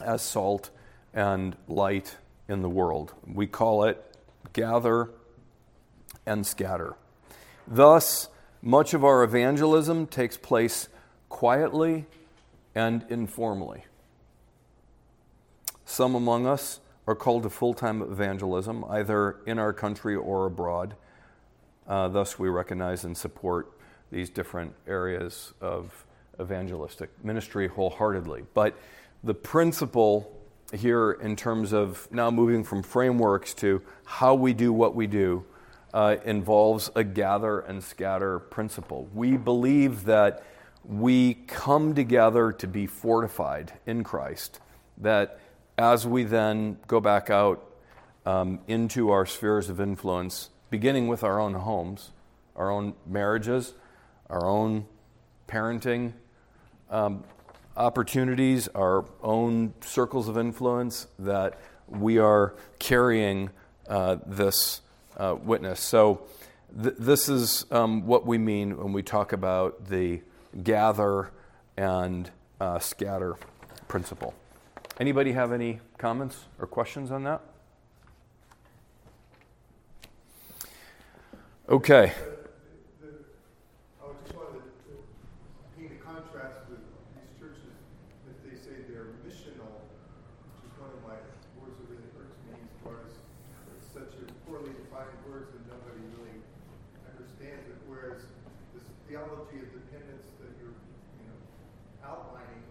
as 0.00 0.20
salt 0.20 0.70
and 1.14 1.56
light 1.66 2.16
in 2.46 2.60
the 2.60 2.68
world. 2.68 3.14
We 3.26 3.46
call 3.46 3.84
it 3.84 4.04
gather 4.52 5.10
and 6.26 6.46
scatter. 6.46 6.96
Thus, 7.66 8.28
much 8.60 8.92
of 8.92 9.04
our 9.04 9.22
evangelism 9.22 10.06
takes 10.06 10.36
place 10.36 10.88
quietly 11.30 12.04
and 12.74 13.06
informally. 13.08 13.84
Some 15.86 16.14
among 16.14 16.46
us 16.46 16.80
are 17.06 17.14
called 17.14 17.44
to 17.44 17.50
full 17.50 17.72
time 17.72 18.02
evangelism, 18.02 18.84
either 18.90 19.38
in 19.46 19.58
our 19.58 19.72
country 19.72 20.14
or 20.14 20.44
abroad. 20.44 20.94
Uh, 21.88 22.08
thus, 22.08 22.38
we 22.38 22.48
recognize 22.48 23.04
and 23.04 23.16
support 23.16 23.72
these 24.12 24.28
different 24.28 24.74
areas 24.86 25.54
of 25.60 26.04
evangelistic 26.40 27.10
ministry 27.24 27.68
wholeheartedly. 27.68 28.44
But 28.54 28.78
the 29.24 29.34
principle 29.34 30.36
here, 30.72 31.12
in 31.12 31.34
terms 31.34 31.72
of 31.72 32.06
now 32.12 32.30
moving 32.30 32.62
from 32.62 32.82
frameworks 32.82 33.54
to 33.54 33.82
how 34.04 34.34
we 34.34 34.52
do 34.52 34.72
what 34.72 34.94
we 34.94 35.06
do, 35.06 35.44
uh, 35.92 36.16
involves 36.24 36.90
a 36.94 37.02
gather 37.02 37.60
and 37.60 37.82
scatter 37.82 38.38
principle. 38.38 39.08
We 39.12 39.36
believe 39.36 40.04
that 40.04 40.44
we 40.84 41.34
come 41.34 41.94
together 41.94 42.52
to 42.52 42.66
be 42.66 42.86
fortified 42.86 43.72
in 43.86 44.04
Christ. 44.04 44.60
That 44.98 45.38
as 45.78 46.06
we 46.06 46.24
then 46.24 46.78
go 46.86 47.00
back 47.00 47.30
out 47.30 47.64
um, 48.26 48.60
into 48.68 49.10
our 49.10 49.26
spheres 49.26 49.68
of 49.68 49.80
influence, 49.80 50.50
beginning 50.68 51.08
with 51.08 51.24
our 51.24 51.40
own 51.40 51.54
homes, 51.54 52.10
our 52.56 52.70
own 52.70 52.94
marriages, 53.06 53.72
our 54.28 54.46
own 54.46 54.86
parenting 55.48 56.12
um, 56.90 57.24
opportunities, 57.76 58.68
our 58.68 59.04
own 59.22 59.74
circles 59.80 60.28
of 60.28 60.36
influence, 60.36 61.06
that 61.18 61.58
we 61.88 62.18
are 62.18 62.54
carrying 62.78 63.50
uh, 63.88 64.16
this 64.26 64.80
uh, 65.16 65.34
witness. 65.42 65.80
So, 65.80 66.22
th- 66.80 66.94
this 66.98 67.28
is 67.28 67.66
um, 67.70 68.06
what 68.06 68.26
we 68.26 68.38
mean 68.38 68.76
when 68.76 68.92
we 68.92 69.02
talk 69.02 69.32
about 69.32 69.88
the 69.88 70.20
gather 70.62 71.30
and 71.76 72.30
uh, 72.60 72.78
scatter 72.78 73.36
principle. 73.88 74.34
Anybody 74.98 75.32
have 75.32 75.52
any 75.52 75.80
comments 75.98 76.46
or 76.58 76.66
questions 76.66 77.10
on 77.10 77.24
that? 77.24 77.40
Okay. 81.70 82.10
The, 82.98 83.06
the, 83.06 83.14
I 84.02 84.10
just 84.26 84.34
wanted 84.34 84.58
to 84.58 84.92
paint 85.78 85.94
a 85.94 86.02
contrast 86.02 86.66
with 86.66 86.82
these 87.14 87.30
churches 87.38 87.78
that 88.26 88.42
they 88.42 88.58
say 88.58 88.82
they're 88.90 89.14
missional, 89.22 89.70
which 89.86 90.66
is 90.66 90.74
one 90.82 90.90
of 90.90 90.98
my 91.06 91.14
words 91.62 91.78
that 91.78 91.86
really 91.94 92.10
irks 92.18 92.42
me 92.50 92.58
as 92.58 92.74
far 92.82 92.98
as 93.06 93.14
it's 93.78 93.86
such 93.86 94.18
a 94.18 94.26
poorly 94.50 94.74
defined 94.82 95.14
word 95.30 95.54
that 95.54 95.62
nobody 95.70 96.02
really 96.18 96.42
understands 97.06 97.70
it. 97.70 97.78
Whereas 97.86 98.26
this 98.74 98.82
theology 99.06 99.62
of 99.62 99.70
dependence 99.70 100.26
that 100.42 100.50
you're, 100.58 100.74
you 100.74 101.26
know, 101.30 101.38
outlining 102.02 102.66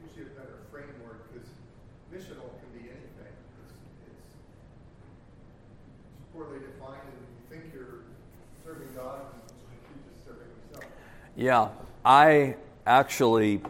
gives 0.00 0.16
you 0.16 0.24
a 0.24 0.32
better 0.40 0.64
framework 0.72 1.28
because 1.28 1.52
missional 2.14 2.46
can 2.60 2.70
be 2.72 2.88
anything. 2.88 3.34
It's, 3.64 3.72
it's, 4.06 4.22
it's 4.28 4.36
poorly 6.32 6.58
defined, 6.60 7.00
and 7.06 7.18
you 7.26 7.42
think 7.50 7.74
you're 7.74 8.04
serving 8.64 8.88
God, 8.94 9.22
and 9.32 9.78
you're 9.82 10.12
just 10.12 10.24
serving 10.24 10.46
yourself. 10.70 10.84
Yeah, 11.36 11.68
I 12.04 12.54
actually 12.86 13.62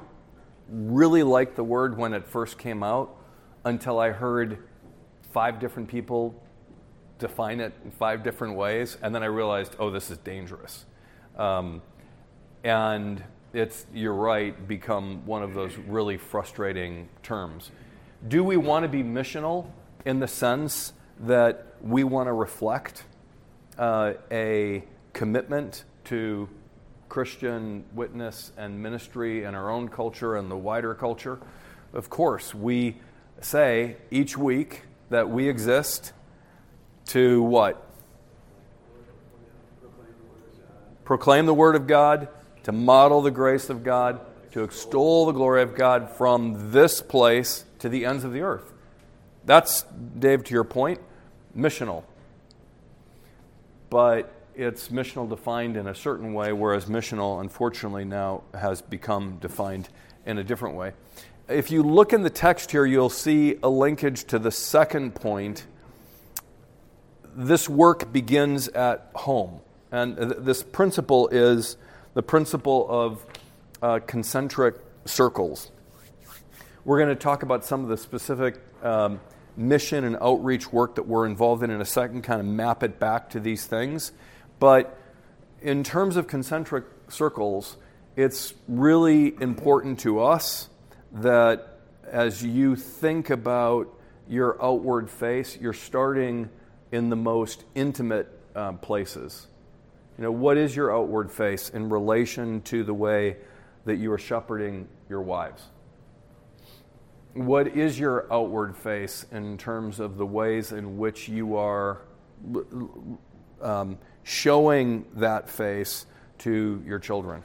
really 0.69 1.23
liked 1.23 1.57
the 1.57 1.65
word 1.65 1.97
when 1.97 2.13
it 2.13 2.27
first 2.27 2.59
came 2.59 2.83
out 2.83 3.17
until 3.65 3.99
I 3.99 4.11
heard 4.11 4.59
five 5.33 5.59
different 5.59 5.89
people 5.89 6.35
define 7.19 7.61
it 7.61 7.73
in 7.83 7.91
five 7.93 8.23
different 8.23 8.57
ways, 8.57 8.99
and 9.03 9.15
then 9.15 9.23
I 9.23 9.27
realized, 9.27 9.75
oh, 9.79 9.91
this 9.91 10.11
is 10.11 10.19
dangerous. 10.19 10.85
Um, 11.39 11.81
and 12.63 13.23
it's, 13.55 13.87
you're 13.95 14.13
right, 14.13 14.69
become 14.69 15.25
one 15.25 15.43
of 15.43 15.55
those 15.55 15.77
really 15.77 16.19
frustrating 16.19 17.09
terms. 17.23 17.71
Do 18.27 18.43
we 18.43 18.57
want 18.57 18.85
to 18.85 18.89
be 18.89 19.03
missional 19.03 19.67
in 20.07 20.19
the 20.19 20.29
sense 20.29 20.95
that 21.21 21.67
we 21.83 22.05
want 22.05 22.29
to 22.29 22.33
reflect 22.33 23.05
uh, 23.77 24.15
a 24.31 24.83
commitment 25.13 25.85
to 26.05 26.49
Christian 27.11 27.85
witness 27.93 28.51
and 28.57 28.83
ministry 28.83 29.45
in 29.45 29.55
our 29.55 29.69
own 29.69 29.91
culture 29.91 30.37
and 30.37 30.51
the 30.51 30.57
wider 30.57 30.95
culture? 30.95 31.39
Of 31.93 32.09
course, 32.09 32.55
we 32.55 32.97
say 33.43 33.97
each 34.11 34.39
week 34.39 34.85
that 35.11 35.29
we 35.29 35.47
exist 35.47 36.15
to 37.09 37.43
what? 37.43 37.87
Proclaim 41.05 41.45
the 41.45 41.53
Word 41.53 41.77
of 41.77 41.87
God, 41.87 42.29
to 42.63 42.73
model 42.73 43.21
the 43.21 43.31
grace 43.31 43.69
of 43.69 43.85
God, 43.85 44.19
to 44.53 44.63
extol 44.63 45.27
the 45.27 45.33
glory 45.33 45.61
of 45.61 45.75
God 45.75 46.09
from 46.09 46.73
this 46.73 47.03
place 47.03 47.67
to 47.85 47.91
the 47.91 48.07
ends 48.07 48.25
of 48.25 48.33
the 48.33 48.41
earth. 48.41 48.73
That's, 49.45 49.83
Dave, 50.19 50.43
to 50.45 50.55
your 50.55 50.65
point, 50.65 51.01
missional. 51.55 52.05
But 53.91 54.33
it's 54.55 54.89
missional 54.89 55.29
defined 55.29 55.77
in 55.77 55.87
a 55.87 55.95
certain 55.95 56.33
way, 56.33 56.55
whereas 56.55 56.87
missional, 56.87 57.43
unfortunately, 57.43 58.07
now 58.07 58.45
has 58.55 58.81
become 58.81 59.37
defined 59.37 59.91
in 60.25 60.39
a 60.39 60.43
different 60.43 60.77
way. 60.77 60.95
If 61.47 61.71
you 61.71 61.83
look 61.83 62.15
in 62.15 62.23
the 62.23 62.31
text 62.31 62.71
here, 62.71 62.87
you'll 62.87 63.11
see 63.11 63.59
a 63.63 63.69
linkage 63.69 64.25
to 64.29 64.39
the 64.39 64.51
second 64.51 65.15
point. 65.15 65.67
This 67.37 67.69
work 67.69 68.11
begins 68.11 68.69
at 68.69 69.11
home. 69.15 69.61
And 69.93 70.17
th- 70.17 70.37
this 70.39 70.63
principle 70.63 71.29
is 71.29 71.77
the 72.15 72.23
principle 72.23 72.87
of 72.89 73.27
uh, 73.83 74.01
concentric 74.07 74.77
circles. 75.05 75.71
We're 76.85 76.99
going 76.99 77.17
to 77.17 77.23
talk 77.23 77.43
about 77.43 77.65
some 77.65 77.83
of 77.83 77.89
the 77.89 77.97
specific 77.97 78.61
um, 78.83 79.19
mission 79.57 80.05
and 80.05 80.19
outreach 80.21 80.71
work 80.71 80.97
that 80.97 81.05
we're 81.07 81.25
involved 81.25 81.63
in 81.63 81.71
in 81.71 81.81
a 81.81 81.87
second, 81.87 82.23
kind 82.23 82.41
of 82.41 82.47
map 82.47 82.83
it 82.83 82.99
back 82.99 83.31
to 83.31 83.41
these 83.41 83.65
things. 83.65 84.13
But 84.59 84.99
in 85.63 85.83
terms 85.83 86.19
of 86.19 86.27
concentric 86.27 86.85
circles, 87.09 87.79
it's 88.17 88.53
really 88.69 89.35
important 89.41 90.01
to 90.01 90.21
us 90.21 90.69
that 91.13 91.79
as 92.07 92.45
you 92.45 92.77
think 92.77 93.31
about 93.31 93.89
your 94.29 94.63
outward 94.63 95.09
face, 95.09 95.57
you're 95.59 95.73
starting 95.73 96.51
in 96.93 97.09
the 97.09 97.17
most 97.17 97.65
intimate 97.75 98.29
uh, 98.55 98.73
places. 98.73 99.47
You 100.19 100.25
know, 100.25 100.33
what 100.33 100.59
is 100.59 100.77
your 100.77 100.95
outward 100.95 101.31
face 101.31 101.71
in 101.71 101.89
relation 101.89 102.61
to 102.63 102.85
the 102.85 102.95
way 102.95 103.39
that 103.87 103.97
you 103.97 104.13
are 104.13 104.19
shepherding 104.19 104.87
your 105.09 105.23
wives? 105.23 105.63
What 107.35 107.67
is 107.77 107.99
your 107.99 108.33
outward 108.33 108.77
face 108.77 109.27
in 109.33 109.59
terms 109.59 109.99
of 109.99 110.19
the 110.19 110.27
ways 110.27 110.71
in 110.71 110.99
which 110.99 111.29
you 111.29 111.57
are 111.57 112.03
um, 113.61 113.99
showing 114.23 115.05
that 115.17 115.51
face 115.51 116.07
to 116.39 116.81
your 116.87 117.01
children, 117.01 117.43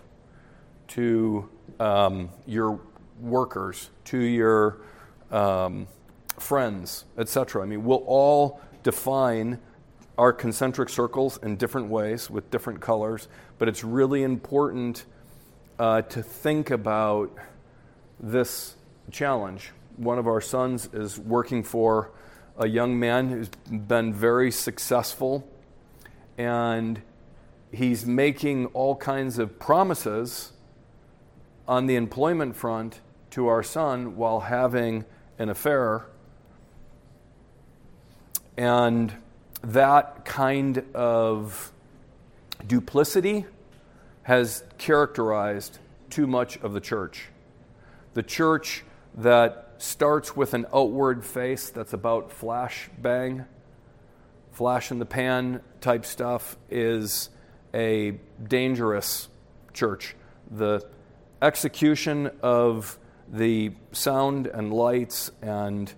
to 0.90 1.50
um, 1.80 2.30
your 2.46 2.80
workers, 3.20 3.90
to 4.06 4.20
your 4.20 4.82
um, 5.32 5.88
friends, 6.38 7.06
etc.? 7.18 7.64
I 7.64 7.66
mean, 7.66 7.84
we'll 7.84 8.06
all 8.06 8.62
define 8.84 9.58
our 10.20 10.32
concentric 10.32 10.90
circles 10.90 11.40
in 11.42 11.56
different 11.56 11.88
ways 11.88 12.30
with 12.30 12.52
different 12.52 12.80
colors, 12.80 13.28
but 13.58 13.68
it's 13.68 13.84
really 13.84 14.22
important 14.22 15.06
uh, 15.80 16.04
to 16.04 16.22
think 16.22 16.70
about 16.70 17.32
this 18.20 18.76
challenge. 19.10 19.72
One 20.00 20.18
of 20.18 20.28
our 20.28 20.39
sons 20.39 20.89
is 20.93 21.20
working 21.20 21.62
for 21.62 22.12
a 22.58 22.66
young 22.66 22.97
man 22.97 23.28
who's 23.28 23.50
been 23.70 24.14
very 24.14 24.50
successful, 24.50 25.45
and 26.38 27.02
he's 27.70 28.06
making 28.06 28.68
all 28.68 28.95
kinds 28.95 29.39
of 29.39 29.60
promises 29.60 30.54
on 31.68 31.86
the 31.86 31.97
employment 31.97 32.56
front 32.56 33.02
to 33.32 33.47
our 33.47 33.62
son 33.62 34.16
while 34.16 34.39
having 34.39 35.04
an 35.38 35.50
affair. 35.50 36.06
And 38.56 39.14
that 39.62 40.24
kind 40.24 40.82
of 40.95 41.74
duplicity 42.66 43.45
has 44.24 44.64
characterized 44.78 45.78
too 46.10 46.26
much 46.26 46.56
of 46.60 46.72
the 46.72 46.80
church. 46.80 47.28
The 48.14 48.24
church 48.24 48.86
that 49.16 49.66
starts 49.80 50.36
with 50.36 50.54
an 50.54 50.66
outward 50.74 51.26
face 51.26 51.70
that's 51.70 51.94
about 51.94 52.32
flash 52.32 52.90
bang, 52.98 53.46
flash 54.52 54.92
in 54.92 55.00
the 55.00 55.06
pan 55.06 55.62
type 55.80 56.06
stuff 56.06 56.58
is 56.70 57.30
a 57.74 58.20
dangerous 58.46 59.30
church. 59.74 60.16
The 60.52 60.86
execution 61.42 62.30
of 62.42 63.00
the 63.32 63.72
sound 63.94 64.48
and 64.48 64.74
lights 64.74 65.32
and 65.42 65.94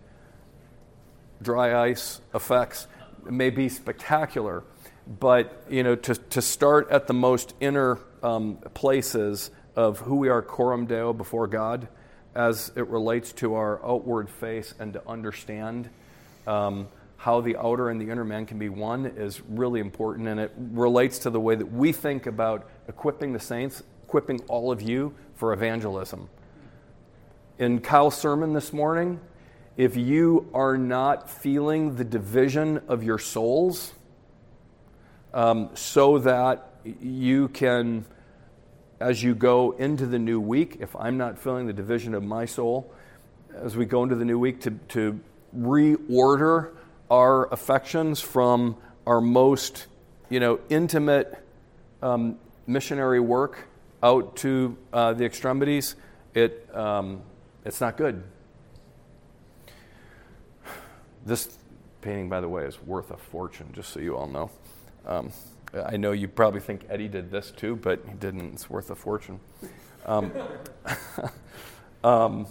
dry 1.42 1.90
ice 1.90 2.22
effects 2.36 2.88
may 3.26 3.50
be 3.50 3.68
spectacular, 3.68 4.64
but 5.20 5.66
you 5.70 5.82
know, 5.82 5.96
to, 5.96 6.14
to 6.14 6.42
start 6.42 6.90
at 6.92 7.08
the 7.08 7.14
most 7.14 7.56
inner 7.60 7.98
um, 8.22 8.58
places 8.76 9.50
of 9.76 10.00
who 10.00 10.18
we 10.18 10.30
are 10.30 10.44
coram 10.44 10.86
deo 10.86 11.14
before 11.14 11.48
God 11.48 11.88
as 12.36 12.72
it 12.76 12.88
relates 12.88 13.34
to 13.34 13.56
our 13.56 13.84
outward 13.86 14.30
face 14.30 14.74
and 14.80 14.94
to 14.94 15.08
understand 15.08 15.90
um, 16.48 16.88
how 17.18 17.42
the 17.42 17.56
outer 17.58 17.90
and 17.90 18.00
the 18.00 18.10
inner 18.10 18.24
man 18.24 18.46
can 18.46 18.58
be 18.58 18.70
one 18.70 19.06
is 19.06 19.42
really 19.50 19.80
important 19.80 20.28
and 20.28 20.40
it 20.40 20.52
relates 20.56 21.20
to 21.20 21.30
the 21.30 21.40
way 21.40 21.56
that 21.56 21.72
we 21.72 21.92
think 21.92 22.26
about 22.26 22.70
equipping 22.88 23.34
the 23.34 23.40
saints 23.40 23.84
equipping 24.04 24.42
all 24.48 24.72
of 24.72 24.82
you 24.82 25.14
for 25.36 25.54
evangelism. 25.54 26.30
In 27.60 27.80
kyle's 27.80 28.18
sermon 28.18 28.54
this 28.54 28.74
morning 28.74 29.20
if 29.78 29.96
you 29.96 30.50
are 30.54 30.78
not 30.78 31.30
feeling 31.30 31.96
the 31.96 32.04
division 32.04 32.82
of 32.88 33.04
your 33.04 33.18
souls 33.18 33.94
um, 35.34 35.70
so 35.74 36.20
that 36.20 36.74
you 37.00 37.48
can, 37.50 38.06
as 39.02 39.22
you 39.24 39.34
go 39.34 39.72
into 39.72 40.06
the 40.06 40.20
new 40.20 40.40
week, 40.40 40.78
if 40.80 40.96
I'm 40.96 41.18
not 41.18 41.40
feeling 41.40 41.66
the 41.66 41.74
division 41.74 42.14
of 42.14 42.24
my 42.24 42.46
soul, 42.46 42.94
as 43.56 43.76
we 43.76 43.86
go 43.86 44.04
into 44.04 44.16
the 44.16 44.26
new 44.26 44.40
week, 44.40 44.62
to, 44.62 44.72
to 44.90 45.20
reorder 45.58 46.72
our 47.10 47.52
affections 47.52 48.22
from 48.22 48.78
our 49.06 49.20
most 49.20 49.88
you 50.30 50.40
know, 50.40 50.60
intimate 50.70 51.44
um, 52.02 52.38
missionary 52.68 53.20
work 53.20 53.68
out 54.04 54.38
to 54.38 54.78
uh, 54.94 55.14
the 55.14 55.26
extremities, 55.26 55.96
it, 56.34 56.70
um, 56.74 57.22
it's 57.66 57.82
not 57.82 57.98
good. 57.98 58.24
This 61.26 61.58
painting, 62.02 62.30
by 62.30 62.40
the 62.40 62.48
way, 62.48 62.66
is 62.66 62.82
worth 62.82 63.12
a 63.12 63.18
fortune, 63.18 63.70
just 63.74 63.90
so 63.90 64.00
you 64.00 64.16
all 64.16 64.28
know. 64.28 64.50
Um, 65.06 65.32
I 65.74 65.98
know 65.98 66.12
you 66.12 66.28
probably 66.28 66.60
think 66.60 66.86
Eddie 66.90 67.08
did 67.08 67.32
this 67.32 67.52
too, 67.52 67.76
but 67.76 68.02
he 68.06 68.14
didn't. 68.14 68.54
It's 68.54 68.70
worth 68.70 68.90
a 68.92 68.96
fortune. 68.96 69.40
Um, 70.06 70.34
um, 72.04 72.48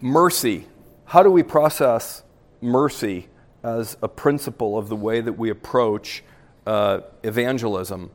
mercy. 0.00 0.66
How 1.04 1.22
do 1.22 1.30
we 1.30 1.42
process 1.42 2.22
mercy 2.60 3.28
as 3.62 3.96
a 4.02 4.08
principle 4.08 4.76
of 4.76 4.88
the 4.88 4.96
way 4.96 5.20
that 5.20 5.34
we 5.34 5.50
approach 5.50 6.24
uh, 6.66 7.00
evangelism? 7.22 8.10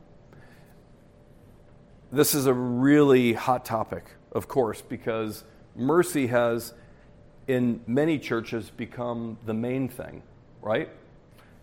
This 2.12 2.34
is 2.34 2.46
a 2.46 2.54
really 2.54 3.32
hot 3.32 3.64
topic, 3.64 4.04
of 4.30 4.46
course, 4.46 4.82
because 4.82 5.42
mercy 5.74 6.26
has, 6.28 6.74
in 7.48 7.80
many 7.86 8.18
churches, 8.18 8.70
become 8.70 9.38
the 9.46 9.54
main 9.54 9.88
thing, 9.88 10.22
right? 10.60 10.90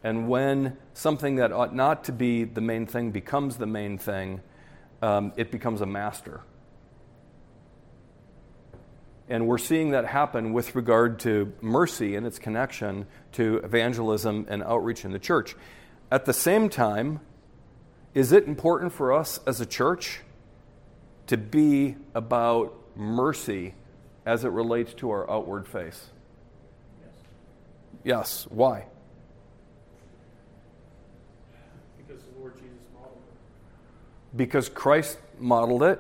And 0.04 0.28
when 0.28 0.78
something 0.94 1.36
that 1.36 1.52
ought 1.52 1.76
not 1.76 2.06
to 2.06 2.12
be 2.12 2.44
the 2.44 2.62
main 2.62 2.88
thing 2.88 3.12
becomes 3.12 3.58
the 3.58 3.68
main 3.68 3.98
thing, 3.98 4.42
um, 5.02 5.34
it 5.36 5.52
becomes 5.52 5.82
a 5.82 5.86
master. 5.86 6.42
And 9.30 9.48
we're 9.48 9.60
seeing 9.60 9.92
that 9.92 10.06
happen 10.06 10.54
with 10.54 10.76
regard 10.76 11.20
to 11.20 11.54
mercy 11.62 12.16
and 12.16 12.26
its 12.26 12.40
connection 12.40 13.06
to 13.34 13.58
evangelism 13.64 14.46
and 14.50 14.64
outreach 14.64 15.06
in 15.06 15.12
the 15.12 15.20
church. 15.20 15.56
At 16.12 16.26
the 16.26 16.34
same 16.34 16.68
time, 16.68 17.22
is 18.14 18.34
it 18.34 18.46
important 18.46 18.92
for 18.92 19.14
us 19.14 19.40
as 19.48 19.62
a 19.62 19.66
church 19.66 20.20
to 21.28 21.38
be 21.38 21.96
about 22.14 22.76
mercy 22.96 23.74
as 24.26 24.44
it 24.44 24.50
relates 24.50 24.94
to 24.96 25.12
our 25.12 25.30
outward 25.32 25.66
face? 25.68 26.10
Yes. 27.00 27.14
Yes. 28.04 28.48
Why? 28.50 28.88
Because 34.36 34.70
Christ 34.70 35.20
modeled 35.40 35.84
it. 35.84 36.00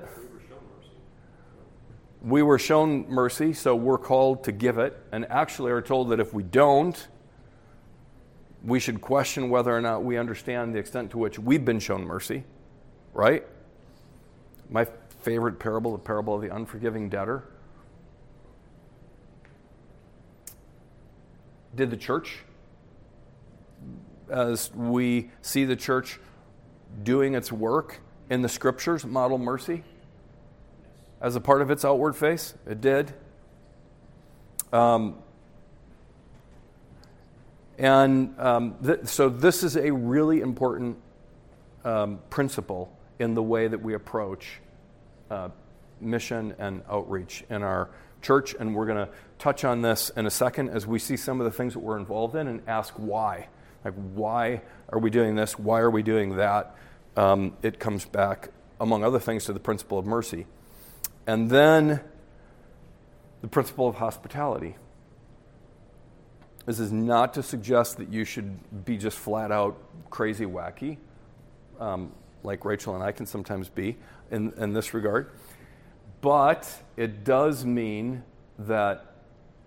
We 2.21 2.43
were 2.43 2.59
shown 2.59 3.09
mercy, 3.09 3.51
so 3.53 3.75
we're 3.75 3.97
called 3.97 4.43
to 4.43 4.51
give 4.51 4.77
it, 4.77 4.97
and 5.11 5.25
actually 5.29 5.71
are 5.71 5.82
told 5.82 6.09
that 6.09 6.19
if 6.19 6.34
we 6.34 6.43
don't, 6.43 7.07
we 8.63 8.79
should 8.79 9.01
question 9.01 9.49
whether 9.49 9.75
or 9.75 9.82
not 9.82 10.03
we 10.03 10.17
understand 10.17 10.75
the 10.75 10.79
extent 10.79 11.11
to 11.11 11.17
which 11.17 11.39
we've 11.39 11.65
been 11.65 11.79
shown 11.79 12.03
mercy, 12.03 12.43
right? 13.13 13.43
My 14.69 14.86
favorite 15.23 15.59
parable, 15.59 15.91
the 15.93 15.97
parable 15.97 16.36
of 16.36 16.41
the 16.41 16.55
unforgiving 16.55 17.09
debtor. 17.09 17.43
Did 21.75 21.89
the 21.89 21.97
church, 21.97 22.43
as 24.29 24.71
we 24.75 25.32
see 25.41 25.65
the 25.65 25.75
church 25.75 26.19
doing 27.01 27.34
its 27.34 27.51
work, 27.51 27.99
in 28.32 28.41
the 28.41 28.49
scriptures 28.49 29.05
model 29.05 29.38
mercy 29.38 29.84
as 31.19 31.36
a 31.36 31.41
part 31.41 31.61
of 31.61 31.69
its 31.69 31.84
outward 31.84 32.15
face? 32.15 32.53
It 32.65 32.79
did. 32.79 33.13
Um, 34.71 35.17
and 37.77 38.39
um, 38.39 38.75
th- 38.84 39.05
so 39.05 39.27
this 39.27 39.63
is 39.63 39.75
a 39.75 39.91
really 39.91 40.39
important 40.39 40.97
um, 41.84 42.19
principle 42.29 42.97
in 43.19 43.34
the 43.34 43.43
way 43.43 43.67
that 43.67 43.82
we 43.84 43.95
approach 43.95 44.61
uh, 45.29 45.49
mission 45.99 46.55
and 46.57 46.84
outreach 46.89 47.43
in 47.49 47.63
our 47.63 47.89
church. 48.21 48.55
And 48.57 48.73
we're 48.73 48.86
going 48.86 49.05
to 49.05 49.11
touch 49.39 49.65
on 49.65 49.82
this 49.82 50.09
in 50.15 50.25
a 50.25 50.32
second 50.32 50.69
as 50.69 50.88
we 50.88 50.99
see 50.99 51.17
some 51.17 51.41
of 51.41 51.45
the 51.45 51.51
things 51.51 51.73
that 51.73 51.79
we're 51.79 51.97
involved 51.97 52.38
in 52.38 52.47
and 52.47 52.61
ask 52.65 52.93
why. 52.93 53.49
Like, 53.84 53.95
why 54.13 54.61
are 54.88 54.99
we 54.99 55.09
doing 55.09 55.36
this? 55.36 55.59
Why 55.59 55.79
are 55.82 55.91
we 55.91 56.01
doing 56.01 56.38
that? 56.38 56.77
Um, 57.16 57.55
it 57.62 57.80
comes 57.80 58.05
back, 58.05 58.49
among 58.80 59.03
other 59.03 59.20
things, 59.20 59.45
to 59.45 59.53
the 59.53 59.59
principle 59.59 59.97
of 59.97 60.05
mercy. 60.05 60.45
And 61.28 61.49
then 61.49 62.01
the 63.41 63.47
principle 63.47 63.88
of 63.88 63.95
hospitality. 63.95 64.76
This 66.66 66.80
is 66.80 66.91
not 66.91 67.34
to 67.34 67.43
suggest 67.43 67.97
that 67.97 68.14
you 68.14 68.24
should 68.24 68.86
be 68.86 68.97
just 68.97 69.18
flat 69.18 69.51
out 69.51 69.78
crazy 70.09 70.45
wacky, 70.45 70.97
um, 71.80 72.12
like 72.43 72.66
Rachel 72.66 72.93
and 72.93 73.03
I 73.03 73.12
can 73.12 73.26
sometimes 73.26 73.68
be 73.68 73.97
in, 74.30 74.53
in 74.57 74.74
this 74.74 74.93
regard. 74.93 75.32
But 76.22 76.72
it 76.97 77.24
does 77.24 77.66
mean 77.66 78.24
that 78.59 79.16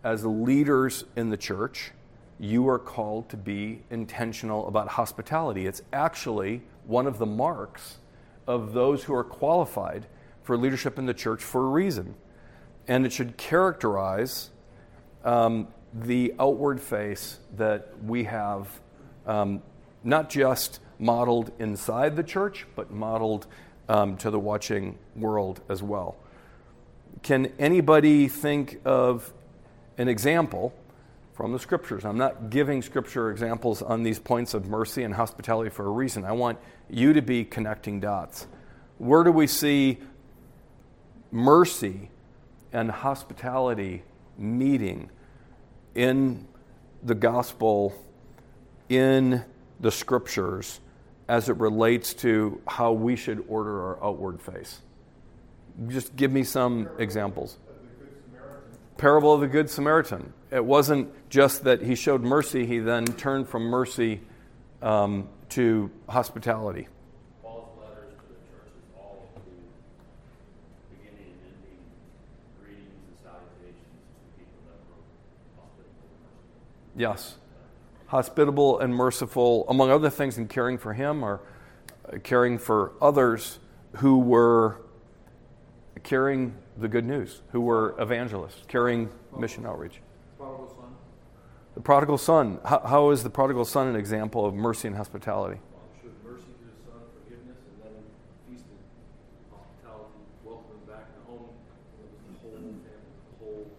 as 0.05 0.25
leaders 0.25 1.05
in 1.17 1.31
the 1.31 1.37
church, 1.37 1.91
you 2.39 2.69
are 2.69 2.79
called 2.79 3.29
to 3.31 3.37
be 3.37 3.83
intentional 3.91 4.69
about 4.69 4.89
hospitality. 4.89 5.67
It's 5.67 5.83
actually 5.93 6.63
one 6.87 7.07
of 7.07 7.19
the 7.19 7.27
marks 7.27 7.99
of 8.47 8.73
those 8.73 9.05
who 9.05 9.15
are 9.15 9.25
qualified 9.25 10.07
for 10.43 10.57
leadership 10.57 10.99
in 10.99 11.07
the 11.07 11.15
church 11.15 11.43
for 11.43 11.67
a 11.67 11.69
reason. 11.69 12.15
And 12.87 13.07
it 13.07 13.13
should 13.13 13.37
characterize 13.37 14.51
um, 15.25 15.69
the 15.93 16.35
outward 16.39 16.81
face 16.81 17.39
that 17.57 17.93
we 18.05 18.25
have, 18.25 18.69
um, 19.27 19.63
not 20.03 20.29
just 20.29 20.81
modeled 20.99 21.51
inside 21.59 22.17
the 22.17 22.23
church, 22.23 22.67
but 22.77 22.91
modeled 22.91 23.47
um, 23.89 24.17
to 24.19 24.31
the 24.31 24.39
watching 24.39 24.99
world 25.17 25.61
as 25.69 25.83
well. 25.83 26.17
Can 27.23 27.53
anybody 27.59 28.29
think 28.29 28.81
of 28.85 29.33
an 29.97 30.09
example 30.09 30.75
from 31.35 31.53
the 31.53 31.59
scriptures. 31.59 32.05
I'm 32.05 32.17
not 32.17 32.51
giving 32.51 32.81
scripture 32.81 33.31
examples 33.31 33.83
on 33.83 34.03
these 34.03 34.19
points 34.19 34.55
of 34.55 34.67
mercy 34.67 35.03
and 35.03 35.13
hospitality 35.13 35.71
for 35.71 35.85
a 35.85 35.91
reason. 35.91 36.25
I 36.25 36.33
want 36.33 36.59
you 36.89 37.13
to 37.13 37.23
be 37.23 37.45
connecting 37.45 38.01
dots. 38.01 38.47
Where 38.99 39.25
do 39.25 39.33
we 39.33 39.47
see 39.47 39.99
mercy 41.31 42.11
and 42.73 42.91
hospitality 42.91 44.03
meeting 44.39 45.11
in 45.95 46.47
the 47.03 47.15
gospel, 47.15 47.95
in 48.89 49.45
the 49.81 49.91
scriptures, 49.91 50.81
as 51.29 51.49
it 51.49 51.57
relates 51.57 52.15
to 52.15 52.61
how 52.67 52.93
we 52.93 53.17
should 53.17 53.45
order 53.49 53.83
our 53.83 54.05
outward 54.05 54.41
face? 54.41 54.81
Just 55.89 56.15
give 56.15 56.31
me 56.31 56.45
some 56.45 56.89
examples. 56.99 57.59
Parable 58.97 59.35
of 59.35 59.41
the 59.41 59.49
Good 59.49 59.69
Samaritan. 59.69 60.33
It 60.53 60.65
wasn't 60.65 61.11
just 61.29 61.65
that 61.65 61.83
he 61.83 61.97
showed 61.97 62.23
mercy, 62.23 62.65
he 62.65 62.79
then 62.79 63.05
turned 63.07 63.49
from 63.49 63.65
mercy 63.65 64.21
um, 64.83 65.29
to 65.51 65.91
hospitality. 66.09 66.89
Paul's 67.43 67.69
letters 67.81 68.13
to 68.13 68.29
the 68.29 68.35
churches 68.51 68.81
all 68.97 69.29
include 69.37 69.71
beginning 70.91 71.35
and 71.43 71.53
ending 71.63 71.79
greetings 72.61 72.91
and 73.07 73.17
salutations 73.23 74.01
to 74.03 74.39
people 74.39 74.63
that 74.67 74.79
were 74.89 75.03
hospitable 75.61 76.09
and 76.11 76.25
merciful. 76.25 76.97
Yes. 76.97 77.37
Hospitable 78.07 78.79
and 78.81 78.95
merciful, 78.95 79.65
among 79.69 79.91
other 79.91 80.11
things, 80.11 80.39
in 80.39 80.49
caring 80.49 80.79
for 80.79 80.93
him 80.93 81.23
or 81.25 81.41
uh, 82.13 82.19
caring 82.23 82.59
for 82.59 82.93
others 83.01 83.59
who 83.97 84.19
were 84.19 84.81
carrying 86.03 86.55
the 86.77 86.89
good 86.89 87.05
news, 87.05 87.41
who 87.53 87.61
were 87.61 87.95
evangelists, 87.99 88.63
carrying 88.69 89.09
mission 89.39 89.65
outreach. 89.65 90.01
The 91.75 91.81
prodigal 91.81 92.19
son. 92.19 92.61
How, 92.65 92.81
how 92.81 93.11
is 93.11 93.23
the 93.23 93.31
prodigal 93.31 93.65
son 93.65 93.89
an 93.89 93.97
example 93.97 94.47
of 94.47 94.55
mercy 94.55 94.89
and 94.89 94.97
hospitality? 94.97 95.61
Showed 96.01 96.13
mercy 96.25 96.45
to 96.45 96.65
his 96.67 96.79
son, 96.87 97.01
forgiveness, 97.25 97.59
and 97.67 97.83
let 97.83 97.93
him 97.93 98.05
feast 98.49 98.65
in 98.71 98.79
hospitality, 99.51 100.21
welcome 100.45 100.71
him 100.71 100.87
back 100.87 101.07
in 101.09 101.21
the 101.21 101.31
home. 101.31 101.49
It 101.99 102.11
was 102.13 102.21
the 102.29 102.39
whole 102.43 102.53
family, 102.53 102.75
the 103.41 103.45
whole. 103.45 103.71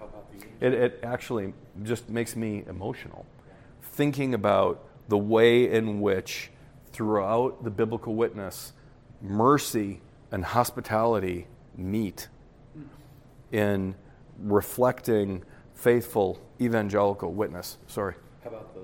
How 0.00 0.06
about 0.06 0.32
the 0.32 0.44
angel? 0.44 0.58
It, 0.60 0.74
it 0.74 1.00
actually 1.04 1.54
just 1.84 2.08
makes 2.08 2.34
me 2.34 2.64
emotional 2.68 3.26
thinking 3.94 4.34
about 4.34 4.84
the 5.08 5.18
way 5.18 5.70
in 5.70 6.00
which, 6.00 6.50
throughout 6.92 7.62
the 7.62 7.70
biblical 7.70 8.16
witness, 8.16 8.72
mercy 9.22 10.00
and 10.32 10.44
hospitality 10.44 11.46
meet 11.76 12.28
hmm. 12.74 12.82
In 13.54 13.94
reflecting 14.40 15.44
faithful 15.74 16.40
evangelical 16.60 17.32
witness. 17.32 17.78
Sorry. 17.86 18.14
How 18.42 18.50
about 18.50 18.74
the 18.74 18.80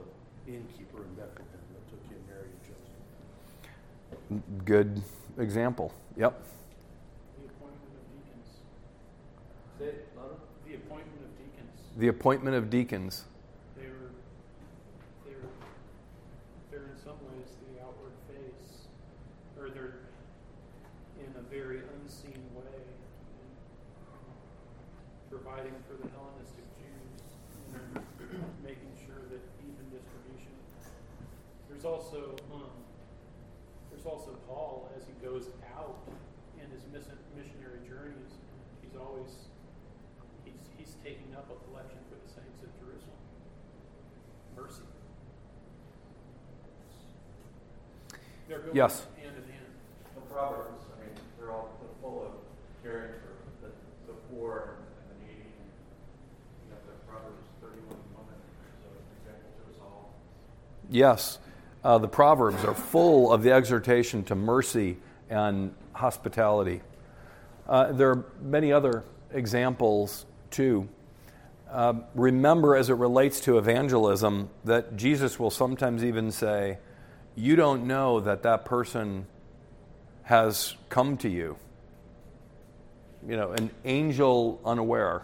innkeeper 0.52 1.02
in 1.02 1.14
Bethlehem 1.14 1.44
that 1.72 1.90
took 1.90 2.00
in 2.08 2.22
Mary 2.28 2.46
and 4.30 4.38
Joseph? 4.38 4.64
Good 4.64 5.02
example. 5.42 5.92
Yep. 6.16 6.40
The 7.36 7.46
appointment 7.48 7.94
of 7.98 8.04
deacons. 8.14 8.48
Say 9.78 9.86
it, 9.86 10.08
louder. 10.16 10.38
The 10.68 10.74
appointment 10.76 11.20
of 11.24 11.30
deacons. 11.36 11.74
The 11.98 12.08
appointment 12.08 12.56
of 12.56 12.70
deacons. 12.70 13.24
They 13.76 13.86
were, 13.86 14.12
they 15.26 15.34
were, 15.34 15.50
they're 16.70 16.86
in 16.94 16.98
some 17.02 17.18
ways 17.26 17.58
the 17.74 17.82
outward 17.82 18.14
face, 18.30 18.86
or 19.58 19.70
they're 19.70 19.98
in 21.18 21.34
a 21.36 21.42
very 21.50 21.82
unseen 21.98 22.42
way, 22.54 22.78
providing 25.30 25.74
for 25.86 25.94
the 25.94 26.08
Hellenistic 26.10 26.66
Jews, 26.76 27.22
and 27.74 28.04
making 28.64 28.92
sure 29.06 29.22
that 29.30 29.42
even 29.62 29.86
distribution. 29.94 30.54
There's 31.80 31.96
also 31.96 32.36
um, 32.52 32.68
there's 33.90 34.04
also 34.04 34.36
Paul 34.46 34.92
as 34.98 35.04
he 35.08 35.16
goes 35.24 35.48
out 35.74 35.96
in 36.60 36.68
his 36.68 36.84
missionary 36.92 37.80
journeys. 37.88 38.36
He's 38.84 39.00
always 39.00 39.48
he's 40.44 40.60
he's 40.76 40.92
taking 41.02 41.32
up 41.32 41.48
a 41.48 41.56
collection 41.64 41.96
for 42.12 42.20
the 42.20 42.28
saints 42.28 42.60
of 42.60 42.68
Jerusalem. 42.84 43.16
Mercy. 44.54 44.84
They're 48.46 48.58
going 48.58 48.76
Yes. 48.76 49.06
hand 49.16 49.40
in 49.40 49.48
hand. 49.48 49.72
The 50.16 50.20
Proverbs, 50.28 50.84
I 50.92 51.00
mean, 51.00 51.16
they're 51.38 51.50
all 51.50 51.72
they're 51.80 51.96
full 52.02 52.28
of 52.28 52.32
caring 52.84 53.16
for 53.24 53.32
the, 53.64 53.72
the 54.04 54.18
poor 54.28 54.76
and 55.00 55.16
the 55.16 55.32
needy. 55.32 55.48
You 55.48 56.76
got 56.76 56.84
the 56.84 56.92
Proverbs 57.08 57.40
31 57.64 57.88
woman, 58.12 58.36
so 58.84 58.92
example 59.16 59.48
to 59.56 59.72
us 59.72 59.80
all. 59.80 60.12
Yes, 60.90 61.38
uh, 61.84 61.98
the 61.98 62.08
Proverbs 62.08 62.64
are 62.64 62.74
full 62.74 63.32
of 63.32 63.42
the 63.42 63.52
exhortation 63.52 64.22
to 64.24 64.34
mercy 64.34 64.98
and 65.28 65.74
hospitality. 65.92 66.82
Uh, 67.68 67.92
there 67.92 68.10
are 68.10 68.24
many 68.42 68.72
other 68.72 69.04
examples 69.32 70.26
too. 70.50 70.88
Um, 71.70 72.04
remember, 72.14 72.74
as 72.74 72.90
it 72.90 72.94
relates 72.94 73.40
to 73.42 73.56
evangelism, 73.56 74.50
that 74.64 74.96
Jesus 74.96 75.38
will 75.38 75.52
sometimes 75.52 76.04
even 76.04 76.32
say, 76.32 76.78
You 77.36 77.54
don't 77.54 77.86
know 77.86 78.20
that 78.20 78.42
that 78.42 78.64
person 78.64 79.26
has 80.24 80.74
come 80.88 81.16
to 81.18 81.28
you. 81.28 81.56
You 83.26 83.36
know, 83.36 83.52
an 83.52 83.70
angel 83.84 84.60
unaware. 84.64 85.22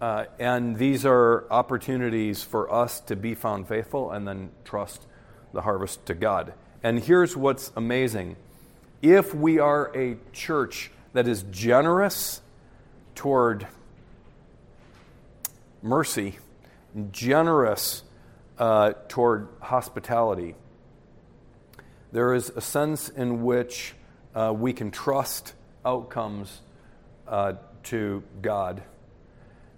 Uh, 0.00 0.24
and 0.38 0.76
these 0.76 1.04
are 1.04 1.44
opportunities 1.50 2.42
for 2.42 2.72
us 2.72 3.00
to 3.00 3.14
be 3.14 3.34
found 3.34 3.68
faithful 3.68 4.10
and 4.10 4.26
then 4.26 4.50
trust 4.64 5.06
the 5.52 5.60
harvest 5.60 6.06
to 6.06 6.14
God. 6.14 6.54
And 6.82 6.98
here's 6.98 7.36
what's 7.36 7.70
amazing 7.76 8.36
if 9.02 9.34
we 9.34 9.58
are 9.58 9.90
a 9.96 10.16
church 10.32 10.90
that 11.12 11.26
is 11.26 11.42
generous 11.50 12.40
toward 13.14 13.66
mercy, 15.82 16.38
generous 17.10 18.02
uh, 18.58 18.92
toward 19.08 19.48
hospitality, 19.60 20.54
there 22.12 22.34
is 22.34 22.50
a 22.50 22.60
sense 22.60 23.08
in 23.08 23.42
which 23.42 23.94
uh, 24.34 24.52
we 24.54 24.72
can 24.72 24.90
trust 24.90 25.54
outcomes 25.84 26.60
uh, 27.26 27.54
to 27.84 28.22
God 28.42 28.82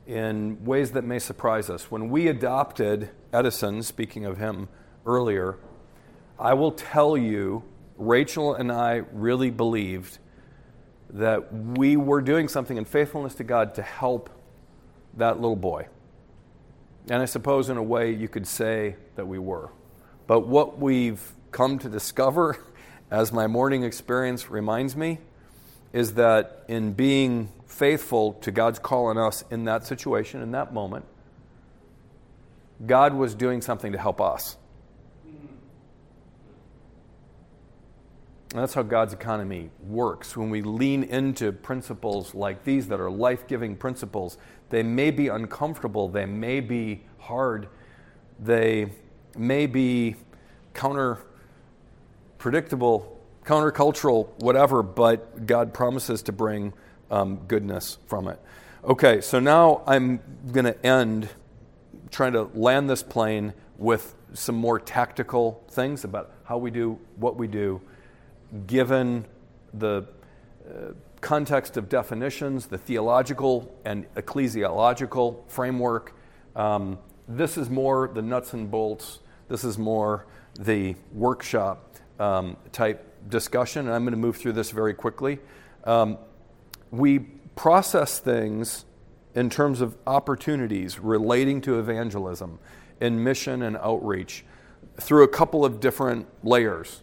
in 0.07 0.65
ways 0.65 0.93
that 0.93 1.05
may 1.05 1.19
surprise 1.19 1.71
us. 1.71 1.91
When 1.91 2.11
we 2.11 2.29
adopted 2.29 3.11
Edison, 3.33 3.83
speaking 3.83 4.25
of 4.25 4.39
him 4.39 4.69
earlier, 5.07 5.59
I 6.39 6.55
will 6.55 6.73
tell 6.73 7.17
you, 7.17 7.63
Rachel 7.97 8.55
and 8.55 8.73
I 8.73 9.03
really 9.13 9.51
believed 9.51 10.19
that 11.11 11.53
we 11.53 11.97
were 11.97 12.21
doing 12.21 12.49
something 12.49 12.77
in 12.77 12.85
faithfulness 12.85 13.35
to 13.37 13.45
God 13.45 13.75
to 13.75 13.83
help 13.83 14.31
that 15.17 15.41
little 15.41 15.57
boy. 15.57 15.87
And 17.09 17.21
I 17.21 17.27
suppose, 17.27 17.69
in 17.69 17.77
a 17.77 17.83
way, 17.83 18.13
you 18.13 18.29
could 18.29 18.47
say 18.47 18.97
that 19.17 19.27
we 19.27 19.39
were. 19.39 19.71
But 20.27 20.47
what 20.47 20.79
we've 20.79 21.21
come 21.51 21.79
to 21.81 21.89
discover, 21.89 22.57
as 23.11 23.33
my 23.33 23.47
morning 23.47 23.83
experience 23.85 24.51
reminds 24.51 24.97
me, 24.97 25.19
is 25.93 26.15
that 26.15 26.65
in 26.69 26.93
being 26.93 27.51
faithful 27.67 28.35
to 28.35 28.51
God's 28.51 28.79
call 28.79 29.07
on 29.07 29.19
us 29.19 29.45
in 29.51 29.65
that 29.65 29.87
situation, 29.87 30.43
in 30.43 30.53
that 30.53 30.73
moment, 30.73 31.05
God 32.87 33.15
was 33.15 33.35
doing 33.35 33.61
something 33.61 33.93
to 33.93 33.99
help 33.99 34.21
us. 34.21 34.57
And 38.53 38.61
that's 38.61 38.75
how 38.75 38.83
God's 38.83 39.15
economy 39.15 39.71
works. 39.83 40.37
When 40.37 40.51
we 40.51 40.61
lean 40.61 41.05
into 41.05 41.53
principles 41.53 42.35
like 42.35 42.65
these 42.65 42.87
that 42.89 43.01
are 43.01 43.11
life 43.11 43.47
giving 43.47 43.75
principles, 43.77 44.37
they 44.69 44.83
may 44.83 45.11
be 45.11 45.29
uncomfortable, 45.29 46.09
they 46.09 46.27
may 46.27 46.61
be 46.61 47.03
hard, 47.19 47.69
they 48.39 48.93
may 49.39 49.67
be 49.67 50.17
counter 50.75 51.19
predictable, 52.37 53.22
countercultural, 53.45 54.29
whatever, 54.39 54.83
but 54.83 55.47
God 55.47 55.75
promises 55.75 56.23
to 56.23 56.33
bring 56.33 56.73
um, 57.11 57.41
goodness 57.49 57.99
from 58.07 58.29
it. 58.29 58.41
Okay, 58.85 59.21
so 59.21 59.39
now 59.39 59.83
I'm 59.87 60.21
going 60.51 60.65
to 60.65 60.87
end 60.87 61.29
trying 62.11 62.33
to 62.33 62.51
land 62.55 62.91
this 62.91 63.03
plane 63.03 63.55
with 63.79 64.15
some 64.33 64.55
more 64.55 64.79
tactical 64.79 65.65
things 65.71 66.05
about 66.05 66.33
how 66.45 66.59
we 66.59 66.71
do 66.71 66.99
what 67.17 67.37
we 67.37 67.47
do 67.47 67.81
given 68.67 69.25
the 69.75 70.07
uh, 70.69 70.93
context 71.21 71.77
of 71.77 71.89
definitions, 71.89 72.67
the 72.67 72.79
theological 72.79 73.75
and 73.85 74.13
ecclesiological 74.15 75.49
framework. 75.49 76.15
Um, 76.55 76.99
this 77.29 77.57
is 77.57 77.71
more 77.71 78.11
the 78.13 78.23
nuts 78.23 78.53
and 78.53 78.71
bolts. 78.71 79.21
This 79.49 79.65
is 79.65 79.79
more 79.79 80.27
the 80.59 80.97
workshop 81.13 81.97
um, 82.19 82.57
type 82.73 83.12
discussion, 83.29 83.87
and 83.87 83.95
I'm 83.95 84.03
going 84.03 84.13
to 84.13 84.19
move 84.19 84.37
through 84.37 84.53
this 84.53 84.71
very 84.71 84.95
quickly. 84.95 85.39
Um, 85.85 86.19
we 86.91 87.21
process 87.57 88.19
things 88.19 88.85
in 89.35 89.49
terms 89.51 89.81
of 89.81 89.97
opportunities 90.07 90.99
relating 90.99 91.61
to 91.63 91.79
evangelism 91.79 92.59
in 93.01 93.23
mission 93.23 93.63
and 93.63 93.77
outreach 93.79 94.45
through 95.01 95.25
a 95.25 95.29
couple 95.29 95.65
of 95.65 95.81
different 95.81 96.27
layers. 96.45 97.03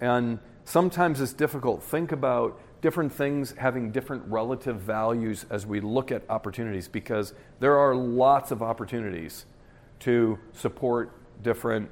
And 0.00 0.38
sometimes 0.64 1.20
it's 1.20 1.32
difficult. 1.32 1.82
Think 1.82 2.12
about 2.12 2.60
different 2.80 3.12
things 3.12 3.52
having 3.58 3.90
different 3.90 4.22
relative 4.26 4.76
values 4.80 5.44
as 5.50 5.66
we 5.66 5.80
look 5.80 6.12
at 6.12 6.22
opportunities 6.28 6.86
because 6.86 7.34
there 7.58 7.76
are 7.76 7.94
lots 7.94 8.50
of 8.50 8.62
opportunities 8.62 9.46
to 10.00 10.38
support 10.52 11.10
different 11.42 11.90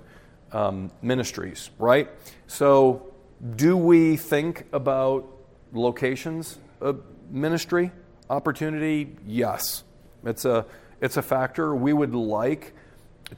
um, 0.52 0.90
ministries, 1.02 1.70
right? 1.78 2.08
So, 2.46 3.12
do 3.56 3.76
we 3.76 4.16
think 4.16 4.66
about 4.72 5.26
locations 5.72 6.58
of 6.80 7.02
ministry 7.30 7.92
opportunity? 8.30 9.16
Yes, 9.26 9.84
it's 10.24 10.44
a 10.44 10.66
it's 11.00 11.16
a 11.16 11.22
factor. 11.22 11.74
We 11.74 11.92
would 11.92 12.14
like 12.14 12.72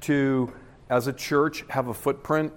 to, 0.02 0.52
as 0.88 1.06
a 1.06 1.12
church, 1.12 1.64
have 1.68 1.88
a 1.88 1.94
footprint 1.94 2.52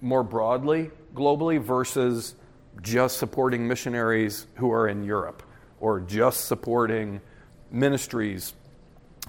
more 0.00 0.22
broadly 0.22 0.90
globally 1.14 1.60
versus 1.60 2.34
just 2.82 3.18
supporting 3.18 3.66
missionaries 3.66 4.46
who 4.56 4.70
are 4.72 4.88
in 4.88 5.04
Europe 5.04 5.42
or 5.80 6.00
just 6.00 6.46
supporting 6.46 7.20
ministries 7.70 8.54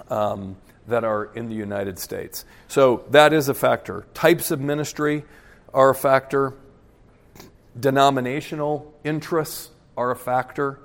um, 0.09 0.57
that 0.87 1.03
are 1.03 1.25
in 1.35 1.47
the 1.47 1.55
United 1.55 1.97
States. 1.97 2.45
So 2.67 3.05
that 3.11 3.33
is 3.33 3.49
a 3.49 3.53
factor. 3.53 4.05
Types 4.13 4.51
of 4.51 4.59
ministry 4.59 5.23
are 5.73 5.91
a 5.91 5.95
factor. 5.95 6.53
Denominational 7.79 8.93
interests 9.03 9.69
are 9.97 10.11
a 10.11 10.15
factor. 10.15 10.79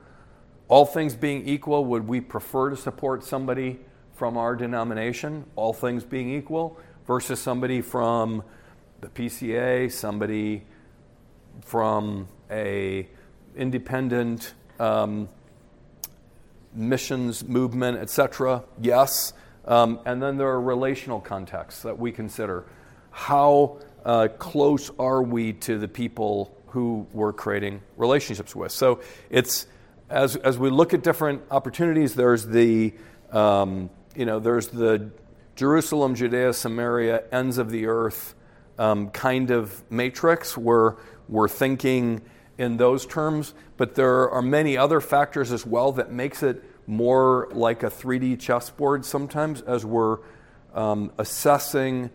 All 0.69 0.87
things 0.87 1.15
being 1.15 1.49
equal, 1.49 1.85
would 1.85 2.07
we 2.07 2.21
prefer 2.21 2.71
to 2.71 2.77
support 2.77 3.25
somebody 3.25 3.79
from 4.15 4.37
our 4.37 4.57
denomination, 4.57 5.45
all 5.57 5.73
things 5.73 6.05
being 6.05 6.35
equal, 6.35 6.79
versus 7.07 7.41
somebody 7.41 7.81
from 7.81 8.43
the 9.01 9.09
PCA, 9.09 9.91
somebody 9.91 10.65
from 11.65 12.29
a 12.51 13.09
independent 13.57 14.55
um, 14.79 15.29
missions 16.75 17.45
movement, 17.45 17.99
etc. 17.99 18.65
Yes. 18.81 19.33
Um, 19.65 20.01
and 20.07 20.23
then 20.23 20.37
there 20.37 20.49
are 20.49 20.61
relational 20.61 21.21
contexts 21.21 21.83
that 21.83 21.99
we 21.99 22.13
consider. 22.13 22.65
How 23.11 23.79
uh, 24.05 24.29
close 24.39 24.91
are 24.99 25.23
we 25.23 25.53
to 25.55 25.79
the 25.79 25.89
people 25.89 26.57
who 26.71 27.07
we're 27.13 27.33
creating 27.33 27.83
relationships 27.97 28.55
with? 28.55 28.73
So 28.73 29.01
it's 29.29 29.67
as 30.09 30.37
as 30.37 30.59
we 30.59 30.71
look 30.71 30.95
at 30.95 31.03
different 31.03 31.43
opportunities. 31.51 32.15
There's 32.15 32.47
the 32.47 32.95
um, 33.31 33.91
you 34.15 34.25
know 34.25 34.41
there's 34.41 34.69
the 34.69 35.11
Jerusalem, 35.57 36.15
Judea, 36.15 36.53
Samaria, 36.53 37.25
ends 37.31 37.59
of 37.59 37.71
the 37.71 37.87
earth 37.87 38.35
um, 38.79 39.11
kind 39.11 39.51
of 39.51 39.83
matrix 39.91 40.57
where 40.57 40.97
we're 41.29 41.49
thinking 41.49 42.23
in 42.57 42.77
those 42.77 43.07
terms, 43.07 43.55
but 43.77 43.95
there 43.95 44.29
are 44.31 44.43
many 44.43 44.77
other 44.77 45.01
factors 45.01 45.53
as 45.53 45.65
well 45.65 45.93
that 45.93 46.11
makes 46.11 46.43
it 46.43 46.63
more 46.87 47.49
like 47.53 47.83
a 47.83 47.87
3D 47.87 48.39
chessboard 48.41 49.05
sometimes 49.05 49.61
as 49.63 49.85
we're 49.85 50.19
um, 50.75 51.13
assessing 51.19 52.11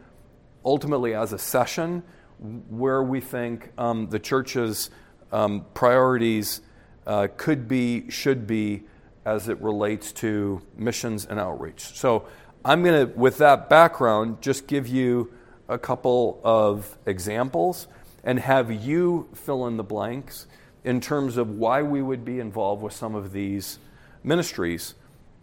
ultimately 0.64 1.14
as 1.14 1.32
a 1.34 1.38
session 1.38 2.04
where 2.40 3.02
we 3.02 3.22
think 3.22 3.72
um, 3.78 4.10
the 4.10 4.20
church's 4.20 4.90
um, 5.32 5.66
priorities 5.74 6.62
uh, 7.08 7.28
could 7.38 7.68
be, 7.68 8.10
should 8.10 8.48
be 8.48 8.84
as 9.26 9.50
it 9.50 9.60
relates 9.62 10.12
to 10.12 10.62
missions 10.78 11.26
and 11.26 11.40
outreach. 11.40 11.82
So 11.82 12.28
I'm 12.64 12.84
going 12.84 13.08
to, 13.08 13.14
with 13.18 13.38
that 13.40 13.70
background, 13.70 14.42
just 14.42 14.68
give 14.68 14.88
you 14.88 15.32
a 15.68 15.78
couple 15.78 16.40
of 16.44 16.98
examples 17.06 17.88
and 18.24 18.40
have 18.40 18.72
you 18.72 19.30
fill 19.34 19.68
in 19.68 19.78
the 19.78 19.84
blanks 19.84 20.48
in 20.84 21.02
terms 21.02 21.38
of 21.38 21.50
why 21.50 21.82
we 21.82 22.02
would 22.02 22.24
be 22.24 22.40
involved 22.40 22.82
with 22.82 22.94
some 22.94 23.16
of 23.16 23.32
these 23.32 23.80
ministries, 24.24 24.96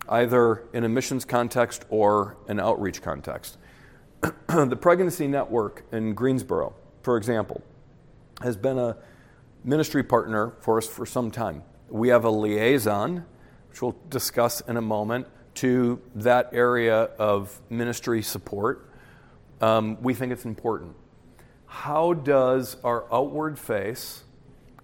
either 0.09 0.65
in 0.73 0.85
a 0.85 0.89
missions 0.89 1.25
context 1.25 1.85
or 1.91 2.37
an 2.49 2.61
outreach 2.61 3.03
context. 3.03 3.59
the 4.49 4.77
Pregnancy 4.77 5.27
Network 5.27 5.85
in 5.93 6.15
Greensboro, 6.15 6.75
for 7.03 7.17
example, 7.17 7.63
has 8.43 8.57
been 8.57 8.79
a 8.79 8.97
ministry 9.65 10.03
partner 10.03 10.53
for 10.61 10.79
us 10.79 10.87
for 10.87 11.07
some 11.07 11.31
time. 11.31 11.63
We 11.89 12.09
have 12.09 12.25
a 12.25 12.31
liaison, 12.31 13.25
which 13.69 13.83
we'll 13.83 13.97
discuss 14.09 14.61
in 14.63 14.77
a 14.77 14.83
moment, 14.83 15.27
to 15.55 16.01
that 16.15 16.51
area 16.53 17.03
of 17.19 17.61
ministry 17.69 18.23
support. 18.23 18.89
Um, 19.61 20.03
we 20.03 20.15
think 20.15 20.33
it's 20.33 20.45
important. 20.45 20.97
How 21.67 22.13
does 22.13 22.77
our 22.83 23.05
outward 23.13 23.59
face 23.59 24.25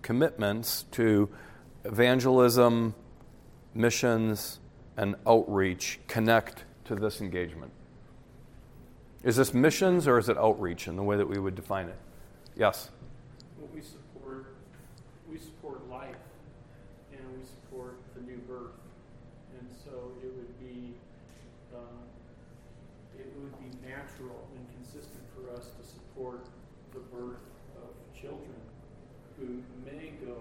commitments 0.02 0.84
to 0.92 1.28
evangelism, 1.84 2.94
missions, 3.74 4.60
and 4.96 5.16
outreach 5.26 6.00
connect 6.06 6.64
to 6.84 6.94
this 6.94 7.20
engagement? 7.20 7.72
Is 9.22 9.36
this 9.36 9.52
missions 9.52 10.06
or 10.06 10.18
is 10.18 10.28
it 10.28 10.38
outreach 10.38 10.86
in 10.86 10.96
the 10.96 11.02
way 11.02 11.16
that 11.16 11.28
we 11.28 11.38
would 11.38 11.54
define 11.54 11.88
it? 11.88 11.98
Yes? 12.58 12.90
Well, 13.56 13.68
we 13.72 13.80
support, 13.80 14.46
we 15.30 15.38
support 15.38 15.88
life 15.88 16.16
and 17.12 17.20
we 17.38 17.46
support 17.46 17.94
the 18.16 18.22
new 18.22 18.38
birth. 18.38 18.74
And 19.56 19.68
so 19.84 20.10
it 20.20 20.32
would 20.34 20.58
be, 20.58 20.94
um, 21.72 22.02
it 23.16 23.32
would 23.38 23.56
be 23.60 23.88
natural 23.88 24.48
and 24.56 24.66
consistent 24.74 25.22
for 25.36 25.54
us 25.56 25.68
to 25.78 25.86
support 25.86 26.46
the 26.92 26.98
birth 26.98 27.38
of 27.76 28.20
children 28.20 28.58
who 29.38 29.62
may 29.86 30.10
go 30.26 30.34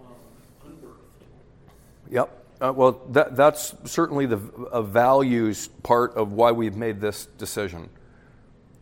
um, 0.00 0.66
unbirthed. 0.66 0.98
Yep. 2.10 2.44
Uh, 2.60 2.72
well, 2.72 3.00
that, 3.10 3.36
that's 3.36 3.72
certainly 3.84 4.26
the 4.26 4.38
a 4.72 4.82
values 4.82 5.68
part 5.84 6.14
of 6.14 6.32
why 6.32 6.50
we've 6.50 6.76
made 6.76 7.00
this 7.00 7.26
decision. 7.38 7.88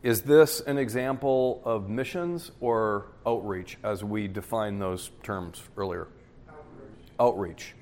Is 0.03 0.23
this 0.23 0.61
an 0.61 0.79
example 0.79 1.63
of 1.65 1.89
missions 1.89 2.51
or 2.61 3.07
outreach 3.25 3.79
as 3.85 4.03
we 4.03 4.27
define 4.27 4.81
those 4.81 5.13
terms 5.23 5.63
earlier? 5.77 6.09
Outreach. 6.49 7.21
Outreach. 7.21 7.75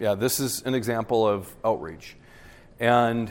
Yeah, 0.00 0.16
this 0.16 0.40
is 0.40 0.62
an 0.62 0.74
example 0.74 1.28
of 1.28 1.54
outreach. 1.64 2.16
And 2.80 3.30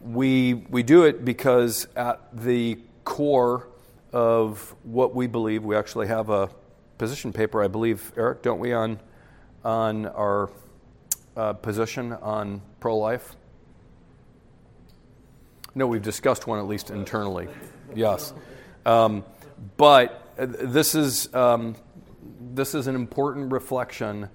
we, 0.00 0.54
we 0.54 0.82
do 0.82 1.04
it 1.04 1.22
because 1.22 1.86
at 1.94 2.34
the 2.34 2.78
core 3.04 3.68
of 4.10 4.74
what 4.82 5.14
we 5.14 5.26
believe, 5.26 5.64
we 5.64 5.76
actually 5.76 6.06
have 6.06 6.30
a 6.30 6.48
position 6.96 7.30
paper, 7.30 7.62
I 7.62 7.68
believe, 7.68 8.10
Eric, 8.16 8.40
don't 8.40 8.58
we, 8.58 8.72
on, 8.72 8.98
on 9.62 10.06
our 10.06 10.48
uh, 11.36 11.52
position 11.52 12.14
on 12.14 12.62
pro 12.80 12.96
life? 12.96 13.36
No, 15.74 15.86
we've 15.86 16.02
discussed 16.02 16.46
one 16.46 16.58
at 16.58 16.66
least 16.66 16.90
internally. 16.90 17.48
Yes. 17.94 18.32
Um, 18.86 19.24
but 19.76 20.32
uh, 20.38 20.46
this 20.46 20.94
is, 20.94 21.32
um, 21.34 21.74
this 22.54 22.74
is 22.74 22.86
an 22.86 22.94
important 22.94 23.52
reflection 23.52 24.28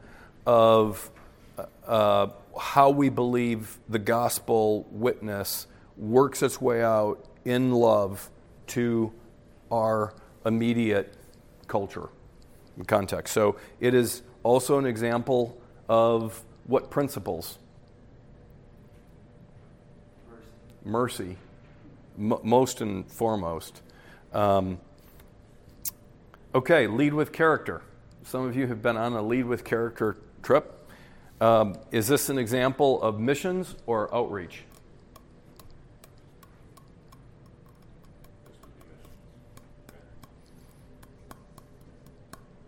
of 0.45 1.11
uh, 1.85 2.27
how 2.59 2.89
we 2.89 3.09
believe 3.09 3.77
the 3.87 3.99
gospel 3.99 4.85
witness 4.91 5.67
works 5.97 6.41
its 6.43 6.59
way 6.61 6.83
out 6.83 7.25
in 7.45 7.71
love 7.71 8.29
to 8.67 9.11
our 9.71 10.13
immediate 10.45 11.13
culture 11.67 12.09
context. 12.87 13.33
So 13.33 13.57
it 13.79 13.93
is 13.93 14.23
also 14.43 14.77
an 14.77 14.85
example 14.85 15.59
of 15.87 16.43
what 16.65 16.89
principles? 16.91 17.59
Mercy, 20.89 21.37
M- 22.17 22.39
most 22.43 22.81
and 22.81 23.09
foremost. 23.09 23.81
Um, 24.33 24.79
okay, 26.53 26.87
lead 26.87 27.13
with 27.13 27.31
character. 27.31 27.81
Some 28.23 28.45
of 28.45 28.55
you 28.55 28.67
have 28.67 28.81
been 28.81 28.97
on 28.97 29.13
a 29.13 29.21
lead 29.21 29.45
with 29.45 29.63
character 29.63 30.17
trip. 30.43 30.75
Um, 31.41 31.75
is 31.91 32.07
this 32.07 32.29
an 32.29 32.37
example 32.37 33.01
of 33.01 33.19
missions 33.19 33.75
or 33.85 34.13
outreach? 34.13 34.63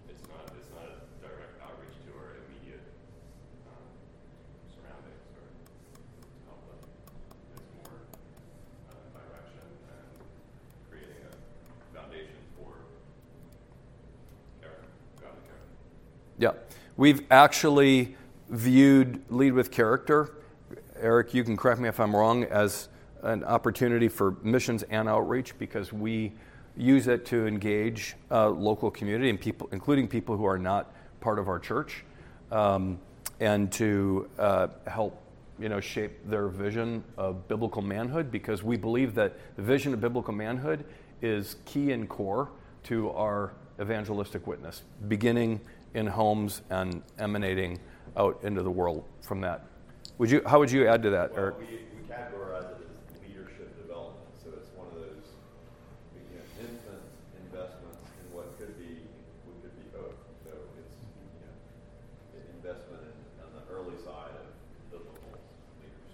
It's 0.10 0.24
not, 0.28 0.48
it's 0.56 0.72
not 0.72 0.88
a 0.88 1.04
direct 1.20 1.60
outreach 1.62 2.00
to 2.08 2.12
our 2.16 2.40
immediate 2.48 2.84
um, 3.68 3.84
surroundings 4.72 5.28
or 5.36 5.44
help 6.48 6.64
them. 6.72 6.80
It's 7.56 7.68
more 7.76 7.92
uh, 8.88 9.20
direction 9.20 9.68
and 9.92 10.16
creating 10.90 11.28
a 11.28 11.36
foundation 11.92 12.40
for 12.56 12.72
character, 14.62 14.88
godly 15.20 15.44
character. 15.44 15.76
Yeah. 16.40 16.56
We've 16.98 17.26
actually 17.32 18.16
viewed 18.50 19.24
lead 19.30 19.54
with 19.54 19.72
character, 19.72 20.34
Eric, 21.00 21.34
you 21.34 21.44
can 21.44 21.58
correct 21.58 21.80
me 21.80 21.88
if 21.88 22.00
I'm 22.00 22.16
wrong, 22.16 22.44
as 22.44 22.90
an 23.24 23.44
opportunity 23.44 24.08
for 24.08 24.36
missions 24.44 24.84
and 24.84 25.08
outreach 25.08 25.58
because 25.58 25.94
we 25.94 26.34
use 26.76 27.08
it 27.08 27.26
to 27.28 27.48
engage 27.48 28.16
uh, 28.30 28.50
local 28.50 28.92
community 28.92 29.30
and 29.30 29.40
people, 29.40 29.70
including 29.72 30.08
people 30.08 30.38
who 30.38 30.46
are 30.46 30.60
not 30.60 30.94
part 31.22 31.40
of 31.40 31.48
our 31.48 31.60
church, 31.60 32.04
um, 32.52 33.00
and 33.40 33.72
to 33.72 34.30
uh, 34.38 34.68
help 34.88 35.22
you 35.60 35.70
know 35.70 35.80
shape 35.80 36.12
their 36.30 36.48
vision 36.50 37.04
of 37.18 37.48
biblical 37.48 37.82
manhood 37.82 38.32
because 38.32 38.64
we 38.64 38.76
believe 38.78 39.16
that 39.16 39.38
the 39.56 39.62
vision 39.62 39.94
of 39.94 40.02
biblical 40.02 40.34
manhood 40.34 40.86
is 41.22 41.56
key 41.66 41.92
and 41.92 42.10
core 42.10 42.50
to 42.84 43.10
our 43.12 43.54
evangelistic 43.80 44.46
witness, 44.46 44.84
beginning 45.08 45.60
in 45.94 46.08
homes 46.08 46.62
and 46.70 47.02
emanating 47.20 47.80
out 48.18 48.40
into 48.44 48.64
the 48.64 48.72
world 48.72 49.04
from 49.22 49.42
that. 49.42 49.66
Would 50.18 50.30
you, 50.32 50.42
how 50.46 50.60
would 50.60 50.72
you 50.72 50.88
add 50.88 51.02
to 51.04 51.10
that, 51.12 51.32
Well, 51.32 51.40
Eric? 51.40 51.60
we, 51.60 51.66
we 51.66 52.08
categorize 52.08 52.70
it 52.72 52.86
as 52.86 53.22
leadership 53.28 53.76
development, 53.82 54.28
so 54.44 54.50
it's 54.56 54.70
one 54.76 54.88
of 54.88 54.96
those, 54.96 55.26
you 56.14 56.38
know, 56.38 56.44
infant 56.60 57.02
investments 57.44 57.98
in 58.22 58.36
what 58.36 58.58
could 58.60 58.78
be, 58.78 59.02
what 59.48 59.58
could 59.64 59.76
be 59.76 59.88
both. 59.96 60.14
So 60.46 60.52
it's, 60.78 60.94
you 61.18 61.42
know, 61.42 61.56
an 62.38 62.46
investment 62.60 63.02
in, 63.02 63.16
on 63.44 63.52
the 63.58 63.64
early 63.74 63.98
side 64.04 64.36
of 64.36 64.46
biblical 64.92 65.32
leaders. 65.82 66.12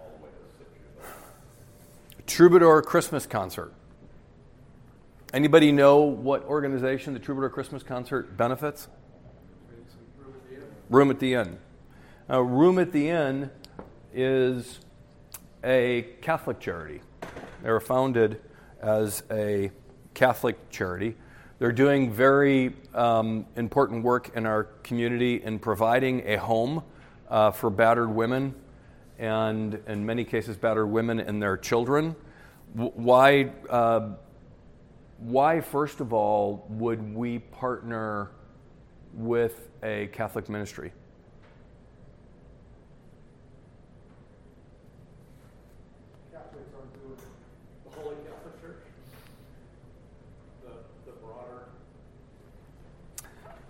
All 0.00 0.10
the 0.18 0.24
way 0.24 0.30
to 0.34 0.42
six 0.58 0.68
years 0.74 0.96
old. 0.98 2.26
Troubadour 2.26 2.82
Christmas 2.82 3.24
concert. 3.26 3.72
Anybody 5.36 5.70
know 5.70 5.98
what 5.98 6.44
organization 6.44 7.12
the 7.12 7.18
Troubadour 7.20 7.50
Christmas 7.50 7.82
concert 7.82 8.38
benefits? 8.38 8.88
Room 10.88 11.10
at 11.10 11.20
the 11.20 11.34
Inn. 11.34 11.58
Now, 12.26 12.40
Room 12.40 12.78
at 12.78 12.90
the 12.90 13.10
Inn 13.10 13.50
is 14.14 14.80
a 15.62 16.06
Catholic 16.22 16.58
charity. 16.58 17.02
They 17.62 17.70
were 17.70 17.80
founded 17.80 18.40
as 18.80 19.24
a 19.30 19.70
Catholic 20.14 20.70
charity. 20.70 21.16
They're 21.58 21.70
doing 21.70 22.10
very 22.10 22.74
um, 22.94 23.44
important 23.56 24.04
work 24.04 24.34
in 24.34 24.46
our 24.46 24.64
community 24.84 25.42
in 25.42 25.58
providing 25.58 26.26
a 26.26 26.36
home 26.36 26.82
uh, 27.28 27.50
for 27.50 27.68
battered 27.68 28.08
women 28.08 28.54
and, 29.18 29.82
in 29.86 30.06
many 30.06 30.24
cases, 30.24 30.56
battered 30.56 30.88
women 30.88 31.20
and 31.20 31.42
their 31.42 31.58
children. 31.58 32.16
W- 32.74 32.92
Why, 32.94 33.50
uh, 33.68 34.12
why, 35.18 35.60
first 35.60 36.00
of 36.00 36.12
all, 36.12 36.66
would 36.68 37.14
we 37.14 37.38
partner 37.38 38.30
with 39.14 39.68
a 39.82 40.08
Catholic 40.08 40.48
ministry? 40.48 40.92
Catholics 46.32 46.70
aren't 46.76 46.92
doing. 46.94 47.16
The 47.84 48.00
Holy 48.00 48.16
Catholic 48.16 48.60
Church, 48.60 48.76
the, 50.62 50.70
the 51.10 51.12
broader, 51.22 51.64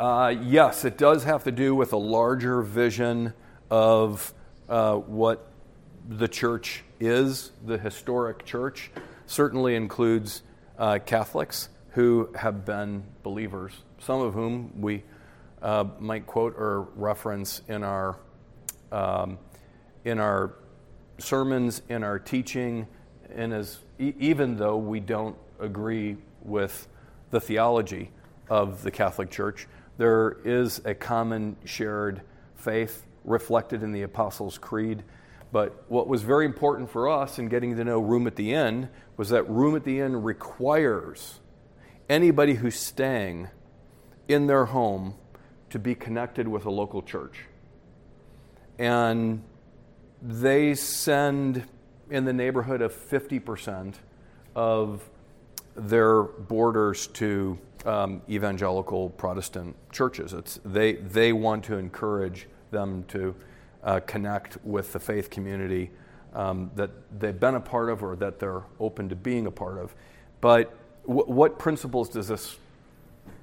Uh, 0.00 0.34
yes, 0.42 0.84
it 0.84 0.98
does 0.98 1.24
have 1.24 1.44
to 1.44 1.52
do 1.52 1.74
with 1.74 1.92
a 1.92 1.98
larger 1.98 2.60
vision 2.62 3.32
of 3.70 4.34
uh, 4.68 4.96
what 4.96 5.48
the 6.08 6.26
church 6.26 6.82
is. 6.98 7.52
The 7.64 7.78
historic 7.78 8.44
church 8.44 8.90
certainly 9.26 9.76
includes 9.76 10.42
uh, 10.78 10.98
Catholics 11.04 11.68
who 11.90 12.28
have 12.34 12.64
been 12.64 13.04
believers, 13.22 13.72
some 13.98 14.20
of 14.20 14.34
whom 14.34 14.72
we 14.80 15.02
uh, 15.62 15.84
might 15.98 16.26
quote 16.26 16.54
or 16.56 16.82
reference 16.94 17.62
in 17.68 17.82
our 17.82 18.18
um, 18.92 19.38
in 20.04 20.20
our 20.20 20.54
sermons, 21.18 21.82
in 21.88 22.04
our 22.04 22.18
teaching, 22.18 22.86
and 23.34 23.52
as 23.52 23.78
e- 23.98 24.14
even 24.18 24.56
though 24.56 24.76
we 24.76 25.00
don't 25.00 25.36
agree 25.58 26.16
with 26.42 26.86
the 27.30 27.40
theology 27.40 28.10
of 28.48 28.82
the 28.82 28.90
Catholic 28.90 29.30
Church, 29.30 29.66
there 29.98 30.36
is 30.44 30.80
a 30.84 30.94
common 30.94 31.56
shared 31.64 32.20
faith 32.54 33.04
reflected 33.24 33.82
in 33.82 33.92
the 33.92 34.02
Apostles' 34.02 34.58
Creed. 34.58 35.02
But 35.52 35.84
what 35.88 36.06
was 36.06 36.22
very 36.22 36.44
important 36.44 36.90
for 36.90 37.08
us 37.08 37.38
in 37.38 37.48
getting 37.48 37.76
to 37.76 37.84
know 37.84 37.98
Room 37.98 38.26
at 38.26 38.36
the 38.36 38.52
Inn 38.52 38.88
was 39.16 39.30
that 39.30 39.48
Room 39.48 39.76
at 39.76 39.84
the 39.84 40.00
Inn 40.00 40.22
requires 40.22 41.40
anybody 42.08 42.54
who's 42.54 42.78
staying 42.78 43.48
in 44.28 44.46
their 44.46 44.66
home 44.66 45.14
to 45.70 45.78
be 45.78 45.94
connected 45.94 46.46
with 46.46 46.64
a 46.64 46.70
local 46.70 47.02
church. 47.02 47.44
And 48.78 49.42
they 50.22 50.74
send 50.74 51.64
in 52.10 52.24
the 52.24 52.32
neighborhood 52.32 52.82
of 52.82 52.94
50% 52.94 53.94
of 54.54 55.08
their 55.74 56.22
boarders 56.22 57.06
to 57.08 57.58
um, 57.84 58.22
evangelical 58.28 59.10
Protestant 59.10 59.76
churches. 59.92 60.32
It's, 60.32 60.60
they, 60.64 60.94
they 60.94 61.32
want 61.32 61.64
to 61.64 61.76
encourage 61.76 62.48
them 62.70 63.04
to 63.08 63.34
uh, 63.82 64.00
connect 64.00 64.58
with 64.64 64.92
the 64.92 64.98
faith 64.98 65.30
community 65.30 65.90
um, 66.36 66.70
that 66.76 66.90
they've 67.18 67.40
been 67.40 67.54
a 67.54 67.60
part 67.60 67.88
of 67.88 68.04
or 68.04 68.14
that 68.16 68.38
they're 68.38 68.62
open 68.78 69.08
to 69.08 69.16
being 69.16 69.46
a 69.46 69.50
part 69.50 69.78
of. 69.78 69.94
But 70.42 70.76
w- 71.08 71.24
what 71.26 71.58
principles 71.58 72.10
does 72.10 72.28
this 72.28 72.56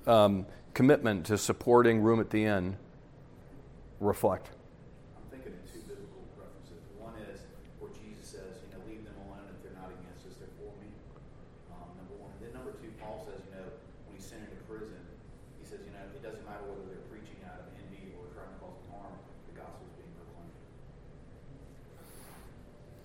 um, 0.05 0.45
commitment 0.75 1.25
to 1.25 1.37
supporting 1.37 2.01
Room 2.01 2.19
at 2.19 2.29
the 2.29 2.45
Inn 2.45 2.77
reflect? 3.99 4.51
I'm 5.17 5.25
thinking 5.33 5.57
of 5.57 5.73
two 5.73 5.81
biblical 5.89 6.21
references. 6.37 6.85
One 7.01 7.17
is 7.17 7.41
where 7.81 7.89
Jesus 7.97 8.29
says, 8.29 8.61
you 8.61 8.77
know, 8.77 8.85
leave 8.85 9.01
them 9.01 9.17
alone 9.25 9.49
if 9.49 9.57
they're 9.65 9.73
not 9.73 9.89
against 9.89 10.29
us, 10.29 10.37
they're 10.37 10.53
for 10.61 10.69
me. 10.77 10.93
Um, 11.73 11.97
number 11.97 12.13
one. 12.21 12.29
Then 12.45 12.53
number 12.53 12.77
two, 12.77 12.93
Paul 13.01 13.25
says, 13.25 13.41
you 13.49 13.57
know, 13.57 13.73
when 14.05 14.21
he's 14.21 14.29
sent 14.29 14.45
into 14.45 14.61
prison, 14.69 15.01
he 15.57 15.65
says, 15.65 15.81
you 15.81 15.89
know, 15.97 16.05
it 16.13 16.21
doesn't 16.21 16.45
matter 16.45 16.61
whether 16.69 16.85
they're 16.93 17.09
preaching 17.09 17.41
out 17.49 17.57
of 17.57 17.73
envy 17.73 18.13
or 18.21 18.29
trying 18.37 18.53
to 18.53 18.57
cause 18.61 18.77
harm, 18.93 19.17
the 19.49 19.57
gospel's 19.57 19.97
being 19.97 20.13
proclaimed. 20.13 20.53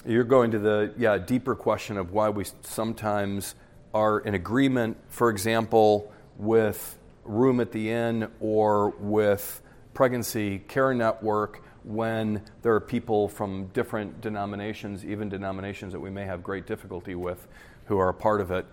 You're 0.09 0.25
going 0.25 0.53
to 0.53 0.59
the 0.59 0.95
yeah 0.97 1.19
deeper 1.19 1.55
question 1.55 1.99
of 1.99 2.13
why 2.13 2.31
we 2.31 2.45
sometimes 2.63 3.55
are 3.93 4.21
in 4.21 4.35
agreement, 4.35 4.97
for 5.11 5.29
example, 5.29 6.11
with 6.39 6.97
Room 7.25 7.61
at 7.61 7.73
the 7.73 7.91
Inn 7.91 8.31
or 8.41 8.89
with 9.01 9.61
Pregnancy 9.93 10.61
Care 10.61 10.95
Network 10.95 11.63
when 11.85 12.43
there 12.63 12.75
are 12.75 12.81
people 12.81 13.29
from 13.29 13.67
different 13.75 14.23
denominations, 14.23 15.05
even 15.05 15.29
denominations 15.29 15.93
that 15.93 16.01
we 16.01 16.09
may 16.09 16.25
have 16.25 16.43
great 16.43 16.67
difficulty 16.67 17.15
with, 17.15 17.47
who 17.85 17.99
are 17.99 18.09
a 18.09 18.15
part 18.15 18.41
of 18.41 18.51
it, 18.51 18.65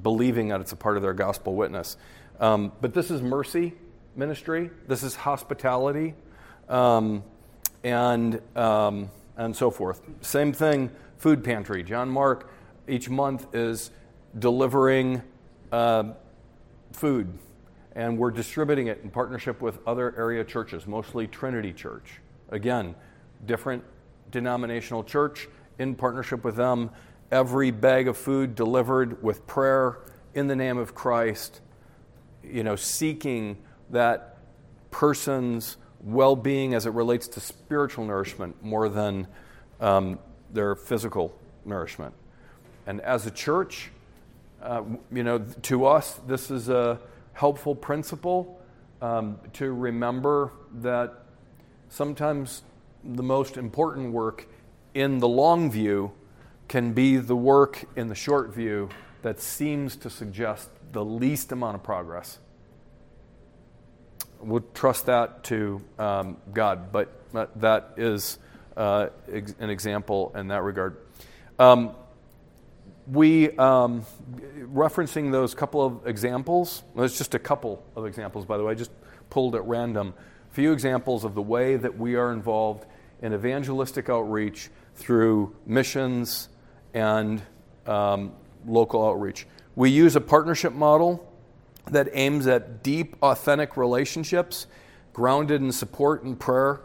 believing 0.00 0.46
that 0.46 0.60
it's 0.60 0.70
a 0.70 0.76
part 0.76 0.96
of 0.96 1.02
their 1.02 1.12
gospel 1.12 1.56
witness. 1.56 1.96
Um, 2.38 2.70
but 2.80 2.94
this 2.94 3.10
is 3.10 3.20
mercy 3.20 3.74
ministry. 4.14 4.70
This 4.86 5.02
is 5.02 5.16
hospitality, 5.16 6.14
um, 6.68 7.24
and 7.82 8.40
um, 8.54 9.10
and 9.36 9.54
so 9.54 9.70
forth. 9.70 10.00
Same 10.20 10.52
thing. 10.52 10.90
Food 11.18 11.44
pantry. 11.44 11.82
John 11.82 12.08
Mark 12.08 12.50
each 12.88 13.08
month 13.08 13.54
is 13.54 13.90
delivering 14.38 15.22
uh, 15.72 16.12
food, 16.92 17.38
and 17.94 18.18
we're 18.18 18.30
distributing 18.30 18.86
it 18.88 19.00
in 19.02 19.10
partnership 19.10 19.60
with 19.60 19.78
other 19.86 20.14
area 20.16 20.44
churches, 20.44 20.86
mostly 20.86 21.26
Trinity 21.26 21.72
Church. 21.72 22.20
Again, 22.50 22.94
different 23.44 23.82
denominational 24.30 25.02
church 25.04 25.48
in 25.78 25.94
partnership 25.94 26.44
with 26.44 26.56
them. 26.56 26.90
Every 27.30 27.70
bag 27.70 28.08
of 28.08 28.16
food 28.16 28.54
delivered 28.54 29.22
with 29.22 29.46
prayer 29.46 29.98
in 30.34 30.46
the 30.46 30.56
name 30.56 30.78
of 30.78 30.94
Christ, 30.94 31.60
you 32.44 32.62
know, 32.62 32.76
seeking 32.76 33.56
that 33.90 34.38
person's 34.90 35.76
well 36.00 36.36
being 36.36 36.74
as 36.74 36.86
it 36.86 36.92
relates 36.92 37.28
to 37.28 37.40
spiritual 37.40 38.04
nourishment 38.04 38.62
more 38.62 38.88
than 38.88 39.26
um, 39.80 40.18
their 40.52 40.74
physical 40.74 41.36
nourishment. 41.64 42.14
And 42.86 43.00
as 43.00 43.26
a 43.26 43.30
church, 43.30 43.90
uh, 44.62 44.82
you 45.12 45.24
know, 45.24 45.38
to 45.62 45.86
us, 45.86 46.20
this 46.26 46.50
is 46.50 46.68
a 46.68 47.00
helpful 47.32 47.74
principle 47.74 48.60
um, 49.02 49.38
to 49.54 49.72
remember 49.72 50.52
that 50.76 51.12
sometimes 51.88 52.62
the 53.04 53.22
most 53.22 53.56
important 53.56 54.12
work 54.12 54.48
in 54.94 55.18
the 55.18 55.28
long 55.28 55.70
view 55.70 56.12
can 56.68 56.92
be 56.92 57.16
the 57.16 57.36
work 57.36 57.84
in 57.96 58.08
the 58.08 58.14
short 58.14 58.54
view 58.54 58.88
that 59.22 59.40
seems 59.40 59.96
to 59.96 60.10
suggest 60.10 60.70
the 60.92 61.04
least 61.04 61.52
amount 61.52 61.74
of 61.74 61.82
progress. 61.82 62.38
We'll 64.46 64.64
trust 64.74 65.06
that 65.06 65.42
to 65.44 65.82
um, 65.98 66.36
God, 66.54 66.92
but 66.92 67.10
that 67.56 67.94
is 67.96 68.38
uh, 68.76 69.08
ex- 69.30 69.56
an 69.58 69.70
example 69.70 70.30
in 70.36 70.48
that 70.48 70.62
regard. 70.62 70.98
Um, 71.58 71.96
we, 73.10 73.50
um, 73.58 74.06
referencing 74.72 75.32
those 75.32 75.52
couple 75.52 75.84
of 75.84 76.06
examples, 76.06 76.84
it's 76.96 77.18
just 77.18 77.34
a 77.34 77.40
couple 77.40 77.82
of 77.96 78.06
examples, 78.06 78.44
by 78.44 78.56
the 78.56 78.62
way, 78.62 78.70
I 78.70 78.74
just 78.76 78.92
pulled 79.30 79.56
at 79.56 79.64
random, 79.64 80.14
a 80.48 80.54
few 80.54 80.70
examples 80.70 81.24
of 81.24 81.34
the 81.34 81.42
way 81.42 81.74
that 81.74 81.98
we 81.98 82.14
are 82.14 82.32
involved 82.32 82.86
in 83.22 83.34
evangelistic 83.34 84.08
outreach 84.08 84.70
through 84.94 85.56
missions 85.66 86.48
and 86.94 87.42
um, 87.84 88.32
local 88.64 89.04
outreach. 89.04 89.44
We 89.74 89.90
use 89.90 90.14
a 90.14 90.20
partnership 90.20 90.72
model 90.72 91.32
that 91.90 92.08
aims 92.12 92.46
at 92.46 92.82
deep, 92.82 93.16
authentic 93.22 93.76
relationships 93.76 94.66
grounded 95.12 95.60
in 95.62 95.72
support 95.72 96.22
and 96.22 96.38
prayer 96.38 96.80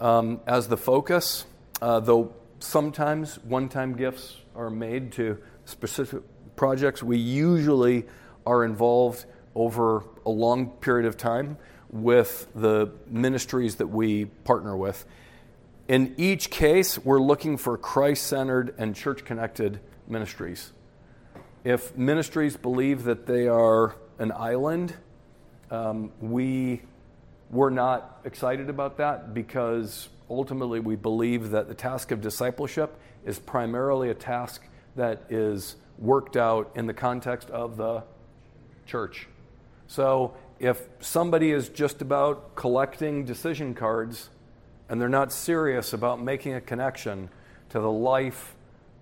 um, 0.00 0.40
as 0.46 0.68
the 0.68 0.76
focus, 0.76 1.44
uh, 1.82 2.00
though 2.00 2.34
sometimes 2.58 3.36
one 3.44 3.68
time 3.68 3.94
gifts 3.94 4.38
are 4.56 4.70
made 4.70 5.12
to 5.12 5.38
specific 5.64 6.22
projects. 6.56 7.02
We 7.02 7.18
usually 7.18 8.06
are 8.46 8.64
involved 8.64 9.26
over 9.54 10.04
a 10.24 10.30
long 10.30 10.68
period 10.70 11.06
of 11.06 11.16
time 11.16 11.56
with 11.90 12.48
the 12.54 12.90
ministries 13.06 13.76
that 13.76 13.86
we 13.86 14.24
partner 14.24 14.76
with. 14.76 15.04
In 15.86 16.14
each 16.16 16.50
case, 16.50 16.98
we're 16.98 17.20
looking 17.20 17.56
for 17.56 17.76
Christ 17.76 18.26
centered 18.26 18.74
and 18.78 18.96
church 18.96 19.24
connected 19.24 19.80
ministries. 20.08 20.72
If 21.62 21.96
ministries 21.96 22.56
believe 22.56 23.04
that 23.04 23.26
they 23.26 23.46
are 23.48 23.94
an 24.18 24.32
island, 24.32 24.94
um, 25.70 26.12
we 26.20 26.82
were 27.50 27.70
not 27.70 28.20
excited 28.24 28.68
about 28.68 28.96
that 28.98 29.34
because 29.34 30.08
ultimately 30.30 30.80
we 30.80 30.96
believe 30.96 31.50
that 31.50 31.68
the 31.68 31.74
task 31.74 32.10
of 32.10 32.20
discipleship 32.20 32.98
is 33.24 33.38
primarily 33.38 34.10
a 34.10 34.14
task 34.14 34.62
that 34.96 35.22
is 35.28 35.76
worked 35.98 36.36
out 36.36 36.70
in 36.74 36.86
the 36.86 36.94
context 36.94 37.50
of 37.50 37.76
the 37.76 38.02
church. 38.86 39.28
So 39.86 40.34
if 40.58 40.80
somebody 41.00 41.50
is 41.50 41.68
just 41.68 42.02
about 42.02 42.54
collecting 42.54 43.24
decision 43.24 43.74
cards 43.74 44.30
and 44.88 45.00
they're 45.00 45.08
not 45.08 45.32
serious 45.32 45.92
about 45.92 46.22
making 46.22 46.54
a 46.54 46.60
connection 46.60 47.28
to 47.70 47.80
the 47.80 47.90
life 47.90 48.54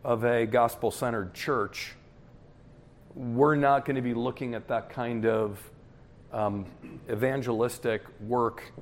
of 0.05 0.24
a 0.24 0.47
gospel 0.47 0.90
centered 0.90 1.34
church, 1.34 1.94
we're 3.14 3.56
not 3.56 3.84
going 3.84 3.97
to 3.97 4.02
be 4.02 4.14
looking 4.14 4.55
at 4.55 4.68
that 4.68 4.90
kind 4.90 5.26
of 5.26 5.59
um, 6.32 6.66
evangelistic 7.10 8.02
work 8.20 8.72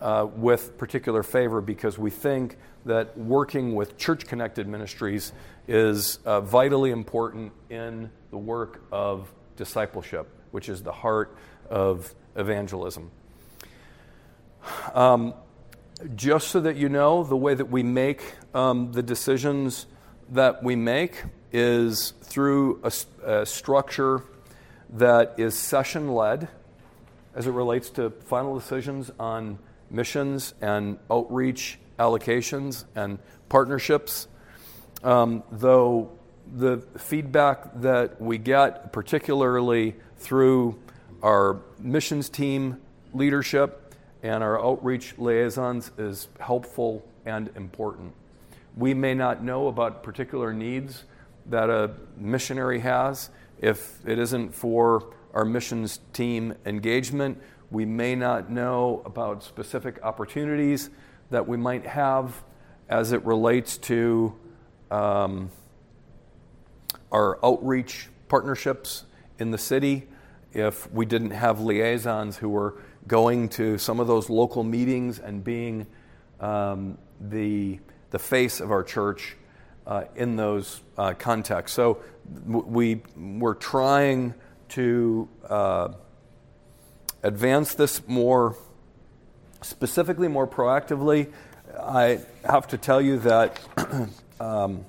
uh, 0.00 0.26
with 0.36 0.76
particular 0.76 1.22
favor 1.22 1.60
because 1.60 1.98
we 1.98 2.10
think 2.10 2.58
that 2.84 3.16
working 3.16 3.74
with 3.74 3.96
church 3.96 4.26
connected 4.26 4.68
ministries 4.68 5.32
is 5.66 6.18
uh, 6.26 6.40
vitally 6.40 6.90
important 6.90 7.52
in 7.70 8.10
the 8.30 8.36
work 8.36 8.82
of 8.92 9.32
discipleship, 9.56 10.28
which 10.50 10.68
is 10.68 10.82
the 10.82 10.92
heart 10.92 11.36
of 11.70 12.14
evangelism. 12.36 13.10
Um, 14.92 15.34
just 16.14 16.48
so 16.48 16.60
that 16.60 16.76
you 16.76 16.88
know, 16.88 17.24
the 17.24 17.36
way 17.36 17.54
that 17.54 17.70
we 17.70 17.82
make 17.82 18.34
um, 18.52 18.92
the 18.92 19.02
decisions 19.02 19.86
that 20.30 20.62
we 20.62 20.76
make 20.76 21.24
is 21.52 22.12
through 22.22 22.80
a, 22.82 22.92
a 23.24 23.46
structure 23.46 24.22
that 24.90 25.34
is 25.38 25.58
session 25.58 26.14
led 26.14 26.48
as 27.34 27.46
it 27.46 27.50
relates 27.52 27.90
to 27.90 28.10
final 28.10 28.58
decisions 28.58 29.10
on 29.18 29.58
missions 29.90 30.54
and 30.60 30.98
outreach 31.10 31.78
allocations 31.98 32.84
and 32.94 33.18
partnerships. 33.48 34.28
Um, 35.02 35.42
though 35.50 36.10
the 36.56 36.78
feedback 36.98 37.80
that 37.80 38.20
we 38.20 38.38
get, 38.38 38.92
particularly 38.92 39.96
through 40.18 40.78
our 41.22 41.60
missions 41.78 42.28
team 42.28 42.80
leadership 43.12 43.94
and 44.22 44.42
our 44.42 44.62
outreach 44.62 45.16
liaisons 45.18 45.90
is 45.98 46.28
helpful 46.40 47.04
and 47.26 47.50
important. 47.56 48.12
We 48.76 48.94
may 48.94 49.14
not 49.14 49.42
know 49.42 49.68
about 49.68 50.02
particular 50.02 50.52
needs 50.52 51.04
that 51.46 51.70
a 51.70 51.92
missionary 52.16 52.80
has. 52.80 53.30
If 53.60 53.98
it 54.06 54.18
isn't 54.18 54.54
for 54.54 55.14
our 55.32 55.44
missions 55.44 56.00
team 56.12 56.54
engagement, 56.66 57.40
we 57.70 57.84
may 57.84 58.14
not 58.14 58.50
know 58.50 59.02
about 59.04 59.42
specific 59.42 59.98
opportunities 60.02 60.90
that 61.30 61.46
we 61.46 61.56
might 61.56 61.86
have 61.86 62.42
as 62.88 63.12
it 63.12 63.24
relates 63.24 63.78
to 63.78 64.34
um, 64.90 65.50
our 67.10 67.44
outreach 67.44 68.08
partnerships 68.28 69.04
in 69.38 69.50
the 69.50 69.58
city. 69.58 70.06
If 70.52 70.90
we 70.92 71.06
didn't 71.06 71.30
have 71.30 71.60
liaisons 71.60 72.36
who 72.36 72.48
were 72.48 72.76
going 73.06 73.48
to 73.50 73.78
some 73.78 74.00
of 74.00 74.06
those 74.06 74.30
local 74.30 74.62
meetings 74.62 75.18
and 75.18 75.42
being 75.42 75.86
um, 76.40 76.98
the, 77.20 77.80
the 78.14 78.18
face 78.20 78.60
of 78.60 78.70
our 78.70 78.84
church 78.84 79.36
uh, 79.88 80.04
in 80.14 80.36
those 80.36 80.80
uh, 80.96 81.14
contexts. 81.14 81.74
So 81.74 81.98
we, 82.46 83.02
we're 83.16 83.54
trying 83.54 84.34
to 84.68 85.28
uh, 85.48 85.88
advance 87.24 87.74
this 87.74 88.06
more 88.06 88.56
specifically, 89.62 90.28
more 90.28 90.46
proactively. 90.46 91.32
I 91.76 92.20
have 92.44 92.68
to 92.68 92.78
tell 92.78 93.02
you 93.02 93.18
that 93.18 93.58
um, 94.40 94.84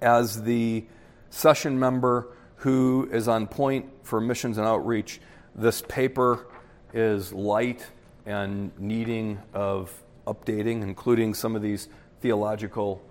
as 0.00 0.42
the 0.42 0.86
session 1.28 1.78
member 1.78 2.28
who 2.56 3.10
is 3.12 3.28
on 3.28 3.46
point 3.46 3.90
for 4.04 4.22
missions 4.22 4.56
and 4.56 4.66
outreach, 4.66 5.20
this 5.54 5.82
paper 5.82 6.46
is 6.94 7.30
light 7.30 7.86
and 8.24 8.70
needing 8.78 9.38
of 9.52 9.92
updating, 10.26 10.82
including 10.82 11.34
some 11.34 11.54
of 11.54 11.60
these 11.60 11.90
theological 12.22 13.02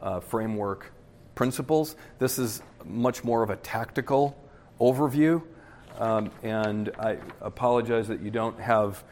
uh, 0.00 0.20
framework 0.20 0.92
principles. 1.34 1.96
This 2.18 2.38
is 2.38 2.62
much 2.84 3.24
more 3.24 3.42
of 3.42 3.50
a 3.50 3.56
tactical 3.56 4.40
overview, 4.80 5.42
um, 5.98 6.30
and 6.42 6.90
I 6.98 7.18
apologize 7.40 8.08
that 8.08 8.20
you 8.22 8.30
don't 8.30 8.58
have 8.58 9.04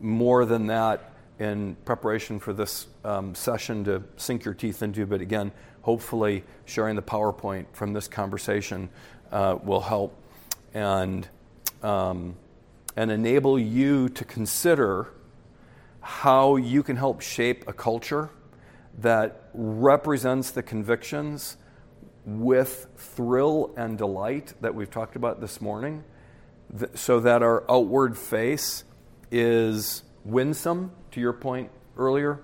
more 0.00 0.44
than 0.44 0.66
that 0.66 1.12
in 1.38 1.76
preparation 1.84 2.40
for 2.40 2.52
this 2.52 2.86
um, 3.04 3.34
session 3.34 3.84
to 3.84 4.02
sink 4.16 4.44
your 4.44 4.54
teeth 4.54 4.82
into. 4.82 5.06
But 5.06 5.20
again, 5.20 5.52
hopefully, 5.82 6.44
sharing 6.64 6.96
the 6.96 7.02
PowerPoint 7.02 7.66
from 7.72 7.92
this 7.92 8.08
conversation 8.08 8.90
uh, 9.30 9.56
will 9.62 9.80
help 9.80 10.20
and 10.74 11.26
um, 11.82 12.34
and 12.96 13.10
enable 13.10 13.58
you 13.58 14.08
to 14.08 14.24
consider 14.24 15.08
how 16.00 16.56
you 16.56 16.82
can 16.82 16.96
help 16.96 17.20
shape 17.20 17.68
a 17.68 17.72
culture 17.72 18.30
that 18.98 19.48
represents 19.52 20.50
the 20.50 20.62
convictions 20.62 21.56
with 22.24 22.88
thrill 22.96 23.72
and 23.76 23.96
delight 23.98 24.54
that 24.60 24.74
we've 24.74 24.90
talked 24.90 25.16
about 25.16 25.40
this 25.40 25.60
morning, 25.60 26.02
so 26.94 27.20
that 27.20 27.42
our 27.42 27.64
outward 27.70 28.18
face 28.18 28.84
is 29.30 30.02
winsome, 30.24 30.90
to 31.12 31.20
your 31.20 31.32
point 31.32 31.70
earlier, 31.96 32.40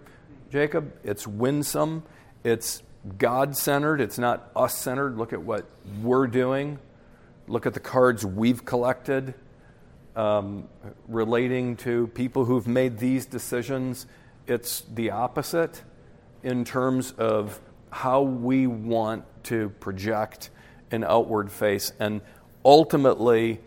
Jacob. 0.50 0.92
It's 1.02 1.26
winsome, 1.26 2.04
it's 2.44 2.82
God 3.18 3.56
centered, 3.56 4.00
it's 4.00 4.18
not 4.18 4.50
us 4.54 4.76
centered. 4.76 5.18
Look 5.18 5.32
at 5.32 5.42
what 5.42 5.66
we're 6.00 6.28
doing, 6.28 6.78
look 7.48 7.66
at 7.66 7.74
the 7.74 7.80
cards 7.80 8.24
we've 8.24 8.64
collected. 8.64 9.34
Um, 10.14 10.68
relating 11.08 11.76
to 11.78 12.06
people 12.08 12.44
who've 12.44 12.68
made 12.68 12.98
these 12.98 13.24
decisions, 13.24 14.06
it's 14.46 14.82
the 14.82 15.10
opposite 15.10 15.82
in 16.42 16.64
terms 16.64 17.12
of 17.12 17.60
how 17.90 18.22
we 18.22 18.66
want 18.66 19.24
to 19.44 19.68
project 19.80 20.50
an 20.90 21.04
outward 21.04 21.50
face 21.50 21.92
and 21.98 22.20
ultimately 22.64 23.60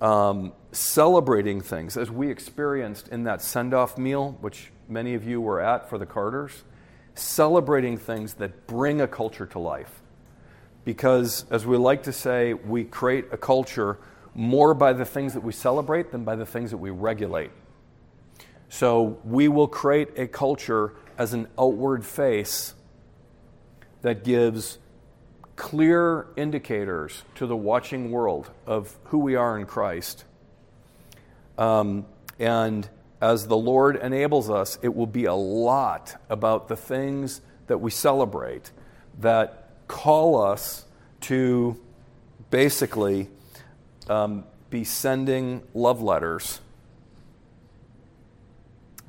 um, 0.00 0.52
celebrating 0.72 1.60
things 1.60 1.96
as 1.96 2.10
we 2.10 2.30
experienced 2.30 3.08
in 3.08 3.24
that 3.24 3.42
send 3.42 3.74
off 3.74 3.98
meal, 3.98 4.36
which 4.40 4.70
many 4.88 5.14
of 5.14 5.26
you 5.26 5.40
were 5.40 5.60
at 5.60 5.88
for 5.88 5.98
the 5.98 6.06
Carters, 6.06 6.64
celebrating 7.14 7.96
things 7.98 8.34
that 8.34 8.66
bring 8.66 9.00
a 9.00 9.08
culture 9.08 9.46
to 9.46 9.58
life. 9.58 10.00
Because, 10.84 11.44
as 11.50 11.66
we 11.66 11.76
like 11.76 12.04
to 12.04 12.12
say, 12.12 12.54
we 12.54 12.84
create 12.84 13.26
a 13.32 13.36
culture 13.36 13.98
more 14.34 14.72
by 14.72 14.92
the 14.92 15.04
things 15.04 15.34
that 15.34 15.42
we 15.42 15.52
celebrate 15.52 16.12
than 16.12 16.24
by 16.24 16.36
the 16.36 16.46
things 16.46 16.70
that 16.70 16.78
we 16.78 16.90
regulate. 16.90 17.50
So, 18.68 19.18
we 19.24 19.48
will 19.48 19.68
create 19.68 20.10
a 20.16 20.26
culture 20.26 20.94
as 21.18 21.32
an 21.32 21.48
outward 21.58 22.06
face 22.06 22.74
that 24.02 24.22
gives 24.22 24.78
clear 25.56 26.28
indicators 26.36 27.24
to 27.34 27.46
the 27.46 27.56
watching 27.56 28.12
world 28.12 28.48
of 28.64 28.96
who 29.06 29.18
we 29.18 29.34
are 29.34 29.58
in 29.58 29.66
Christ. 29.66 30.24
Um, 31.58 32.06
and 32.38 32.88
as 33.20 33.48
the 33.48 33.56
Lord 33.56 33.96
enables 33.96 34.48
us, 34.48 34.78
it 34.80 34.94
will 34.94 35.08
be 35.08 35.24
a 35.24 35.34
lot 35.34 36.14
about 36.30 36.68
the 36.68 36.76
things 36.76 37.40
that 37.66 37.78
we 37.78 37.90
celebrate 37.90 38.70
that 39.18 39.70
call 39.88 40.40
us 40.40 40.84
to 41.22 41.76
basically 42.50 43.28
um, 44.08 44.44
be 44.70 44.84
sending 44.84 45.62
love 45.74 46.00
letters 46.00 46.60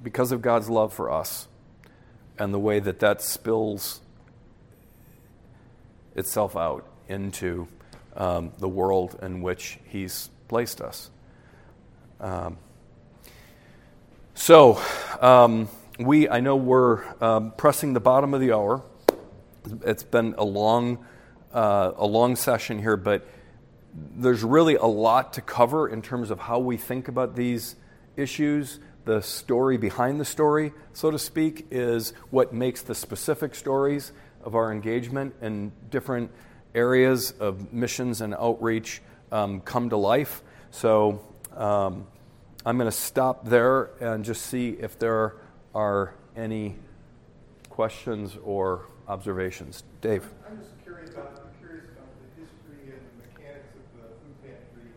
because 0.01 0.31
of 0.31 0.41
God's 0.41 0.69
love 0.69 0.91
for 0.91 1.11
us 1.11 1.48
and 2.39 2.53
the 2.53 2.59
way 2.59 2.79
that 2.79 2.99
that 2.99 3.21
spills 3.21 4.01
itself 6.15 6.55
out 6.55 6.87
into 7.07 7.67
um, 8.15 8.51
the 8.59 8.67
world 8.69 9.19
in 9.21 9.41
which 9.41 9.77
He's 9.85 10.29
placed 10.47 10.81
us. 10.81 11.11
Um, 12.19 12.57
so, 14.33 14.81
um, 15.21 15.69
we, 15.99 16.29
I 16.29 16.39
know 16.39 16.55
we're 16.55 17.03
um, 17.21 17.51
pressing 17.57 17.93
the 17.93 17.99
bottom 17.99 18.33
of 18.33 18.39
the 18.39 18.53
hour. 18.53 18.81
It's 19.85 20.03
been 20.03 20.33
a 20.37 20.45
long, 20.45 21.05
uh, 21.53 21.91
a 21.97 22.07
long 22.07 22.37
session 22.37 22.79
here, 22.79 22.95
but 22.95 23.27
there's 23.93 24.43
really 24.43 24.75
a 24.75 24.85
lot 24.85 25.33
to 25.33 25.41
cover 25.41 25.89
in 25.89 26.01
terms 26.01 26.31
of 26.31 26.39
how 26.39 26.59
we 26.59 26.77
think 26.77 27.09
about 27.09 27.35
these 27.35 27.75
issues. 28.15 28.79
The 29.05 29.21
story 29.21 29.77
behind 29.77 30.19
the 30.19 30.25
story, 30.25 30.73
so 30.93 31.09
to 31.09 31.19
speak, 31.19 31.67
is 31.71 32.13
what 32.29 32.53
makes 32.53 32.81
the 32.81 32.95
specific 32.95 33.55
stories 33.55 34.11
of 34.43 34.55
our 34.55 34.71
engagement 34.71 35.35
in 35.41 35.71
different 35.89 36.31
areas 36.75 37.31
of 37.31 37.73
missions 37.73 38.21
and 38.21 38.35
outreach 38.35 39.01
um, 39.31 39.61
come 39.61 39.89
to 39.89 39.97
life. 39.97 40.43
So 40.71 41.21
um, 41.55 42.05
I'm 42.65 42.77
going 42.77 42.89
to 42.89 42.95
stop 42.95 43.45
there 43.45 43.89
and 43.99 44.23
just 44.23 44.43
see 44.45 44.69
if 44.69 44.99
there 44.99 45.35
are 45.73 46.13
any 46.35 46.75
questions 47.69 48.37
or 48.43 48.85
observations. 49.07 49.83
Dave. 50.01 50.27
I'm 50.47 50.59
just 50.59 50.75
curious 50.83 51.09
about, 51.11 51.39
I'm 51.39 51.55
curious 51.57 51.85
about 51.95 52.11
the 52.19 52.27
history 52.43 52.93
and 52.93 53.01
the 53.01 53.15
mechanics 53.25 53.71
of 53.73 53.83
the 53.97 54.07
food 54.21 54.35
pantry 54.43 54.91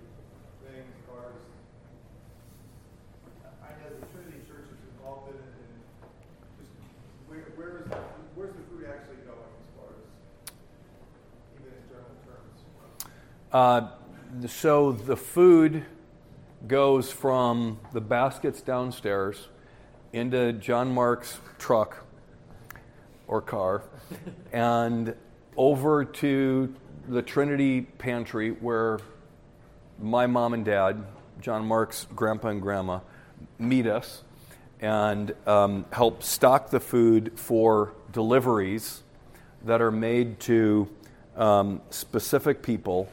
thing 0.66 0.85
as 0.85 1.01
far 1.09 1.33
as 1.33 1.41
I 3.62 3.70
know 3.81 3.89
the 3.97 4.07
Trinity 4.12 4.43
Church 4.45 4.69
is 4.69 4.83
involved 4.93 5.31
in 5.33 5.39
it 5.41 5.55
and 5.55 5.81
just 6.61 6.74
where, 7.31 7.47
where 7.57 7.81
is 7.81 7.87
that, 7.89 8.05
where's 8.35 8.53
the 8.53 8.66
food 8.69 8.85
actually 8.85 9.23
going 9.24 9.39
as 9.41 9.69
far 9.79 9.95
as 9.95 10.05
even 11.57 11.73
in 11.73 11.85
general 11.89 12.19
terms? 12.27 12.59
Uh, 13.53 13.87
so 14.47 14.93
the 14.93 15.16
food 15.16 15.85
goes 16.66 17.12
from 17.12 17.79
the 17.93 18.01
baskets 18.01 18.62
downstairs 18.62 19.49
into 20.15 20.55
John 20.55 20.95
Mark's 20.95 21.39
truck 21.59 22.07
or 23.27 23.43
car 23.43 23.83
and 24.55 25.15
over 25.55 26.03
to 26.03 26.74
the 27.09 27.20
Trinity 27.20 27.83
pantry 27.83 28.53
where 28.53 29.01
my 30.01 30.27
mom 30.27 30.55
and 30.55 30.65
dad, 30.65 31.05
John 31.39 31.66
Mark's 31.66 32.07
grandpa 32.16 32.49
and 32.49 32.62
grandma, 32.62 33.01
meet 33.59 33.87
us 33.87 34.23
and 34.81 35.35
um, 35.47 35.85
help 35.93 36.23
stock 36.23 36.70
the 36.70 36.81
food 36.81 37.33
for 37.37 37.93
deliveries 38.12 39.03
that 39.66 39.83
are 39.83 39.91
made 39.91 40.41
to 40.41 40.89
um, 41.37 41.83
specific 41.91 42.62
people 42.62 43.11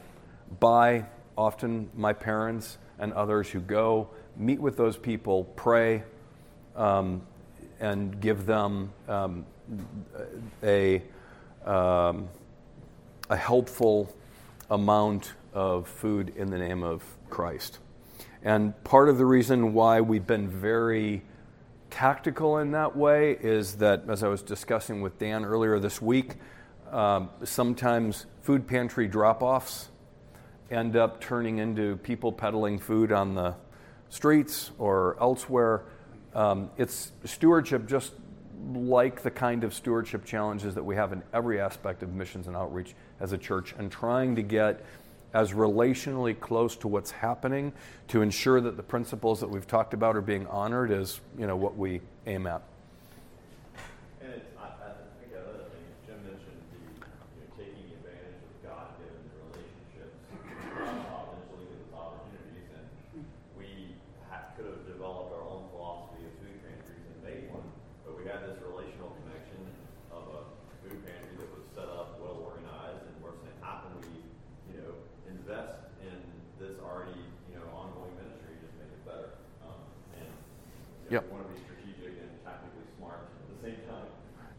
by 0.58 1.04
often 1.36 1.88
my 1.94 2.12
parents 2.12 2.78
and 2.98 3.12
others 3.12 3.48
who 3.48 3.60
go, 3.60 4.08
meet 4.36 4.60
with 4.60 4.76
those 4.76 4.96
people, 4.96 5.44
pray, 5.56 6.02
um, 6.76 7.22
and 7.80 8.20
give 8.20 8.46
them 8.46 8.92
um, 9.08 9.46
a, 10.62 11.02
um, 11.64 12.28
a 13.30 13.36
helpful 13.36 14.14
amount 14.70 15.32
of 15.54 15.88
food 15.88 16.32
in 16.36 16.50
the 16.50 16.58
name 16.58 16.82
of 16.82 17.02
Christ. 17.28 17.78
And 18.42 18.82
part 18.84 19.08
of 19.08 19.18
the 19.18 19.26
reason 19.26 19.72
why 19.72 20.00
we've 20.00 20.26
been 20.26 20.48
very 20.48 21.22
tactical 21.90 22.58
in 22.58 22.70
that 22.72 22.96
way 22.96 23.36
is 23.40 23.74
that, 23.76 24.04
as 24.08 24.22
I 24.22 24.28
was 24.28 24.42
discussing 24.42 25.00
with 25.00 25.18
Dan 25.18 25.44
earlier 25.44 25.78
this 25.78 26.00
week, 26.00 26.36
um, 26.90 27.30
sometimes 27.44 28.26
food 28.42 28.66
pantry 28.66 29.06
drop 29.06 29.42
offs 29.42 29.88
end 30.70 30.96
up 30.96 31.20
turning 31.20 31.58
into 31.58 31.96
people 31.98 32.32
peddling 32.32 32.78
food 32.78 33.12
on 33.12 33.34
the 33.34 33.54
streets 34.08 34.70
or 34.78 35.16
elsewhere. 35.20 35.82
Um, 36.34 36.70
it's 36.76 37.12
stewardship 37.24 37.86
just 37.86 38.12
like 38.72 39.22
the 39.22 39.30
kind 39.30 39.64
of 39.64 39.74
stewardship 39.74 40.24
challenges 40.24 40.74
that 40.74 40.84
we 40.84 40.94
have 40.94 41.12
in 41.12 41.22
every 41.32 41.60
aspect 41.60 42.02
of 42.02 42.12
missions 42.12 42.46
and 42.46 42.54
outreach 42.56 42.94
as 43.18 43.32
a 43.32 43.38
church 43.38 43.74
and 43.78 43.90
trying 43.90 44.36
to 44.36 44.42
get 44.42 44.84
as 45.32 45.52
relationally 45.52 46.38
close 46.38 46.76
to 46.76 46.88
what's 46.88 47.10
happening 47.10 47.72
to 48.08 48.20
ensure 48.20 48.60
that 48.60 48.76
the 48.76 48.82
principles 48.82 49.40
that 49.40 49.48
we've 49.48 49.66
talked 49.66 49.94
about 49.94 50.16
are 50.16 50.20
being 50.20 50.46
honored 50.48 50.90
is 50.90 51.20
you 51.38 51.46
know 51.46 51.56
what 51.56 51.76
we 51.76 52.00
aim 52.26 52.46
at. 52.46 52.62
And 54.20 54.32
it's, 54.34 54.46
I, 54.58 54.66
I 54.66 54.90
think 55.22 55.32
another 55.32 55.70
thing, 55.70 55.86
Jim 56.04 56.18
mentioned 56.26 56.60
the, 56.74 56.82
you 56.82 57.46
know, 57.46 57.48
taking 57.56 57.94
advantage 57.94 58.42
of 58.42 58.52
God-given 58.66 59.22
relationships, 59.38 60.18
uh, 60.82 61.30
eventually 61.30 61.78
with 61.78 61.94
opportunities, 61.94 62.68
and 62.74 62.86
we 63.54 63.94
ha- 64.26 64.50
could 64.58 64.66
have 64.66 64.82
developed 64.82 65.30
our 65.30 65.46
own 65.46 65.70
philosophy 65.70 66.26
of 66.26 66.34
food 66.42 66.58
pantries 66.66 67.06
and 67.06 67.18
made 67.22 67.54
one, 67.54 67.62
but 68.02 68.18
we 68.18 68.26
had 68.26 68.42
this 68.42 68.58
relational 68.66 69.14
connection 69.22 69.62
of 70.10 70.26
a 70.26 70.40
food 70.82 70.98
pantry 71.06 71.38
that 71.38 71.50
was 71.54 71.62
set 71.70 71.86
up, 71.86 72.18
well 72.18 72.42
organized, 72.42 73.06
and 73.06 73.14
we're 73.22 73.38
saying, 73.46 73.54
how 73.62 73.86
can 73.86 73.94
we, 74.02 74.10
you 74.74 74.82
know, 74.82 74.92
invest 75.30 75.80
in 76.04 76.18
this 76.60 76.76
already, 76.84 77.16
you 77.48 77.56
know, 77.56 77.64
ongoing 77.72 78.12
ministry, 78.20 78.52
just 78.60 78.76
make 78.76 78.92
it 78.92 79.02
better. 79.08 79.32
Um, 79.64 79.80
and 80.20 80.28
you 80.28 81.16
know, 81.16 81.22
Yep. 81.22 81.22
we 81.24 81.30
want 81.32 81.42
to 81.46 81.50
be 81.54 81.60
strategic 81.64 82.12
and 82.20 82.30
tactically 82.44 82.86
smart 82.98 83.30
at 83.30 83.46
the 83.50 83.58
same 83.64 83.80
time. 83.88 84.10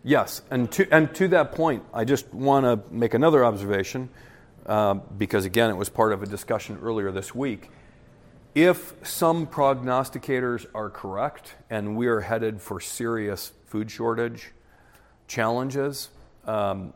Yes, 0.03 0.41
and 0.49 0.71
to, 0.71 0.91
and 0.91 1.13
to 1.15 1.27
that 1.29 1.51
point, 1.51 1.83
I 1.93 2.05
just 2.05 2.33
want 2.33 2.65
to 2.65 2.79
make 2.93 3.13
another 3.13 3.45
observation 3.45 4.09
uh, 4.65 4.95
because, 4.95 5.45
again, 5.45 5.69
it 5.69 5.75
was 5.75 5.89
part 5.89 6.11
of 6.11 6.23
a 6.23 6.25
discussion 6.25 6.79
earlier 6.81 7.11
this 7.11 7.35
week. 7.35 7.69
If 8.55 8.95
some 9.03 9.45
prognosticators 9.45 10.65
are 10.73 10.89
correct 10.89 11.55
and 11.69 11.95
we 11.95 12.07
are 12.07 12.21
headed 12.21 12.61
for 12.61 12.79
serious 12.79 13.53
food 13.67 13.91
shortage 13.91 14.51
challenges 15.27 16.09
um, 16.45 16.93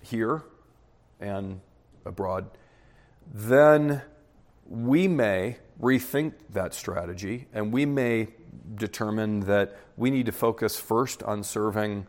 here 0.00 0.42
and 1.20 1.60
abroad, 2.06 2.46
then 3.32 4.00
we 4.66 5.08
may 5.08 5.58
rethink 5.80 6.32
that 6.50 6.72
strategy 6.72 7.46
and 7.52 7.70
we 7.70 7.84
may 7.84 8.28
determine 8.76 9.40
that 9.40 9.76
we 9.96 10.10
need 10.10 10.26
to 10.26 10.32
focus 10.32 10.80
first 10.80 11.22
on 11.22 11.42
serving 11.42 12.06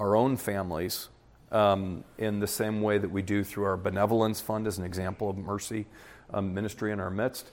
our 0.00 0.16
own 0.16 0.36
families 0.36 1.08
um, 1.52 2.04
in 2.18 2.40
the 2.40 2.46
same 2.46 2.82
way 2.82 2.98
that 2.98 3.10
we 3.10 3.22
do 3.22 3.44
through 3.44 3.64
our 3.64 3.76
benevolence 3.76 4.40
fund 4.40 4.66
as 4.66 4.78
an 4.78 4.84
example 4.84 5.30
of 5.30 5.36
mercy 5.36 5.86
um, 6.32 6.52
ministry 6.54 6.92
in 6.92 7.00
our 7.00 7.10
midst 7.10 7.50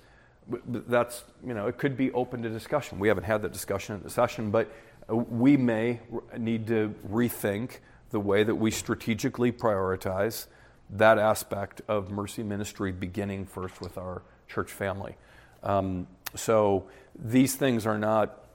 that's 0.68 1.24
you 1.46 1.54
know 1.54 1.68
it 1.68 1.78
could 1.78 1.96
be 1.96 2.12
open 2.14 2.42
to 2.42 2.50
discussion 2.50 2.98
we 2.98 3.08
haven't 3.08 3.24
had 3.24 3.42
that 3.42 3.54
discussion 3.54 3.96
at 3.96 4.04
the 4.04 4.10
session 4.10 4.50
but 4.50 4.72
uh, 5.10 5.16
we 5.16 5.56
may 5.56 6.00
need 6.38 6.66
to 6.68 6.94
rethink 7.08 7.78
the 8.10 8.20
way 8.20 8.44
that 8.44 8.56
we 8.56 8.72
strategically 8.72 9.52
prioritize 9.52 10.48
that 10.90 11.18
aspect 11.18 11.82
of 11.88 12.12
mercy 12.12 12.44
ministry 12.44 12.92
beginning 12.92 13.46
first 13.46 13.80
with 13.82 13.98
our 13.98 14.22
church 14.48 14.72
family. 14.72 15.16
Um, 15.64 16.08
so 16.36 16.86
these 17.16 17.56
things 17.56 17.86
are 17.86 17.98
not 17.98 18.46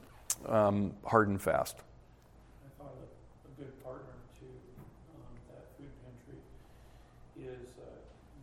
um, 0.47 0.93
hard 1.05 1.29
and 1.29 1.41
fast. 1.41 1.77
I 1.81 2.69
thought 2.77 2.93
a, 2.93 3.09
a 3.49 3.65
good 3.65 3.73
partner 3.83 4.13
to 4.41 4.47
um, 5.17 5.33
that 5.49 5.73
food 5.81 5.93
pantry 6.05 6.41
is 7.41 7.73
uh, 7.81 7.89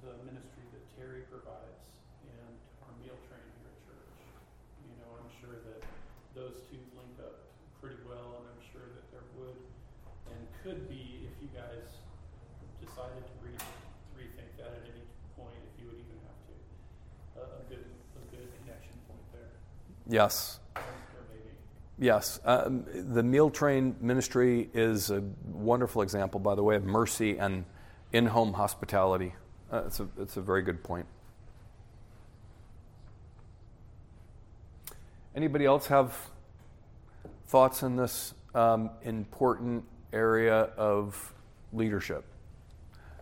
the 0.01 0.17
ministry 0.25 0.65
that 0.73 0.83
Terry 0.97 1.21
provides 1.29 1.85
and 2.25 2.53
our 2.81 2.93
meal 3.05 3.17
train 3.29 3.45
here 3.61 3.69
at 3.69 3.77
church. 3.85 4.09
You 4.89 4.97
know, 5.05 5.21
I'm 5.21 5.29
sure 5.37 5.61
that 5.69 5.85
those 6.35 6.65
two 6.69 6.81
link 6.97 7.15
up 7.21 7.47
pretty 7.81 8.01
well, 8.07 8.41
and 8.41 8.45
I'm 8.49 8.63
sure 8.73 8.85
that 8.93 9.05
there 9.11 9.25
would 9.37 9.57
and 10.27 10.39
could 10.63 10.89
be 10.89 11.29
if 11.29 11.35
you 11.41 11.49
guys 11.53 12.01
decided 12.81 13.21
to 13.21 13.33
re- 13.41 13.69
rethink 14.17 14.51
that 14.57 14.73
at 14.73 14.83
any 14.89 15.05
point, 15.37 15.55
if 15.69 15.73
you 15.81 15.89
would 15.89 15.99
even 16.01 16.17
have 16.25 16.39
to, 16.49 16.53
a, 17.37 17.43
a 17.59 17.63
good 17.69 17.85
a 17.85 18.23
good 18.35 18.49
connection 18.63 18.93
point 19.07 19.25
there. 19.33 19.53
Yes. 20.07 20.59
Yes, 21.99 22.39
um, 22.43 22.85
the 22.91 23.21
meal 23.21 23.51
train 23.51 23.95
ministry 24.01 24.67
is 24.73 25.11
a 25.11 25.23
wonderful 25.45 26.01
example, 26.01 26.39
by 26.39 26.55
the 26.55 26.63
way, 26.63 26.75
of 26.75 26.83
mercy 26.83 27.37
and 27.37 27.65
in-home 28.11 28.53
hospitality. 28.53 29.35
Uh, 29.71 29.83
it's 29.85 29.99
a 29.99 30.07
it's 30.19 30.35
a 30.35 30.41
very 30.41 30.63
good 30.63 30.83
point. 30.83 31.05
Anybody 35.35 35.65
else 35.65 35.87
have 35.87 36.15
thoughts 37.47 37.83
in 37.83 37.95
this 37.95 38.33
um, 38.53 38.89
important 39.01 39.85
area 40.11 40.69
of 40.77 41.33
leadership? 41.71 42.23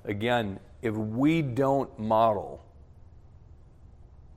Again, 0.03 0.59
if 0.81 0.95
we 0.95 1.41
don't 1.41 1.97
model 1.97 2.65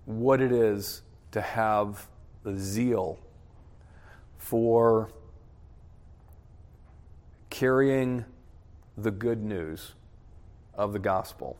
what 0.04 0.40
it 0.40 0.52
is 0.52 1.02
to 1.32 1.40
have 1.40 2.06
the 2.42 2.56
zeal 2.56 3.18
for 4.38 5.10
carrying 7.50 8.24
the 8.96 9.10
good 9.10 9.42
news 9.42 9.94
of 10.74 10.92
the 10.92 10.98
gospel. 10.98 11.56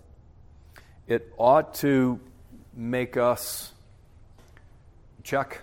It 1.07 1.33
ought 1.39 1.75
to 1.77 2.21
make 2.75 3.17
us 3.17 3.73
check 5.23 5.61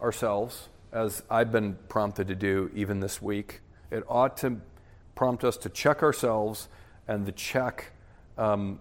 ourselves, 0.00 0.68
as 0.92 1.22
I've 1.30 1.52
been 1.52 1.76
prompted 1.88 2.28
to 2.28 2.34
do 2.34 2.70
even 2.74 3.00
this 3.00 3.20
week. 3.20 3.60
It 3.90 4.04
ought 4.08 4.36
to 4.38 4.60
prompt 5.14 5.44
us 5.44 5.56
to 5.58 5.68
check 5.68 6.02
ourselves 6.02 6.68
and 7.08 7.26
to 7.26 7.32
check 7.32 7.92
um, 8.38 8.78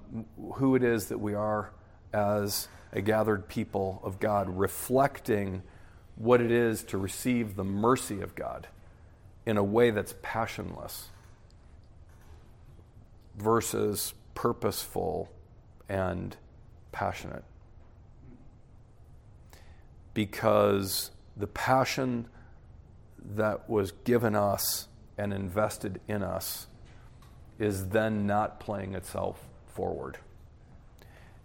who 0.55 0.75
it 0.75 0.83
is 0.83 1.07
that 1.07 1.19
we 1.19 1.33
are 1.33 1.71
as 2.13 2.67
a 2.91 3.01
gathered 3.01 3.47
people 3.47 4.01
of 4.03 4.19
God, 4.19 4.49
reflecting 4.49 5.63
what 6.15 6.41
it 6.41 6.51
is 6.51 6.83
to 6.85 6.97
receive 6.97 7.55
the 7.55 7.63
mercy 7.63 8.21
of 8.21 8.35
God 8.35 8.67
in 9.45 9.57
a 9.57 9.63
way 9.63 9.91
that's 9.91 10.15
passionless 10.21 11.09
versus 13.37 14.13
purposeful 14.33 15.29
and 15.89 16.35
passionate. 16.91 17.43
Because 20.15 21.11
the 21.37 21.45
passion 21.45 22.27
that 23.35 23.69
was 23.69 23.91
given 23.91 24.35
us 24.35 24.87
and 25.17 25.31
invested 25.31 26.01
in 26.07 26.23
us 26.23 26.65
is 27.59 27.89
then 27.89 28.25
not 28.25 28.59
playing 28.59 28.95
itself 28.95 29.47
forward. 29.67 30.17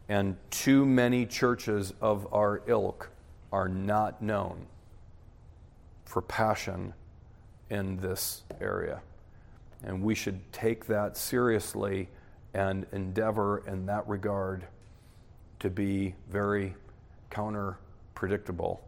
And 0.09 0.37
too 0.51 0.87
many 0.87 1.27
churches 1.27 1.93
of 2.01 2.33
our 2.33 2.63
ilk 2.67 3.11
are 3.53 3.69
not 3.69 4.23
known 4.23 4.67
for 6.05 6.23
passion 6.23 6.95
in 7.71 7.99
this 7.99 8.43
area. 8.61 9.01
And 9.85 10.03
we 10.03 10.15
should 10.15 10.53
take 10.53 10.87
that 10.87 11.17
seriously 11.17 12.09
and 12.53 12.87
endeavor 12.93 13.63
in 13.67 13.87
that 13.87 14.07
regard 14.09 14.65
to 15.61 15.71
be 15.71 16.15
very 16.29 16.75
counter 17.31 17.79
predictable 18.21 18.87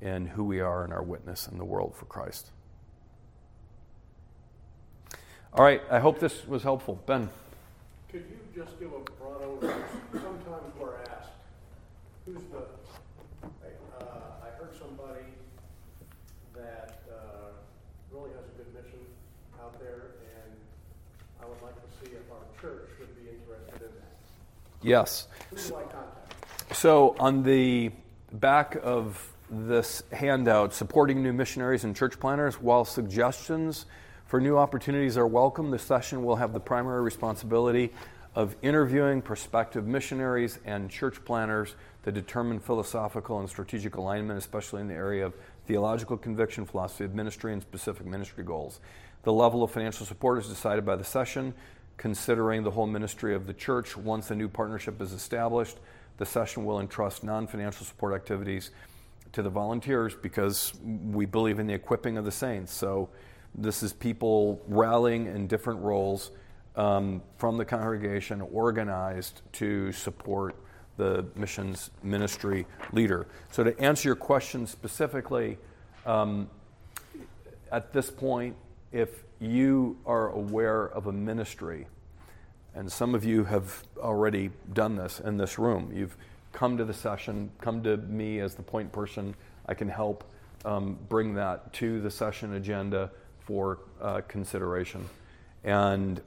in 0.00 0.24
who 0.24 0.42
we 0.42 0.60
are 0.60 0.82
and 0.82 0.94
our 0.94 1.02
witness 1.02 1.46
in 1.46 1.58
the 1.58 1.64
world 1.64 1.94
for 1.94 2.06
Christ. 2.06 2.50
All 5.52 5.62
right, 5.62 5.82
I 5.90 5.98
hope 5.98 6.20
this 6.20 6.46
was 6.46 6.62
helpful. 6.62 7.02
Ben. 7.04 7.28
Could 8.10 8.24
you 8.30 8.62
just 8.62 8.80
give 8.80 8.94
a 8.94 9.00
broad 9.20 9.42
overview? 9.42 9.84
Sometimes 10.12 10.72
we're 10.80 10.96
asked, 11.02 11.28
who's 12.24 12.40
the, 12.50 12.64
uh, 13.46 14.06
I 14.42 14.48
heard 14.58 14.70
somebody 14.80 15.26
that, 16.54 17.02
uh, 17.12 17.50
really 18.10 18.30
has 18.30 18.44
a 18.46 18.56
good 18.56 18.72
mission 18.72 19.00
out 19.60 19.78
there, 19.78 20.12
and 20.40 20.50
I 21.42 21.44
would 21.44 21.60
like 21.62 21.74
to 21.74 21.90
see 22.02 22.12
if 22.12 22.22
our 22.32 22.38
church 22.58 22.88
would 23.00 23.14
be 23.22 23.28
interested 23.28 23.82
in 23.82 23.94
that. 24.00 24.16
Yes. 24.80 25.28
Who 25.50 25.56
do 25.56 25.76
I 25.76 25.82
contact? 25.82 26.74
So, 26.74 27.16
on 27.18 27.42
the 27.42 27.90
back 28.32 28.76
of 28.82 29.34
this 29.50 30.02
handout, 30.12 30.72
supporting 30.72 31.22
new 31.22 31.32
missionaries 31.32 31.84
and 31.84 31.96
church 31.96 32.20
planners, 32.20 32.60
while 32.60 32.84
suggestions 32.84 33.86
for 34.26 34.40
new 34.40 34.56
opportunities 34.56 35.18
are 35.18 35.26
welcome, 35.26 35.70
the 35.70 35.78
session 35.78 36.22
will 36.22 36.36
have 36.36 36.52
the 36.52 36.60
primary 36.60 37.02
responsibility 37.02 37.92
of 38.36 38.54
interviewing 38.62 39.20
prospective 39.20 39.88
missionaries 39.88 40.60
and 40.64 40.88
church 40.88 41.24
planners 41.24 41.74
to 42.04 42.12
determine 42.12 42.60
philosophical 42.60 43.40
and 43.40 43.48
strategic 43.48 43.96
alignment, 43.96 44.38
especially 44.38 44.80
in 44.80 44.86
the 44.86 44.94
area 44.94 45.26
of 45.26 45.34
theological 45.66 46.16
conviction, 46.16 46.64
philosophy 46.64 47.04
of 47.04 47.12
ministry, 47.12 47.52
and 47.52 47.60
specific 47.60 48.06
ministry 48.06 48.44
goals. 48.44 48.78
The 49.24 49.32
level 49.32 49.64
of 49.64 49.72
financial 49.72 50.06
support 50.06 50.38
is 50.38 50.46
decided 50.46 50.86
by 50.86 50.94
the 50.94 51.04
session, 51.04 51.52
considering 51.96 52.62
the 52.62 52.70
whole 52.70 52.86
ministry 52.86 53.34
of 53.34 53.48
the 53.48 53.52
church. 53.52 53.96
Once 53.96 54.30
a 54.30 54.34
new 54.36 54.48
partnership 54.48 55.02
is 55.02 55.12
established, 55.12 55.78
the 56.20 56.26
session 56.26 56.66
will 56.66 56.80
entrust 56.80 57.24
non 57.24 57.46
financial 57.46 57.86
support 57.86 58.14
activities 58.14 58.72
to 59.32 59.42
the 59.42 59.48
volunteers 59.48 60.14
because 60.14 60.74
we 60.84 61.24
believe 61.24 61.58
in 61.58 61.66
the 61.66 61.72
equipping 61.72 62.18
of 62.18 62.26
the 62.26 62.30
saints. 62.30 62.74
So, 62.74 63.08
this 63.54 63.82
is 63.82 63.94
people 63.94 64.62
rallying 64.68 65.26
in 65.26 65.46
different 65.46 65.80
roles 65.80 66.30
um, 66.76 67.22
from 67.38 67.56
the 67.56 67.64
congregation, 67.64 68.42
organized 68.42 69.40
to 69.54 69.92
support 69.92 70.56
the 70.98 71.24
missions 71.36 71.90
ministry 72.02 72.66
leader. 72.92 73.26
So, 73.50 73.64
to 73.64 73.80
answer 73.80 74.10
your 74.10 74.16
question 74.16 74.66
specifically, 74.66 75.56
um, 76.04 76.50
at 77.72 77.94
this 77.94 78.10
point, 78.10 78.56
if 78.92 79.24
you 79.40 79.96
are 80.04 80.28
aware 80.32 80.84
of 80.88 81.06
a 81.06 81.12
ministry, 81.12 81.86
and 82.74 82.90
some 82.90 83.14
of 83.14 83.24
you 83.24 83.44
have 83.44 83.82
already 83.98 84.50
done 84.72 84.96
this 84.96 85.20
in 85.20 85.36
this 85.36 85.58
room, 85.58 85.92
you've 85.94 86.16
come 86.52 86.76
to 86.76 86.84
the 86.84 86.94
session, 86.94 87.50
come 87.60 87.82
to 87.82 87.96
me 87.96 88.40
as 88.40 88.54
the 88.54 88.62
point 88.62 88.92
person, 88.92 89.34
I 89.66 89.74
can 89.74 89.88
help 89.88 90.24
um, 90.64 90.98
bring 91.08 91.34
that 91.34 91.72
to 91.74 92.00
the 92.00 92.10
session 92.10 92.54
agenda 92.54 93.10
for 93.40 93.78
uh, 94.00 94.20
consideration. 94.28 95.08
And, 95.64 96.20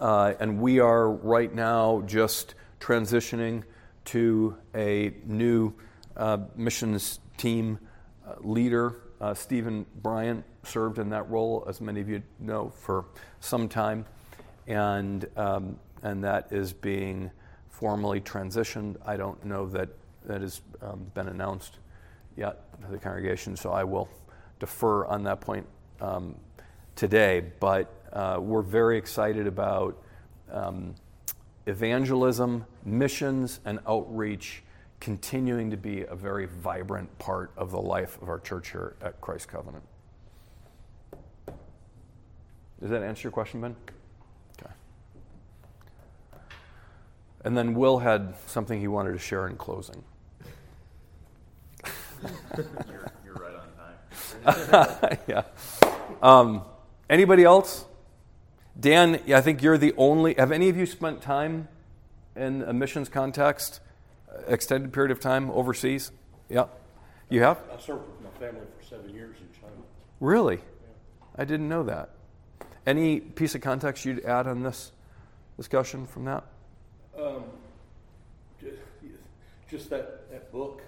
uh, 0.00 0.34
and 0.40 0.60
we 0.60 0.80
are 0.80 1.10
right 1.10 1.52
now 1.52 2.02
just 2.06 2.54
transitioning 2.80 3.62
to 4.06 4.56
a 4.74 5.14
new 5.24 5.72
uh, 6.16 6.38
missions 6.56 7.20
team 7.36 7.78
uh, 8.26 8.34
leader. 8.40 8.96
Uh, 9.20 9.34
Stephen 9.34 9.86
Bryant 10.02 10.44
served 10.64 10.98
in 10.98 11.10
that 11.10 11.28
role, 11.30 11.64
as 11.68 11.80
many 11.80 12.00
of 12.00 12.08
you 12.08 12.22
know, 12.38 12.70
for 12.70 13.06
some 13.40 13.68
time, 13.68 14.04
and 14.66 15.26
um, 15.36 15.78
and 16.02 16.22
that 16.24 16.52
is 16.52 16.72
being 16.72 17.30
formally 17.70 18.20
transitioned. 18.20 18.96
I 19.04 19.16
don't 19.16 19.44
know 19.44 19.66
that 19.68 19.88
that 20.26 20.40
has 20.40 20.60
um, 20.82 21.06
been 21.14 21.28
announced 21.28 21.78
yet 22.36 22.80
to 22.82 22.90
the 22.90 22.98
congregation, 22.98 23.56
so 23.56 23.72
I 23.72 23.84
will 23.84 24.08
defer 24.60 25.06
on 25.06 25.24
that 25.24 25.40
point 25.40 25.66
um, 26.00 26.34
today. 26.96 27.44
But 27.60 27.92
uh, 28.12 28.38
we're 28.40 28.62
very 28.62 28.96
excited 28.96 29.46
about 29.46 30.02
um, 30.50 30.94
evangelism, 31.66 32.64
missions, 32.84 33.60
and 33.64 33.80
outreach 33.86 34.62
continuing 35.00 35.70
to 35.70 35.76
be 35.76 36.02
a 36.04 36.14
very 36.14 36.46
vibrant 36.46 37.18
part 37.18 37.50
of 37.56 37.70
the 37.70 37.80
life 37.80 38.20
of 38.22 38.28
our 38.28 38.38
church 38.38 38.70
here 38.70 38.96
at 39.02 39.20
Christ 39.20 39.48
Covenant. 39.48 39.84
Does 42.80 42.90
that 42.90 43.02
answer 43.02 43.22
your 43.22 43.32
question, 43.32 43.60
Ben? 43.60 43.76
And 47.44 47.56
then 47.56 47.74
Will 47.74 47.98
had 47.98 48.34
something 48.46 48.80
he 48.80 48.88
wanted 48.88 49.12
to 49.12 49.18
share 49.18 49.46
in 49.46 49.56
closing. 49.56 50.02
you're, 52.88 53.12
you're 53.24 53.34
right 53.34 53.54
on 54.44 54.54
time. 55.04 55.18
yeah. 55.28 55.42
Um, 56.22 56.62
anybody 57.10 57.44
else? 57.44 57.84
Dan, 58.78 59.20
I 59.32 59.40
think 59.42 59.62
you're 59.62 59.78
the 59.78 59.92
only. 59.96 60.34
Have 60.34 60.50
any 60.50 60.68
of 60.70 60.76
you 60.76 60.86
spent 60.86 61.20
time 61.20 61.68
in 62.34 62.62
a 62.62 62.72
missions 62.72 63.08
context, 63.08 63.80
extended 64.46 64.92
period 64.92 65.10
of 65.10 65.20
time 65.20 65.50
overseas? 65.50 66.10
Yeah. 66.48 66.66
You 67.28 67.42
have? 67.42 67.58
I 67.72 67.78
served 67.80 68.02
with 68.08 68.20
my 68.22 68.38
family 68.38 68.66
for 68.78 68.84
seven 68.84 69.14
years 69.14 69.36
in 69.38 69.60
China. 69.60 69.74
Really? 70.18 70.60
I 71.36 71.44
didn't 71.44 71.68
know 71.68 71.82
that. 71.84 72.10
Any 72.86 73.20
piece 73.20 73.54
of 73.54 73.60
context 73.60 74.04
you'd 74.04 74.24
add 74.24 74.46
on 74.46 74.62
this 74.62 74.92
discussion 75.56 76.06
from 76.06 76.24
that? 76.24 76.44
Um, 77.16 77.44
just, 78.60 78.76
just 79.70 79.90
that, 79.90 80.28
that 80.32 80.50
book. 80.50 80.82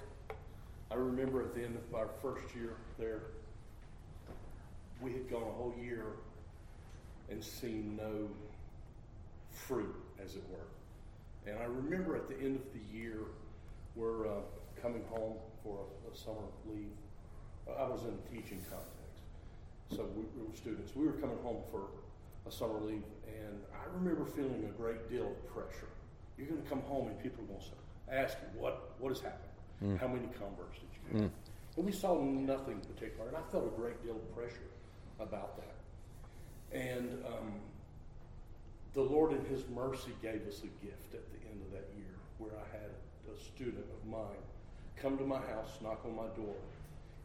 I 0.90 0.94
remember 0.94 1.40
at 1.40 1.54
the 1.54 1.62
end 1.62 1.76
of 1.76 1.94
our 1.94 2.08
first 2.20 2.54
year 2.54 2.72
there, 2.98 3.22
we 5.00 5.12
had 5.12 5.30
gone 5.30 5.42
a 5.42 5.52
whole 5.52 5.74
year 5.80 6.04
and 7.30 7.42
seen 7.42 7.96
no 7.96 8.28
fruit, 9.52 9.94
as 10.22 10.34
it 10.34 10.42
were. 10.50 11.50
And 11.50 11.60
I 11.60 11.64
remember 11.64 12.16
at 12.16 12.28
the 12.28 12.36
end 12.36 12.56
of 12.56 12.72
the 12.72 12.96
year, 12.96 13.18
we're 13.94 14.26
uh, 14.26 14.40
coming 14.82 15.04
home 15.08 15.36
for 15.62 15.78
a, 15.78 16.12
a 16.12 16.16
summer 16.16 16.48
leave. 16.68 16.90
I 17.68 17.84
was 17.84 18.02
in 18.02 18.10
a 18.10 18.34
teaching 18.34 18.64
context, 18.68 19.22
so 19.90 20.08
we, 20.16 20.24
we 20.36 20.48
were 20.48 20.56
students. 20.56 20.94
We 20.94 21.06
were 21.06 21.12
coming 21.12 21.38
home 21.42 21.62
for 21.70 21.82
a 22.48 22.52
summer 22.52 22.80
leave, 22.80 23.02
and 23.26 23.58
I 23.74 23.96
remember 23.96 24.24
feeling 24.24 24.68
a 24.68 24.80
great 24.80 25.08
deal 25.10 25.26
of 25.26 25.46
pressure. 25.52 25.88
You're 26.38 26.48
going 26.48 26.62
to 26.62 26.68
come 26.68 26.82
home, 26.82 27.08
and 27.08 27.22
people 27.22 27.44
are 27.44 27.46
going 27.46 27.60
to 27.60 28.14
ask 28.14 28.36
you, 28.40 28.60
what, 28.60 28.94
what 28.98 29.08
has 29.08 29.20
happened? 29.20 29.42
Mm. 29.82 29.98
How 29.98 30.08
many 30.08 30.26
converts 30.38 30.78
did 30.78 30.90
you 30.92 31.20
get? 31.20 31.28
Mm. 31.28 31.30
And 31.76 31.84
we 31.84 31.92
saw 31.92 32.20
nothing 32.20 32.80
particular, 32.80 33.28
and 33.28 33.36
I 33.36 33.42
felt 33.50 33.66
a 33.66 33.80
great 33.80 34.02
deal 34.02 34.16
of 34.16 34.36
pressure 34.36 34.70
about 35.20 35.56
that. 35.56 35.74
And 36.76 37.22
um, 37.26 37.52
the 38.94 39.02
Lord, 39.02 39.32
in 39.32 39.44
His 39.46 39.64
mercy, 39.74 40.12
gave 40.22 40.46
us 40.46 40.60
a 40.60 40.84
gift 40.84 41.14
at 41.14 41.24
the 41.32 41.48
end 41.50 41.60
of 41.62 41.72
that 41.72 41.88
year 41.96 42.14
where 42.38 42.52
I 42.52 42.76
had 42.76 42.90
a 43.32 43.38
student 43.38 43.84
of 43.84 44.10
mine 44.10 44.42
come 44.96 45.18
to 45.18 45.24
my 45.24 45.38
house, 45.38 45.78
knock 45.82 46.00
on 46.04 46.16
my 46.16 46.28
door, 46.34 46.54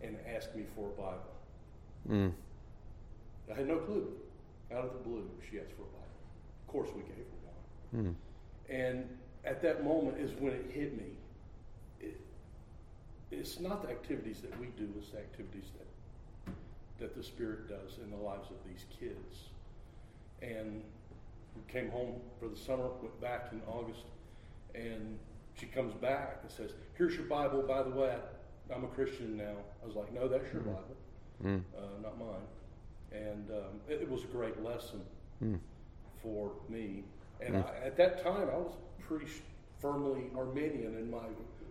and 0.02 0.18
ask 0.36 0.54
me 0.56 0.64
for 0.76 0.90
a 0.90 1.02
Bible. 1.02 1.32
Mm. 2.10 2.34
I 3.52 3.56
had 3.56 3.68
no 3.68 3.78
clue. 3.78 4.08
Out 4.74 4.86
of 4.86 4.94
the 4.94 5.00
blue, 5.00 5.30
she 5.50 5.60
asked 5.60 5.72
for 5.72 5.84
a 5.84 5.86
Bible. 5.86 6.20
Of 6.66 6.68
course, 6.68 6.90
we 6.96 7.02
gave 7.02 7.18
her 7.18 7.94
one. 7.94 8.06
Mm. 8.06 8.16
And 8.70 9.08
at 9.46 9.62
that 9.62 9.84
moment 9.84 10.18
is 10.20 10.32
when 10.40 10.54
it 10.54 10.66
hit 10.72 10.96
me. 10.98 11.18
It, 12.00 12.20
it's 13.32 13.60
not 13.60 13.84
the 13.84 13.90
activities 13.90 14.42
that 14.42 14.58
we 14.60 14.68
do; 14.78 14.90
it's 14.98 15.10
the 15.10 15.20
activities 15.20 15.66
that 15.78 16.54
that 17.00 17.16
the 17.16 17.24
Spirit 17.24 17.68
does 17.68 17.98
in 18.04 18.12
the 18.12 18.18
lives 18.18 18.50
of 18.52 18.58
these 18.70 18.86
kids. 19.00 19.50
And 20.42 20.84
we 21.56 21.62
came 21.72 21.90
home 21.90 22.22
for 22.40 22.48
the 22.48 22.56
summer, 22.56 22.88
went 23.02 23.20
back 23.20 23.50
in 23.52 23.62
August, 23.68 24.04
and 24.76 25.18
she 25.56 25.66
comes 25.66 25.94
back 25.96 26.40
and 26.44 26.52
says, 26.52 26.72
"Here's 26.98 27.16
your 27.16 27.26
Bible. 27.26 27.62
By 27.64 27.84
the 27.84 27.90
way, 27.90 28.16
I, 28.70 28.74
am 28.76 28.84
a 28.84 28.88
Christian 28.88 29.38
now." 29.38 29.56
I 29.84 29.86
was 29.88 29.96
like, 29.96 30.14
"No, 30.14 30.28
that's 30.28 30.52
your 30.54 30.62
Mm. 30.62 30.66
Bible, 30.66 30.96
Mm. 31.44 31.64
uh, 31.78 32.02
not 32.02 32.18
mine." 32.20 32.48
And 33.12 33.50
um, 33.52 33.82
it, 33.90 34.02
it 34.04 34.10
was 34.10 34.24
a 34.24 34.28
great 34.28 34.62
lesson 34.64 35.02
Mm. 35.44 35.60
for 36.22 36.52
me. 36.70 37.04
And 37.42 37.56
Mm. 37.56 37.66
I, 37.66 37.86
at 37.88 37.98
that 37.98 38.24
time, 38.24 38.50
I 38.50 38.58
was 38.58 38.74
pretty 39.08 39.26
firmly 39.80 40.30
Arminian 40.38 40.96
in 40.96 41.10
my 41.10 41.24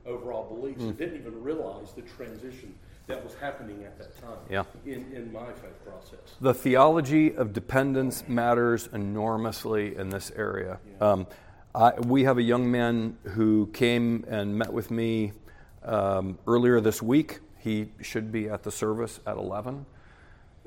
overall 0.07 0.49
beliefs. 0.55 0.83
I 0.83 0.87
Mm. 0.87 0.97
didn't 0.99 1.17
even 1.21 1.43
realize 1.43 1.93
the 1.93 2.03
transition 2.03 2.75
that 3.07 3.23
was 3.25 3.35
happening 3.35 3.85
at 3.85 3.99
that 3.99 4.17
time 4.21 4.39
Yeah. 4.49 4.65
in, 4.85 5.13
in 5.13 5.33
my 5.33 5.47
faith 5.53 5.85
process. 5.85 6.37
The 6.41 6.55
theology 6.55 7.35
of 7.35 7.53
dependence 7.53 8.29
matters 8.29 8.89
enormously 8.93 9.97
in 9.97 10.11
this 10.11 10.31
area. 10.37 10.79
Um, 11.01 11.27
I, 11.75 11.93
we 12.01 12.25
have 12.25 12.39
a 12.39 12.43
young 12.43 12.71
man 12.71 13.17
who 13.25 13.69
came 13.73 14.25
and 14.29 14.57
met 14.59 14.73
with 14.73 14.91
me 14.91 15.33
um, 15.85 16.39
earlier 16.47 16.81
this 16.81 17.01
week. 17.03 17.41
He 17.59 17.91
should 18.01 18.31
be 18.33 18.49
at 18.49 18.63
the 18.65 18.71
service 18.71 19.21
at 19.27 19.37
11. 19.37 19.87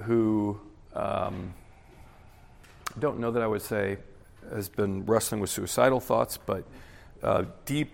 Who 0.03 0.59
um, 0.93 1.53
don't 2.99 3.19
know 3.19 3.31
that 3.31 3.41
I 3.43 3.47
would 3.47 3.61
say 3.61 3.97
has 4.51 4.69
been 4.69 5.05
wrestling 5.05 5.41
with 5.41 5.49
suicidal 5.49 5.99
thoughts, 5.99 6.37
but 6.37 6.65
uh, 7.21 7.45
deep 7.65 7.91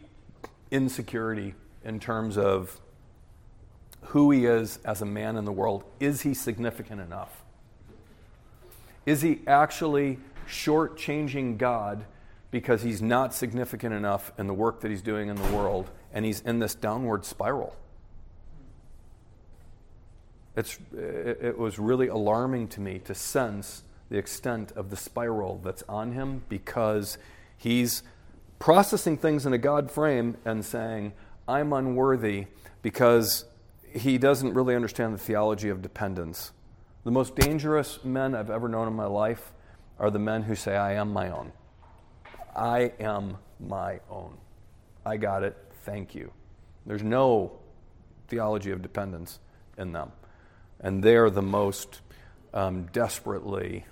insecurity 0.72 1.56
in 1.84 2.00
terms 2.00 2.38
of 2.38 2.80
who 4.02 4.32
he 4.32 4.46
is 4.46 4.80
as 4.86 5.02
a 5.02 5.06
man 5.06 5.36
in 5.36 5.46
the 5.46 5.52
world. 5.52 5.84
Is 6.00 6.22
he 6.22 6.34
significant 6.34 7.02
enough? 7.02 7.44
Is 9.06 9.22
he 9.22 9.40
actually 9.48 10.20
shortchanging 10.48 11.58
God 11.58 12.06
because 12.52 12.82
he's 12.82 13.02
not 13.02 13.34
significant 13.34 13.94
enough 13.94 14.32
in 14.38 14.48
the 14.48 14.54
work 14.54 14.82
that 14.82 14.90
he's 14.90 15.02
doing 15.02 15.30
in 15.30 15.36
the 15.36 15.52
world 15.56 15.90
and 16.14 16.26
he's 16.26 16.42
in 16.42 16.60
this 16.60 16.76
downward 16.76 17.26
spiral? 17.26 17.76
It's, 20.56 20.78
it, 20.94 21.38
it 21.42 21.58
was 21.58 21.80
really 21.80 22.08
alarming 22.08 22.68
to 22.70 22.82
me 22.82 23.00
to 23.00 23.16
sense 23.16 23.84
the 24.10 24.18
extent 24.18 24.72
of 24.73 24.90
the 24.90 24.98
spiral 24.98 25.60
that's 25.64 25.84
on 25.88 26.14
him 26.14 26.44
because 26.49 27.18
he's 27.57 28.03
processing 28.57 29.18
things 29.18 29.45
in 29.45 29.53
a 29.53 29.57
God 29.57 29.90
frame 29.90 30.38
and 30.45 30.65
saying, 30.65 31.14
I'm 31.48 31.73
unworthy 31.73 32.48
because 32.81 33.45
he 33.94 34.18
doesn't 34.18 34.53
really 34.53 34.76
understand 34.76 35.14
the 35.14 35.18
theology 35.18 35.69
of 35.69 35.81
dependence. 35.81 36.52
The 37.03 37.11
most 37.11 37.36
dangerous 37.36 38.03
men 38.03 38.36
I've 38.36 38.49
ever 38.49 38.68
known 38.68 38.88
in 38.88 38.94
my 38.94 39.06
life 39.06 39.52
are 39.98 40.11
the 40.11 40.19
men 40.19 40.44
who 40.44 40.56
say, 40.56 40.76
I 40.76 40.94
am 40.94 41.11
my 41.11 41.30
own. 41.30 41.52
I 42.56 42.94
am 42.99 43.38
my 43.60 43.99
own. 44.10 44.38
I 45.06 45.18
got 45.18 45.44
it. 45.44 45.57
Thank 45.84 46.14
you. 46.14 46.31
There's 46.86 47.03
no 47.03 47.60
theology 48.27 48.72
of 48.72 48.81
dependence 48.81 49.40
in 49.77 49.91
them. 49.91 50.11
And 50.80 51.03
they're 51.03 51.30
the 51.30 51.41
most 51.41 52.02
um, 52.53 52.84
desperately 52.91 53.86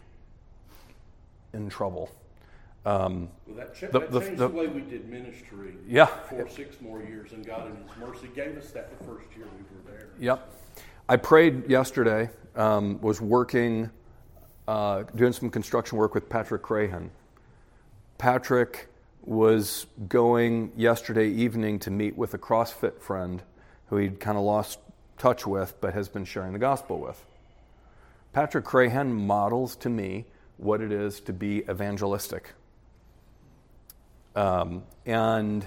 in 1.53 1.69
trouble. 1.69 2.10
Um, 2.86 3.30
Well, 3.45 3.57
that, 3.57 3.76
cha- 3.76 3.88
The- 3.88 3.99
that 3.99 4.11
the- 4.11 4.19
changed 4.22 4.38
the- 4.38 4.48
the, 4.48 4.53
way 4.56 4.68
we 4.68 4.82
did 4.82 5.10
ministry. 5.10 5.76
Yeah. 5.86 6.06
For 6.06 6.48
six 6.48 6.80
more 6.82 7.02
years, 7.02 7.34
and 7.34 7.45
God 7.45 7.68
in 7.68 7.76
His 7.76 7.98
mercy 7.98 8.30
gave 8.34 8.57
us 8.57 8.72
that 8.72 8.98
the 8.98 9.03
first 9.03 9.28
year 9.36 9.45
we 9.45 9.76
were 9.76 9.91
there. 9.98 10.07
Yep. 10.19 10.53
I 11.10 11.18
prayed 11.18 11.69
yesterday, 11.69 12.30
um, 12.56 12.99
was 13.02 13.19
working, 13.22 13.90
uh, 14.68 15.03
doing 15.15 15.34
some 15.34 15.49
construction 15.49 15.98
work 15.98 16.14
with 16.14 16.30
Patrick 16.30 16.61
Crahan. 16.61 17.10
Patrick 18.18 18.88
was 19.26 19.86
going 20.07 20.72
yesterday 20.78 21.28
evening 21.30 21.80
to 21.80 21.91
meet 21.91 22.18
with 22.18 22.34
a 22.34 22.38
CrossFit 22.38 22.99
friend 23.02 23.44
who 23.90 23.98
he'd 23.98 24.19
kind 24.19 24.38
of 24.38 24.44
lost 24.44 24.80
touch 25.18 25.45
with 25.45 25.76
but 25.82 25.94
has 25.94 26.07
been 26.07 26.24
sharing 26.26 26.53
the 26.53 26.60
gospel 26.60 26.99
with. 26.99 27.26
Patrick 28.34 28.64
Crahan 28.65 29.11
models 29.11 29.76
to 29.78 29.90
me 29.90 30.26
what 30.58 30.82
it 30.82 30.92
is 30.92 31.20
to 31.22 31.34
be 31.34 31.60
evangelistic. 31.70 32.54
Um, 34.36 34.84
and 35.06 35.66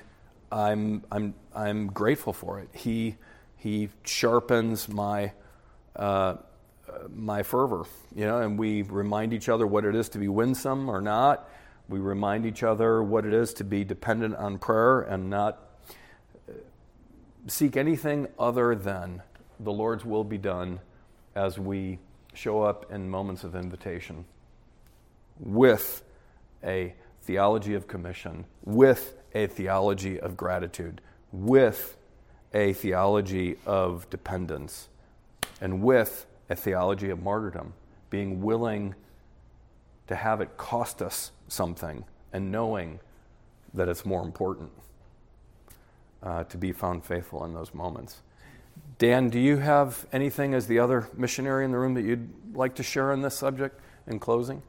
I'm, 0.52 1.04
I'm, 1.10 1.34
I'm 1.54 1.86
grateful 1.88 2.32
for 2.32 2.60
it. 2.60 2.68
He, 2.74 3.16
he 3.56 3.88
sharpens 4.04 4.88
my, 4.88 5.32
uh, 5.96 6.36
my 7.14 7.42
fervor, 7.42 7.84
you 8.14 8.26
know, 8.26 8.40
and 8.40 8.58
we 8.58 8.82
remind 8.82 9.32
each 9.32 9.48
other 9.48 9.66
what 9.66 9.84
it 9.84 9.94
is 9.94 10.08
to 10.10 10.18
be 10.18 10.28
winsome 10.28 10.88
or 10.88 11.00
not. 11.00 11.48
We 11.88 11.98
remind 11.98 12.46
each 12.46 12.62
other 12.62 13.02
what 13.02 13.26
it 13.26 13.34
is 13.34 13.54
to 13.54 13.64
be 13.64 13.84
dependent 13.84 14.36
on 14.36 14.58
prayer 14.58 15.00
and 15.00 15.30
not 15.30 15.58
uh, 16.48 16.52
seek 17.46 17.76
anything 17.76 18.28
other 18.38 18.74
than 18.74 19.22
the 19.58 19.72
Lord's 19.72 20.04
will 20.04 20.24
be 20.24 20.38
done 20.38 20.80
as 21.34 21.58
we 21.58 21.98
show 22.34 22.62
up 22.62 22.92
in 22.92 23.08
moments 23.10 23.44
of 23.44 23.54
invitation 23.54 24.24
with 25.40 26.02
a 26.62 26.94
theology 27.22 27.74
of 27.74 27.88
commission, 27.88 28.44
with 28.64 29.14
a 29.34 29.46
theology 29.46 30.20
of 30.20 30.36
gratitude, 30.36 31.00
with 31.32 31.96
a 32.52 32.72
theology 32.72 33.56
of 33.66 34.08
dependence, 34.10 34.88
and 35.60 35.82
with 35.82 36.26
a 36.48 36.56
theology 36.56 37.10
of 37.10 37.22
martyrdom, 37.22 37.72
being 38.10 38.42
willing 38.42 38.94
to 40.08 40.14
have 40.16 40.40
it 40.40 40.56
cost 40.56 41.00
us 41.00 41.30
something 41.48 42.04
and 42.32 42.50
knowing 42.50 42.98
that 43.74 43.88
it's 43.88 44.04
more 44.04 44.22
important 44.22 44.70
uh, 46.22 46.44
to 46.44 46.58
be 46.58 46.72
found 46.72 47.04
faithful 47.04 47.44
in 47.44 47.54
those 47.54 47.72
moments. 47.72 48.22
Dan, 48.98 49.30
do 49.30 49.38
you 49.38 49.56
have 49.58 50.06
anything 50.12 50.54
as 50.54 50.66
the 50.66 50.78
other 50.78 51.08
missionary 51.16 51.64
in 51.64 51.70
the 51.70 51.78
room 51.78 51.94
that 51.94 52.02
you'd 52.02 52.28
like 52.54 52.74
to 52.74 52.82
share 52.82 53.12
on 53.12 53.22
this 53.22 53.36
subject 53.36 53.80
in 54.06 54.18
closing? 54.18 54.62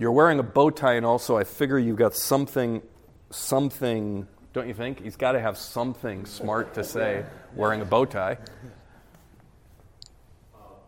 You're 0.00 0.12
wearing 0.12 0.38
a 0.38 0.42
bow 0.42 0.70
tie, 0.70 0.94
and 0.94 1.04
also 1.04 1.36
I 1.36 1.44
figure 1.44 1.78
you've 1.78 1.98
got 1.98 2.14
something, 2.14 2.80
something, 3.28 4.26
don't 4.54 4.66
you 4.66 4.72
think? 4.72 5.02
He's 5.02 5.16
got 5.16 5.32
to 5.32 5.40
have 5.40 5.58
something 5.58 6.24
smart 6.24 6.72
to 6.76 6.84
say 6.84 7.26
wearing 7.54 7.82
a 7.82 7.84
bow 7.84 8.06
tie. 8.06 8.38
Um, 10.56 10.80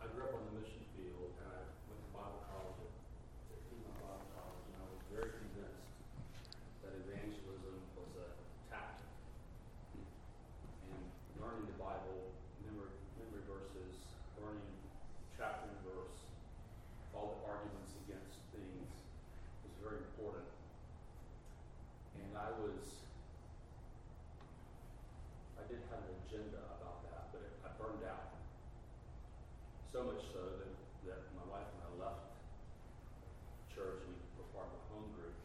I 0.00 0.06
grew 0.16 0.24
up 0.24 0.32
on 0.32 0.40
the 0.48 0.64
mission 0.64 0.80
field, 0.96 1.28
and 1.44 1.52
I 1.52 1.60
went 1.92 2.00
to 2.08 2.16
Bible 2.16 2.40
college 2.48 2.80
at, 2.88 3.52
at 3.52 3.60
Piedmont 3.68 4.00
Bible 4.00 4.32
College, 4.32 4.64
and 4.72 4.80
I 4.80 4.88
was 4.88 5.04
very 5.12 5.28
convinced 5.44 5.92
that 6.88 6.96
evangelism 7.04 7.76
was 8.00 8.16
a 8.16 8.32
tactic. 8.72 9.12
And 10.88 11.04
learning 11.36 11.68
the 11.68 11.76
Bible, 11.76 12.32
memory, 12.64 12.96
memory 13.20 13.44
verses, 13.44 14.08
learning 14.40 14.64
chapter 15.36 15.68
and 15.68 15.84
verse, 15.84 16.16
all 17.12 17.36
the 17.36 17.44
arguments 17.44 17.92
against 18.08 18.40
things 18.56 18.88
was 19.62 19.74
very 19.78 20.02
important. 20.02 20.48
And 22.18 22.34
I 22.34 22.50
was, 22.58 23.06
I 25.54 25.62
did 25.70 25.78
have 25.94 26.02
an 26.02 26.14
agenda 26.26 26.58
about 26.74 27.06
that, 27.06 27.30
but 27.30 27.46
it, 27.46 27.54
I 27.62 27.70
burned 27.78 28.02
out. 28.02 28.34
So 29.94 30.02
much 30.02 30.26
so 30.34 30.42
that, 30.42 30.74
that 31.06 31.22
my 31.38 31.46
wife 31.46 31.70
and 31.70 31.82
I 31.86 31.90
left 32.02 32.34
church 33.70 34.02
and 34.02 34.14
we 34.18 34.42
were 34.42 34.50
part 34.50 34.66
of 34.66 34.74
a 34.74 34.82
home 34.90 35.06
group. 35.14 35.38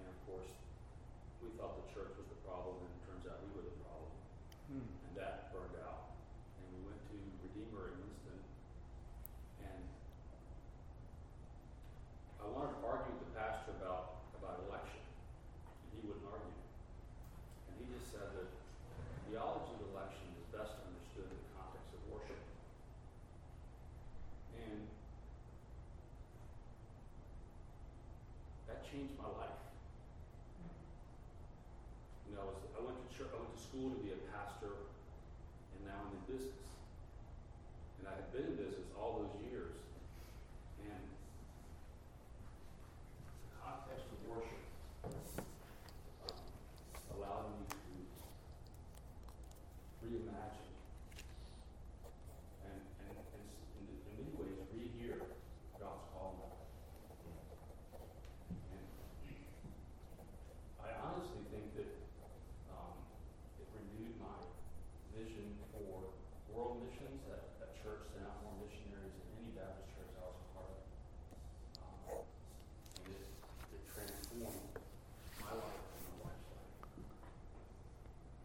And 0.00 0.08
of 0.08 0.16
course, 0.24 0.48
we 1.44 1.52
thought 1.60 1.76
the 1.84 1.88
church 1.92 2.16
was 2.16 2.28
the 2.32 2.40
problem, 2.48 2.80
and 2.80 2.88
it 2.88 3.00
turns 3.04 3.24
out 3.28 3.44
we 3.44 3.52
were 3.60 3.68
the 3.68 3.76
problem. 3.84 4.08
And 4.72 5.12
that 5.20 5.52
burned 5.52 5.76
out. 5.84 6.16
And 6.56 6.64
we 6.80 6.80
went 6.88 7.00
to 7.12 7.16
Redeemer 7.44 7.92
in 7.92 8.08
Winston. 8.08 8.40
And 9.60 9.84
I 12.40 12.48
wanted 12.48 12.80
to 12.80 12.82
argue 12.88 13.12
with 13.20 13.28
the 13.28 13.36
pastor 13.36 13.76
about, 13.76 14.24
about 14.40 14.64
election. 14.64 15.04
And 15.04 15.88
he 15.92 16.00
wouldn't 16.08 16.24
argue. 16.24 16.56
And 17.68 17.74
he 17.76 17.84
just 17.92 18.08
said 18.08 18.32
that 18.32 18.48
theology 19.28 19.76
of 19.76 19.92
election 19.92 20.24
is 20.40 20.48
best 20.50 20.72
understood 20.80 21.28
in 21.28 21.36
the 21.36 21.50
context 21.52 21.92
of 21.92 22.00
worship. 22.08 22.40
And 24.56 24.88
that 28.66 28.82
changed 28.88 29.14
my 29.20 29.30
life. 29.38 29.60
You 32.26 32.34
know, 32.34 32.42
I, 32.42 32.46
was, 32.50 32.58
I 32.74 32.80
went 32.82 32.98
to 32.98 33.08
church, 33.14 33.30
I 33.30 33.38
went 33.38 33.54
to 33.54 33.59
school 33.70 33.90
to 33.90 33.96
be 34.02 34.10
a 34.10 34.18
pastor, 34.34 34.74
and 34.74 35.80
now 35.86 35.94
I'm 36.02 36.10
in 36.18 36.22
business. 36.26 36.58
And 38.02 38.08
I 38.08 38.12
had 38.18 38.32
been 38.34 38.46
in 38.50 38.56
business 38.58 38.90
all 38.98 39.22
those 39.22 39.38
years, 39.46 39.78
and 40.82 40.98
the 43.46 43.50
context 43.62 44.10
of 44.10 44.18
worship 44.26 44.58
um, 45.06 45.14
allowed 47.14 47.46
me 47.54 47.62
to 47.70 47.78
reimagine 50.02 50.74
and, 52.66 52.82
and, 53.06 53.14
and 53.14 53.46
s- 53.46 53.70
in, 53.78 53.86
in 53.86 54.02
many 54.18 54.34
ways 54.34 54.58
rehear 54.74 55.22
God's 55.78 56.02
call. 56.10 56.58
And 58.50 58.82
I 60.82 60.88
honestly 61.04 61.44
think 61.52 61.68
that 61.76 61.90
um, 62.72 62.96
it 63.60 63.68
renewed 63.76 64.16
my 64.18 64.32
vision 65.14 65.52
for 65.76 66.08
world 66.56 66.80
missions. 66.88 67.20
That, 67.28 67.44
that 67.60 67.76
church 67.84 68.00
sent 68.16 68.24
out 68.24 68.40
more 68.42 68.56
missionaries 68.64 69.12
than 69.20 69.28
any 69.44 69.52
Baptist 69.54 69.92
church 69.94 70.08
I 70.16 70.24
was 70.24 70.40
a 70.40 70.48
part 70.56 70.70
of. 70.72 70.80
Um, 71.84 72.24
and 73.04 73.12
it, 73.14 73.28
it 73.76 73.82
transformed 73.92 74.72
my 75.44 75.52
life 75.56 75.84
and 75.92 76.02
my 76.08 76.16
wife's 76.24 76.48
life. 76.50 76.72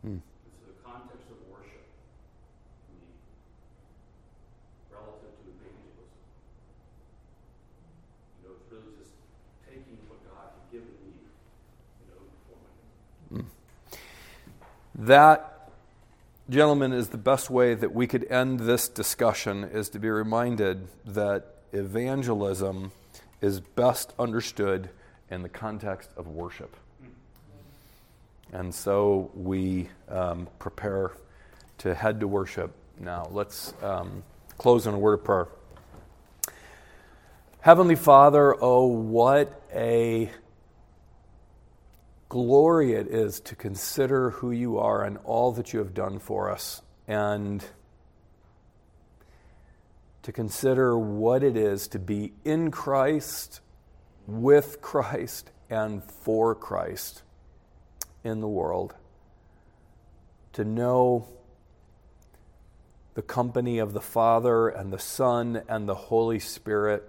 Hmm. 0.06 0.20
And 0.22 0.54
so 0.60 0.64
the 0.70 0.78
context 0.86 1.26
of 1.34 1.40
worship, 1.50 1.86
I 1.86 1.88
mean, 2.94 3.10
relative 4.94 5.34
to 5.34 5.44
evangelism, 5.50 6.10
you 8.38 8.42
know, 8.46 8.54
it's 8.60 8.68
really 8.70 8.94
just 9.02 9.16
taking 9.66 9.98
what 10.12 10.22
God 10.30 10.54
had 10.56 10.66
given 10.72 10.94
me, 11.02 11.26
you 11.26 12.06
know, 12.12 12.22
for 12.48 12.56
my 12.62 12.70
That, 15.06 15.70
gentlemen, 16.50 16.92
is 16.92 17.10
the 17.10 17.20
best 17.20 17.52
way 17.52 17.76
that 17.76 17.94
we 17.94 18.08
could 18.08 18.26
end 18.32 18.62
this 18.62 18.90
discussion 18.90 19.64
is 19.64 19.88
to 19.90 20.00
be 20.00 20.10
reminded 20.10 20.88
that 21.06 21.58
evangelism 21.74 22.92
is 23.40 23.60
best 23.60 24.14
understood 24.18 24.90
in 25.30 25.44
the 25.44 25.50
context 25.50 26.10
of 26.18 26.26
worship. 26.26 26.76
And 28.52 28.74
so 28.74 29.30
we 29.36 29.90
um, 30.10 30.48
prepare 30.58 31.12
to 31.80 31.94
head 31.94 32.20
to 32.22 32.28
worship 32.28 32.72
now. 33.00 33.28
Let's 33.30 33.76
um, 33.84 34.24
close 34.58 34.88
in 34.88 34.96
a 34.96 34.98
word 34.98 35.20
of 35.20 35.24
prayer. 35.24 35.50
Heavenly 37.60 37.96
Father, 37.96 38.56
oh, 38.60 38.88
what 38.88 39.62
a 39.72 40.32
glory 42.36 42.92
it 42.92 43.08
is 43.08 43.40
to 43.40 43.56
consider 43.56 44.32
who 44.32 44.52
you 44.52 44.78
are 44.78 45.06
and 45.06 45.18
all 45.24 45.54
that 45.54 45.72
you 45.72 45.80
have 45.80 45.94
done 45.94 46.20
for 46.20 46.52
us, 46.52 46.82
and 47.08 47.64
to 50.22 50.34
consider 50.34 51.00
what 51.00 51.42
it 51.44 51.56
is 51.56 51.88
to 51.88 51.98
be 51.98 52.34
in 52.44 52.72
Christ, 52.72 53.62
with 54.28 54.82
Christ, 54.82 55.50
and 55.70 56.04
for 56.04 56.54
Christ 56.54 57.24
in 58.26 58.42
the 58.42 58.50
world. 58.50 58.94
To 60.54 60.66
know 60.66 61.30
the 63.14 63.22
company 63.22 63.80
of 63.80 63.94
the 63.94 64.02
Father 64.02 64.68
and 64.68 64.92
the 64.92 65.00
Son 65.00 65.62
and 65.70 65.88
the 65.88 65.96
Holy 65.96 66.40
Spirit 66.40 67.02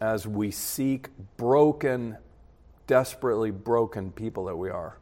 as 0.00 0.28
we 0.28 0.52
seek 0.52 1.08
broken, 1.36 2.18
desperately 2.92 3.50
broken 3.50 4.12
people 4.12 4.44
that 4.44 4.54
we 4.54 4.68
are. 4.68 4.98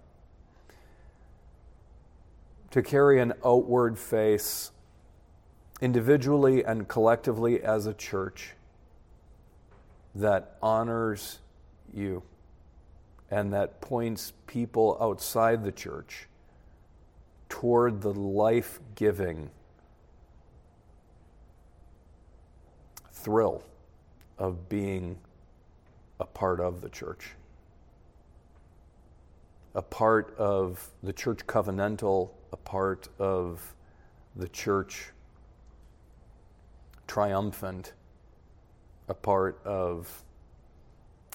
To 2.70 2.82
carry 2.82 3.20
an 3.20 3.32
outward 3.44 3.98
face 3.98 4.70
individually 5.80 6.64
and 6.64 6.86
collectively 6.86 7.60
as 7.60 7.86
a 7.86 7.92
church 7.92 8.52
that 10.14 10.56
honors 10.62 11.40
you 11.92 12.22
and 13.28 13.52
that 13.54 13.80
points 13.80 14.34
people 14.46 14.96
outside 15.00 15.64
the 15.64 15.72
church 15.72 16.28
toward 17.48 18.02
the 18.02 18.14
life 18.14 18.78
giving 18.94 19.50
thrill 23.10 23.64
of 24.38 24.68
being 24.68 25.18
a 26.20 26.24
part 26.24 26.60
of 26.60 26.82
the 26.82 26.88
church, 26.88 27.32
a 29.74 29.82
part 29.82 30.34
of 30.36 30.90
the 31.02 31.12
church 31.12 31.46
covenantal, 31.46 32.30
a 32.52 32.56
part 32.56 33.08
of 33.18 33.74
the 34.36 34.48
church 34.48 35.10
triumphant, 37.06 37.92
a 39.08 39.14
part 39.14 39.60
of 39.64 40.24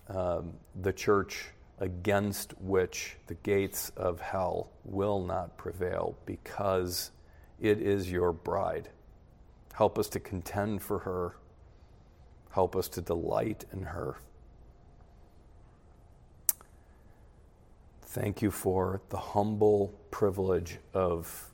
um, 0.09 0.53
the 0.81 0.93
church 0.93 1.47
against 1.79 2.53
which 2.61 3.17
the 3.27 3.33
gates 3.35 3.91
of 3.97 4.21
hell 4.21 4.69
will 4.83 5.21
not 5.23 5.57
prevail 5.57 6.17
because 6.25 7.11
it 7.59 7.81
is 7.81 8.11
your 8.11 8.31
bride. 8.31 8.89
Help 9.73 9.99
us 9.99 10.07
to 10.09 10.19
contend 10.19 10.81
for 10.81 10.99
her. 10.99 11.35
Help 12.51 12.75
us 12.75 12.87
to 12.87 13.01
delight 13.01 13.65
in 13.73 13.81
her. 13.83 14.15
Thank 18.15 18.41
you 18.41 18.49
for 18.49 19.01
the 19.09 19.17
humble 19.17 19.93
privilege 20.09 20.77
of 20.93 21.51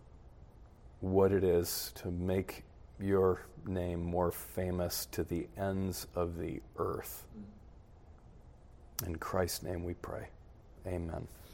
what 1.00 1.32
it 1.32 1.44
is 1.44 1.92
to 1.96 2.12
make 2.12 2.66
your 3.00 3.48
name 3.66 4.04
more 4.04 4.32
famous 4.32 5.08
to 5.08 5.24
the 5.24 5.48
ends 5.58 6.06
of 6.14 6.38
the 6.38 6.62
earth. 6.78 7.26
In 9.08 9.16
Christ's 9.16 9.64
name 9.64 9.84
we 9.84 9.96
pray. 9.96 10.28
Amen. 10.86 11.28